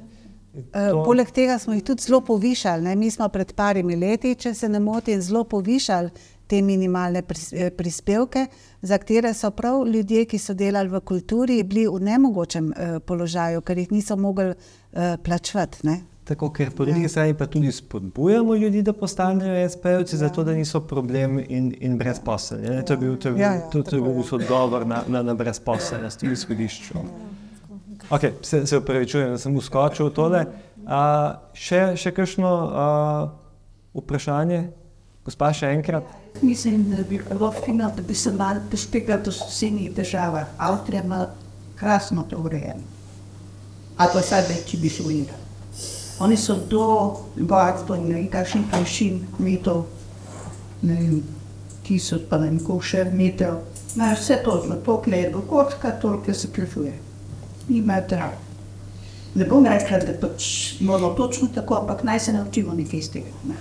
[0.55, 2.83] Eh, To- Poleg tega smo jih tudi zelo povišali.
[2.83, 2.97] Ne?
[2.97, 6.11] Mi smo pred parimi leti, če se ne motim, zelo povišali
[6.47, 8.47] te minimalne pris- eh, prispevke,
[8.83, 13.61] za katere so prav ljudje, ki so delali v kulturi, bili v nemogočem eh, položaju,
[13.63, 14.53] ker jih niso mogli
[14.93, 15.79] eh, plačevati.
[15.83, 16.01] Ne?
[16.25, 20.81] Tako, ker po drugi strani pa tudi spodbujamo ljudi, da postanejo SP-jevci, zato da niso
[20.81, 22.69] problem in, in brezposelni.
[22.69, 22.85] ne.
[22.85, 25.23] To je bil, to je bil, Ja, ja, to, to je bil odgovor na, na,
[25.23, 26.95] na brezposelnost v izhodišču.
[28.11, 30.45] Okay, se, se upravičujem, da sem uskočil v tole.
[30.87, 31.03] A,
[31.55, 32.87] še, še kakšno a,
[33.95, 34.63] vprašanje?
[35.27, 36.07] Gospa, še enkrat.
[36.43, 40.39] Mislim, da bi bilo fino, da bi se malo prišpekal do sosednjih držav.
[40.59, 41.27] Avstrija ima
[41.79, 42.83] krasno to urejeno.
[43.97, 45.23] Ali pa vsaj več, bi šli.
[46.23, 46.87] Oni so do
[47.37, 49.87] bogatstva in ne kakšen prašin metrov,
[50.83, 51.17] ne vem,
[51.83, 53.59] tisoč pa ne vem, koliko še metrov.
[53.97, 56.93] Imajo vse to, lepo kledo, kocka, toliko se prešuje.
[57.69, 58.39] Imajo drago.
[59.35, 60.47] Ne bom rekla, da pač
[60.81, 63.33] moramo točno tako, ampak naj se naučimo nekaj iz tega.
[63.49, 63.59] Ne.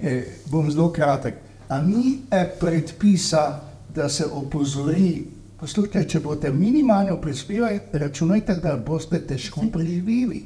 [0.00, 0.16] E,
[0.50, 1.34] bom zelo kratek.
[1.68, 3.60] A ni e, predpisa,
[3.94, 5.26] da se opozori,
[5.62, 10.42] poslušajte, če boste minimalno prispevali, računajte, da boste težko preživeli.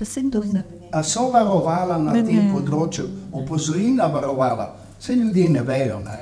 [0.92, 3.06] A so varovala na tem področju,
[3.40, 4.68] opozorila varovala,
[5.00, 6.02] vse ljudje ne vejo.
[6.04, 6.18] Ne?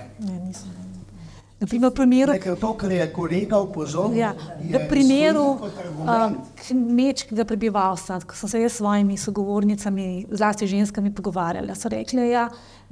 [1.65, 6.25] Na primer, v primeru, Nekaj to, kar je kolega upozoril, Ja, je v primeru uh,
[6.61, 12.27] kmečkega prebivalstva, ko sem se jaz s svojimi sogovornicami, zlasti ženskami, pogovarjala, so rekli, da
[12.29, 12.45] ja,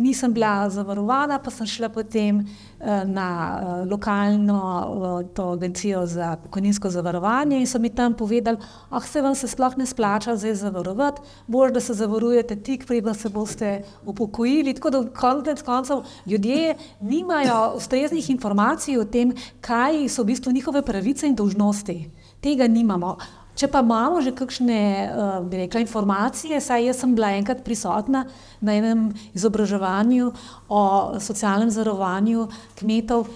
[0.02, 6.90] nisem bila zavarovana, pa sem šla potem uh, na uh, lokalno to agencijo za pokojninsko
[6.90, 8.58] zavarovanje in so mi tam povedali,
[8.90, 13.14] ah, se vam se sploh ne splača zdaj zavarovati, bolj, da se zavarujete tik, preden
[13.14, 14.74] se boste upokojili.
[14.74, 20.82] Tako da konec koncev ljudje nimajo ustreznih informacij o tem, kaj so v bistvu njihove
[20.82, 22.10] pravice in dolžnosti.
[22.40, 23.16] Tega nimamo.
[23.52, 24.80] Če pa imamo že kakšne,
[25.12, 28.24] uh, rekla, informacije, saj jaz sem bila enkrat prisotna
[28.60, 30.30] na enem izobraževanju
[30.72, 30.82] o
[31.20, 32.48] socialnem zarovanju
[32.80, 33.28] kmetov.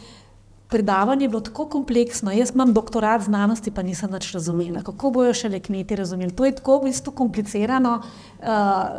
[0.69, 5.35] Predavanje je bilo tako kompleksno, jaz imam doktorat znanosti, pa nisem več razumela, kako bojo
[5.35, 6.35] šele kmeti razumeli.
[6.35, 8.49] To je tako v bistvu komplicirano, uh,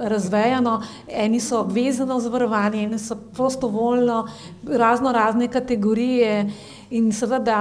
[0.08, 0.78] razvejano.
[1.12, 4.24] Eni so obvezno zavarovani, eni so prostovoljno,
[4.64, 6.50] razno razne kategorije.
[6.96, 7.60] In seveda,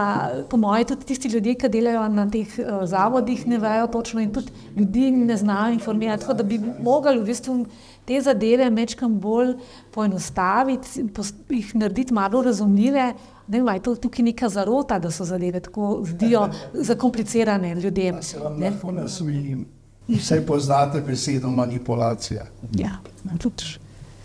[0.50, 4.30] po mojem, tudi tisti ljudje, ki delajo na teh uh, zavodih, ne vejo točno in
[4.30, 6.22] tudi ljudi ne znajo informirati.
[6.22, 7.64] Tako da bi mogli v bistvu
[8.06, 9.56] te zadeve mečkam bolj
[9.90, 11.08] poenostaviti,
[11.50, 13.14] jih narediti malo razumljive.
[13.48, 18.22] Ne vem, je to tukaj neka zarota, da so zadeve tako zdijo zakomplicirane ljudem.
[18.22, 18.70] Se vam ne?
[18.70, 19.66] lahko nasmejim.
[20.08, 22.46] Vse poznate besedo manipulacija.
[22.72, 22.90] Ja,
[23.38, 23.64] tudi.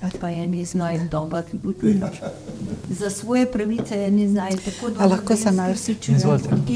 [0.02, 1.41] Ali pa eni znajo dobro,
[2.89, 5.03] za svoje pravice ne znajo tako dobro.
[5.03, 6.49] A lahko se malo- si čujem Izvolite.
[6.68, 6.73] te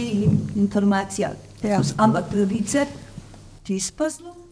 [0.55, 1.29] informacije.
[1.63, 1.81] Ja.
[1.97, 2.85] Ampak pravice,
[3.63, 4.44] ti spazno.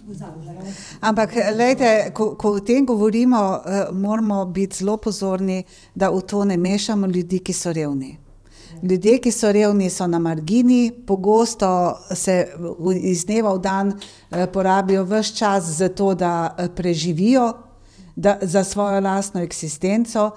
[1.00, 5.64] Ampak, lejte, ko, ko o tem govorimo, eh, moramo biti zelo pozorni,
[5.96, 8.18] da v to ne mešamo ljudi, ki so revni.
[8.84, 12.48] Ljudje, ki so revni, so na margini, pogosto se
[13.00, 17.54] iz dneva v dan eh, porabijo vse čas za to, da eh, preživijo,
[18.16, 20.32] da, za svojo lastno eksistenco,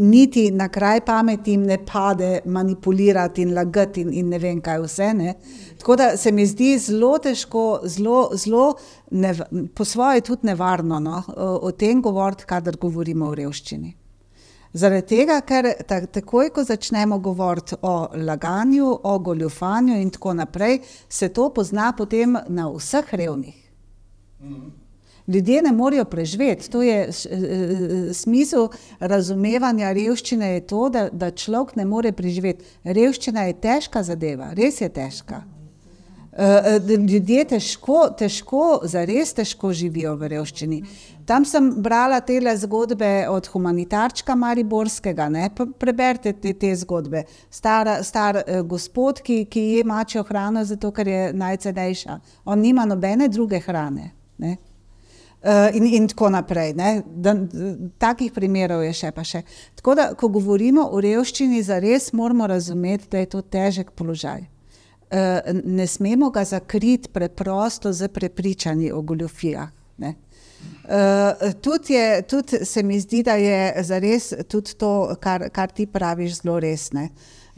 [0.00, 4.80] niti na kraj pameti jim ne pade manipulirati in lagati in, in ne vem kaj
[4.80, 5.12] vse.
[5.14, 5.34] Ne.
[5.78, 8.74] Tako da se mi zdi zelo težko, zelo, zelo
[9.10, 9.42] nev,
[9.74, 13.94] po svoje tudi nevarno no, o, o tem govoriti, kadar govorimo o revščini.
[14.72, 20.78] Zaradi tega, ker ta, takoj, ko začnemo govoriti o laganju, o goljufanju in tako naprej,
[21.08, 23.56] se to pozna potem na vseh revnih.
[25.30, 26.70] Ljudje ne morejo preživeti.
[26.70, 28.68] To je š- eh, smisel
[29.00, 32.64] razumevanja revščine, je to, da, da človek ne more preživeti.
[32.84, 35.42] Revščina je težka zadeva, res je težka.
[37.10, 40.78] Ljudje težko, težko, zares težko živijo v revščini.
[41.26, 45.28] Tam sem brala te zgodbe od humanitarčka Mariborskega.
[45.28, 45.50] Ne?
[45.78, 47.24] Preberite te, te zgodbe.
[47.50, 52.20] Star, star eh, gospod, ki, ki je mačjo hrano, zato ker je najcenejša.
[52.44, 54.10] On nima nobene druge hrane.
[54.38, 54.56] Ne?
[55.40, 56.74] Uh, in, in tako naprej.
[56.76, 57.02] ne.
[57.06, 57.32] Da,
[57.98, 59.40] takih primerov je še pa še.
[59.80, 64.44] Tako da, ko govorimo o revščini, zares moramo razumeti, da je to težek položaj.
[65.10, 69.70] Uh, ne smemo ga zakriti preprosto z prepričanji o goljofijah.
[69.96, 70.14] ne.
[70.84, 75.86] Uh, tudi, je, tudi se mi zdi, da je zares tudi to, kar, kar ti
[75.86, 77.08] praviš, zelo resne.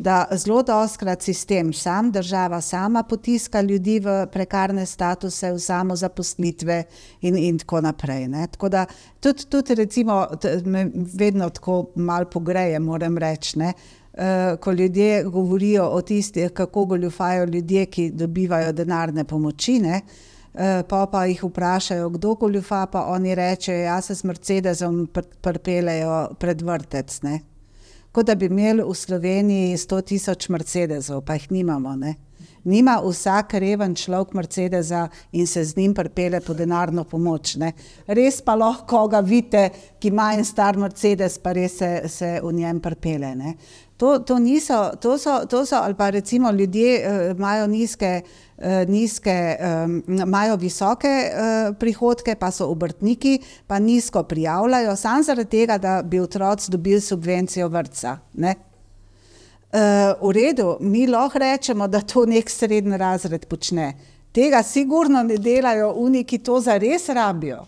[0.02, 6.78] Da zelo doskrat sistem sam, država sama potiska ljudi v prekarne statuse, v samozaposlitve
[7.20, 8.26] in, in tako naprej.
[8.28, 8.46] Ne.
[8.50, 8.86] Tako da
[9.20, 10.26] tudi, tudi recimo,
[10.64, 13.58] me vedno tako malo pogreje, moram reči.
[13.60, 21.06] Uh, ko ljudje govorijo o tistih, kako goljufajo ljudje, ki dobivajo denarne pomoči, uh, pa
[21.12, 26.62] pa jih vprašajo, kdo goljufa, pa oni rečejo, jaz se s Mercedesom pr prpelejo pred
[26.62, 27.22] vrtec.
[27.22, 27.40] Ne.
[28.12, 31.94] Kot da bi imeli v Sloveniji 100 tisoč Mercedesov, pa jih nimamo.
[31.96, 32.14] Ne.
[32.64, 37.56] Nima vsak reven človek Mercedesa in se z njim pripelje po denarno pomoč.
[37.56, 37.72] Ne.
[38.06, 42.52] Res pa lahko ga vidite, ki ima en star Mercedes, pa res se, se v
[42.52, 43.32] njem pripelje.
[43.34, 43.54] Ne.
[43.96, 48.20] To, to, niso, to, so, to so, ali pa recimo ljudje uh, imajo nizke,
[48.88, 55.78] nizke um, imajo visoke uh, prihodke, pa so obrtniki, pa nizko prijavljajo, samo zaradi tega,
[55.78, 58.18] da bi otroci dobili subvencijo vrtca.
[58.34, 58.54] Ne?
[59.72, 63.94] V redu, mi lahko rečemo, da to nek srednji razred počne.
[64.32, 67.62] Tega sigurno ne delajo oni, ki to zares rabijo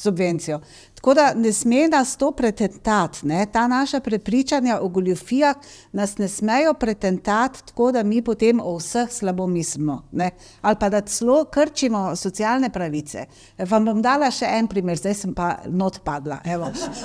[0.00, 0.60] subvencijo.
[0.94, 3.46] Tako da ne sme nas to pretentati, ne?
[3.52, 5.56] ta naša prepričanja o goljofijah
[5.92, 10.02] nas ne smejo pretentati, tako da mi potem o vseh slabo mislimo.
[10.12, 10.30] Ne?
[10.60, 13.24] Ali pa da celo krčimo socialne pravice.
[13.58, 16.40] Vam bom dala še en primer, zdaj sem pa not padla.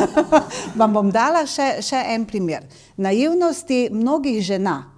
[0.80, 2.68] Vam bom dala še, še en primer.
[2.98, 4.95] Naivnosti mnogih žena,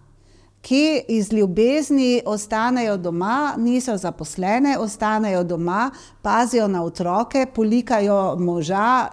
[0.68, 5.91] ki iz ljubezni ostanejo doma, niso zaposlene, ostanejo doma,
[6.22, 9.07] pazijo na otroke, polikajo moža,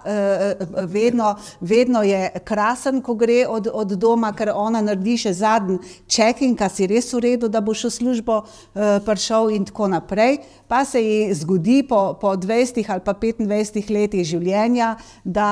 [0.83, 5.77] vedno, vedno je krasen, ko gre od, od doma, ker ona naredi še zadnji
[6.11, 8.41] check-in, kaj si res v redu, da boš v službo
[9.07, 10.41] prišel in tako naprej.
[10.67, 15.49] Pa se ji zgodi po, po 20 ali pa 25 letih življenja, da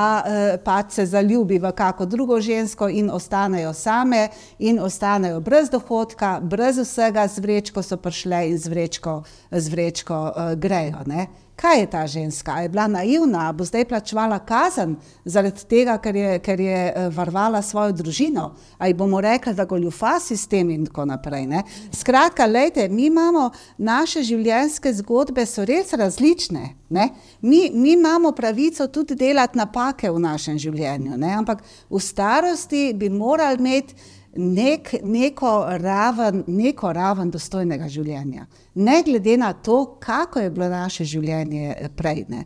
[0.64, 4.28] pač se zaljubi v kako drugo žensko in ostanejo same
[4.58, 5.93] in ostanejo brez dohodka,
[6.40, 10.20] brez vsega, z vrečko so prišle in z vrečko, z vrečko
[10.56, 11.04] grejo.
[11.06, 11.26] Ne?
[11.56, 12.52] Kaj je ta ženska?
[12.52, 17.92] Je bila naivna, bo zdaj plačevala kazen zaradi tega, ker je, ker je varovala svojo
[17.92, 18.48] družino?
[18.78, 21.46] Ali bomo rekli, da goljufa sistem in tako naprej?
[21.46, 21.62] Ne?
[21.92, 26.74] Skratka, lejte, mi imamo naše življenjske zgodbe, so res različne.
[26.90, 27.08] Ne?
[27.40, 31.32] Mi, mi imamo pravico tudi delati napake v našem življenju, ne?
[31.38, 33.94] ampak v starosti bi morali imeti
[34.36, 38.46] nek, neko, raven, neko raven dostojnega življenja.
[38.74, 42.24] Ne glede na to, kako je bilo naše življenje prej.
[42.28, 42.44] Ne?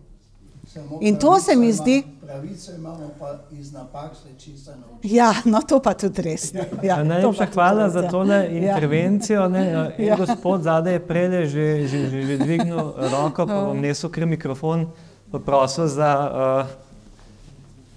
[1.01, 2.03] In to se mi zdi.
[2.21, 5.15] Pravice imamo pa iz napak se čisto naučiti.
[5.15, 6.53] Ja, no to pa tudi res.
[6.83, 8.49] Ja, Najlepša hvala za tole ja.
[8.49, 9.49] intervencijo.
[9.49, 9.95] Ne.
[9.99, 10.17] In Ja.
[10.17, 14.87] gospod zadaj je prej že, že, že, že dvignil roko, pa bom nesel kar mikrofon,
[15.33, 16.69] pa prosil za uh,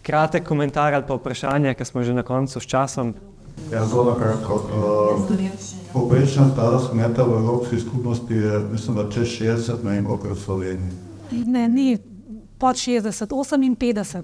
[0.02, 3.14] kratek komentar ali pa vprašanje, ker smo že na koncu s časom.
[3.72, 4.56] Ja, zelo na kratko.
[4.56, 5.40] Uh,
[5.94, 10.34] Povprečna starost kmeta v Evropski skupnosti je, mislim, da čez 60, ne vem, koliko je
[10.34, 10.92] v Sloveniji.
[11.46, 11.98] Ne, ni
[12.58, 14.22] pod 60, 58.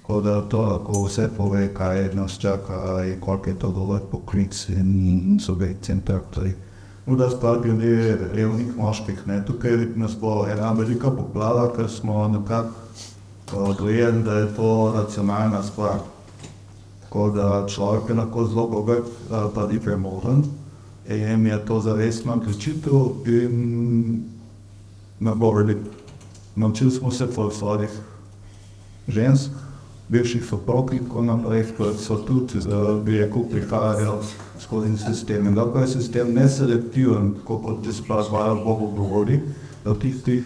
[0.00, 4.68] Tako da to lahko vse pove, kaj nas čaka in koliko je to dovolj poklic
[4.68, 6.54] in subvencije in tako naprej.
[7.06, 12.68] Druga stvar glede revnih moških, ne, tukaj nas bo ena velika poplava, ker smo nekako
[13.56, 15.98] uh, dojeli, da je to racionalna stvar.
[17.10, 20.44] Tako da človek je lahko zelo bogat, uh, pa ni premožen.
[21.08, 24.22] In je to zavestna odločitev in
[25.20, 25.90] ne bo veliko.
[26.56, 27.26] Naučili smo se
[27.58, 27.90] svojih
[29.08, 29.50] žensk,
[30.08, 34.22] bivših soprog in tako naprej, ki so tudi, uh, bi rekel, prihajali
[34.60, 35.46] skozi sistem.
[35.46, 39.40] In tako je sistem neselektiven, tako kot ti sploh hvala Bogu govori,
[39.84, 40.44] da tisti,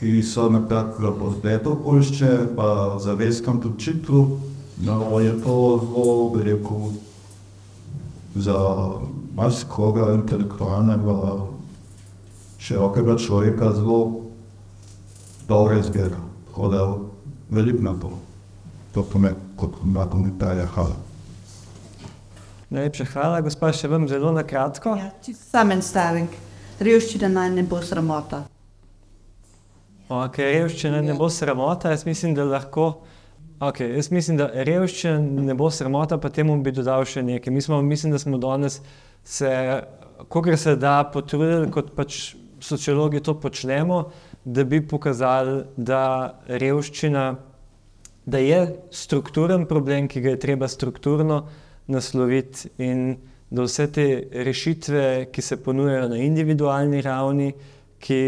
[0.00, 4.47] ki so nekako v posletu pošče, pa zavestno odločitev,
[4.80, 6.92] No, je to zelo, bi rekel,
[8.34, 8.58] za
[9.34, 11.46] marsikoga intelektualnega,
[12.58, 14.22] širokega človeka zelo
[15.48, 16.16] dobro izgleda.
[16.46, 16.94] Tako da
[17.50, 18.10] veliko na to.
[18.94, 20.66] To pomeni kot dva komentarja.
[20.66, 20.96] Hvala.
[22.70, 24.94] Najlepša hvala, gospa, še vam zelo na kratko.
[25.00, 26.34] Ja, Sam en stavek.
[26.80, 28.44] Revščina naj ne bo sramota.
[30.08, 32.90] Okay, revščina ne bo sramota, jaz mislim, da lahko.
[33.58, 37.50] Okay, jaz mislim, da revščina ne bo sramota, pa temu bi dodal še nekaj.
[37.50, 38.76] Mi smo, mislim, da smo danes
[39.26, 39.50] se,
[40.30, 43.96] kolikor se da, potrudili, kot pač sociologi to počnemo,
[44.44, 46.02] da bi pokazali, da
[46.46, 47.24] revščina,
[48.30, 48.60] da je
[48.94, 51.40] strukturen problem, ki ga je treba strukturno
[51.90, 53.16] nasloviti in
[53.50, 54.06] da vse te
[54.46, 55.02] rešitve,
[55.34, 57.50] ki se ponujajo na individualni ravni,
[57.98, 58.20] ki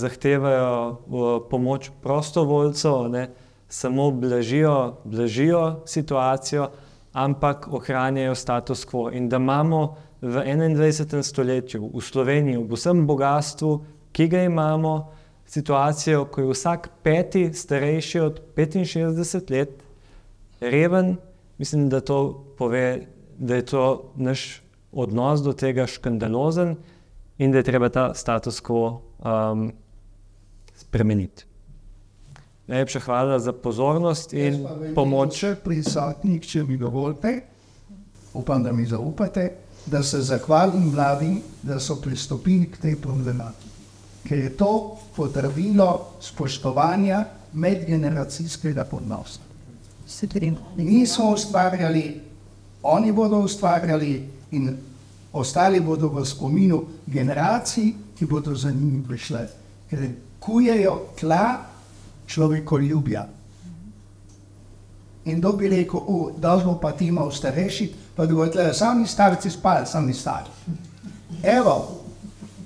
[0.00, 3.26] zahtevajo uh, pomoč prostovoljcev, ne,
[3.68, 6.70] samo blažijo, blažijo situacijo,
[7.12, 9.10] ampak ohranjajo status quo.
[9.12, 11.22] In da imamo v 21.
[11.22, 15.12] stoletju v Sloveniji, v vsem bogatstvu, ki ga imamo,
[15.48, 19.82] situacijo, ko je vsak peti starejši od 65 let,
[20.60, 21.16] reven,
[21.58, 23.06] mislim, da to pove,
[23.38, 24.62] da je to naš
[24.92, 26.76] odnos do tega škandalozen
[27.38, 29.72] in da je treba ta status quo um,
[30.74, 31.47] spremeniti.
[32.68, 34.60] Najlepša hvala za pozornost in
[34.94, 35.38] pomoč.
[35.40, 37.40] Še prisotnih, če mi dovolite.
[38.34, 39.50] upam, da mi zaupate,
[39.86, 43.72] da se zahvalim mladim, da so pristopili k tej problematiki.
[44.28, 49.40] Ker je to potrdilo spoštovanja medgeneracijskega odnosa.
[50.76, 52.20] Mi smo ustvarjali,
[52.82, 54.76] oni bodo ustvarjali in
[55.32, 59.48] ostali bodo v spominu generacij, ki bodo za njimi prišle.
[59.90, 60.08] Ker
[60.40, 61.64] kujejo tla
[62.28, 63.26] človekoljubja.
[65.24, 66.00] In kdo bi rekel,
[66.36, 70.48] da smo pa ti malo starejši, pa da bodo tle sami starci spali, sami stari.
[71.42, 71.98] Evo,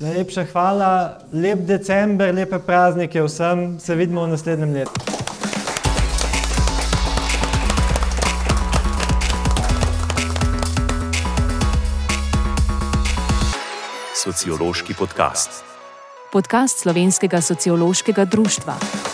[0.03, 5.01] Najlepša hvala, lep december, lepe praznike vsem, se vidimo v naslednjem letu.
[14.25, 15.63] Sociološki podcast.
[16.33, 19.12] Podcast Slovenskega sociološkega društva.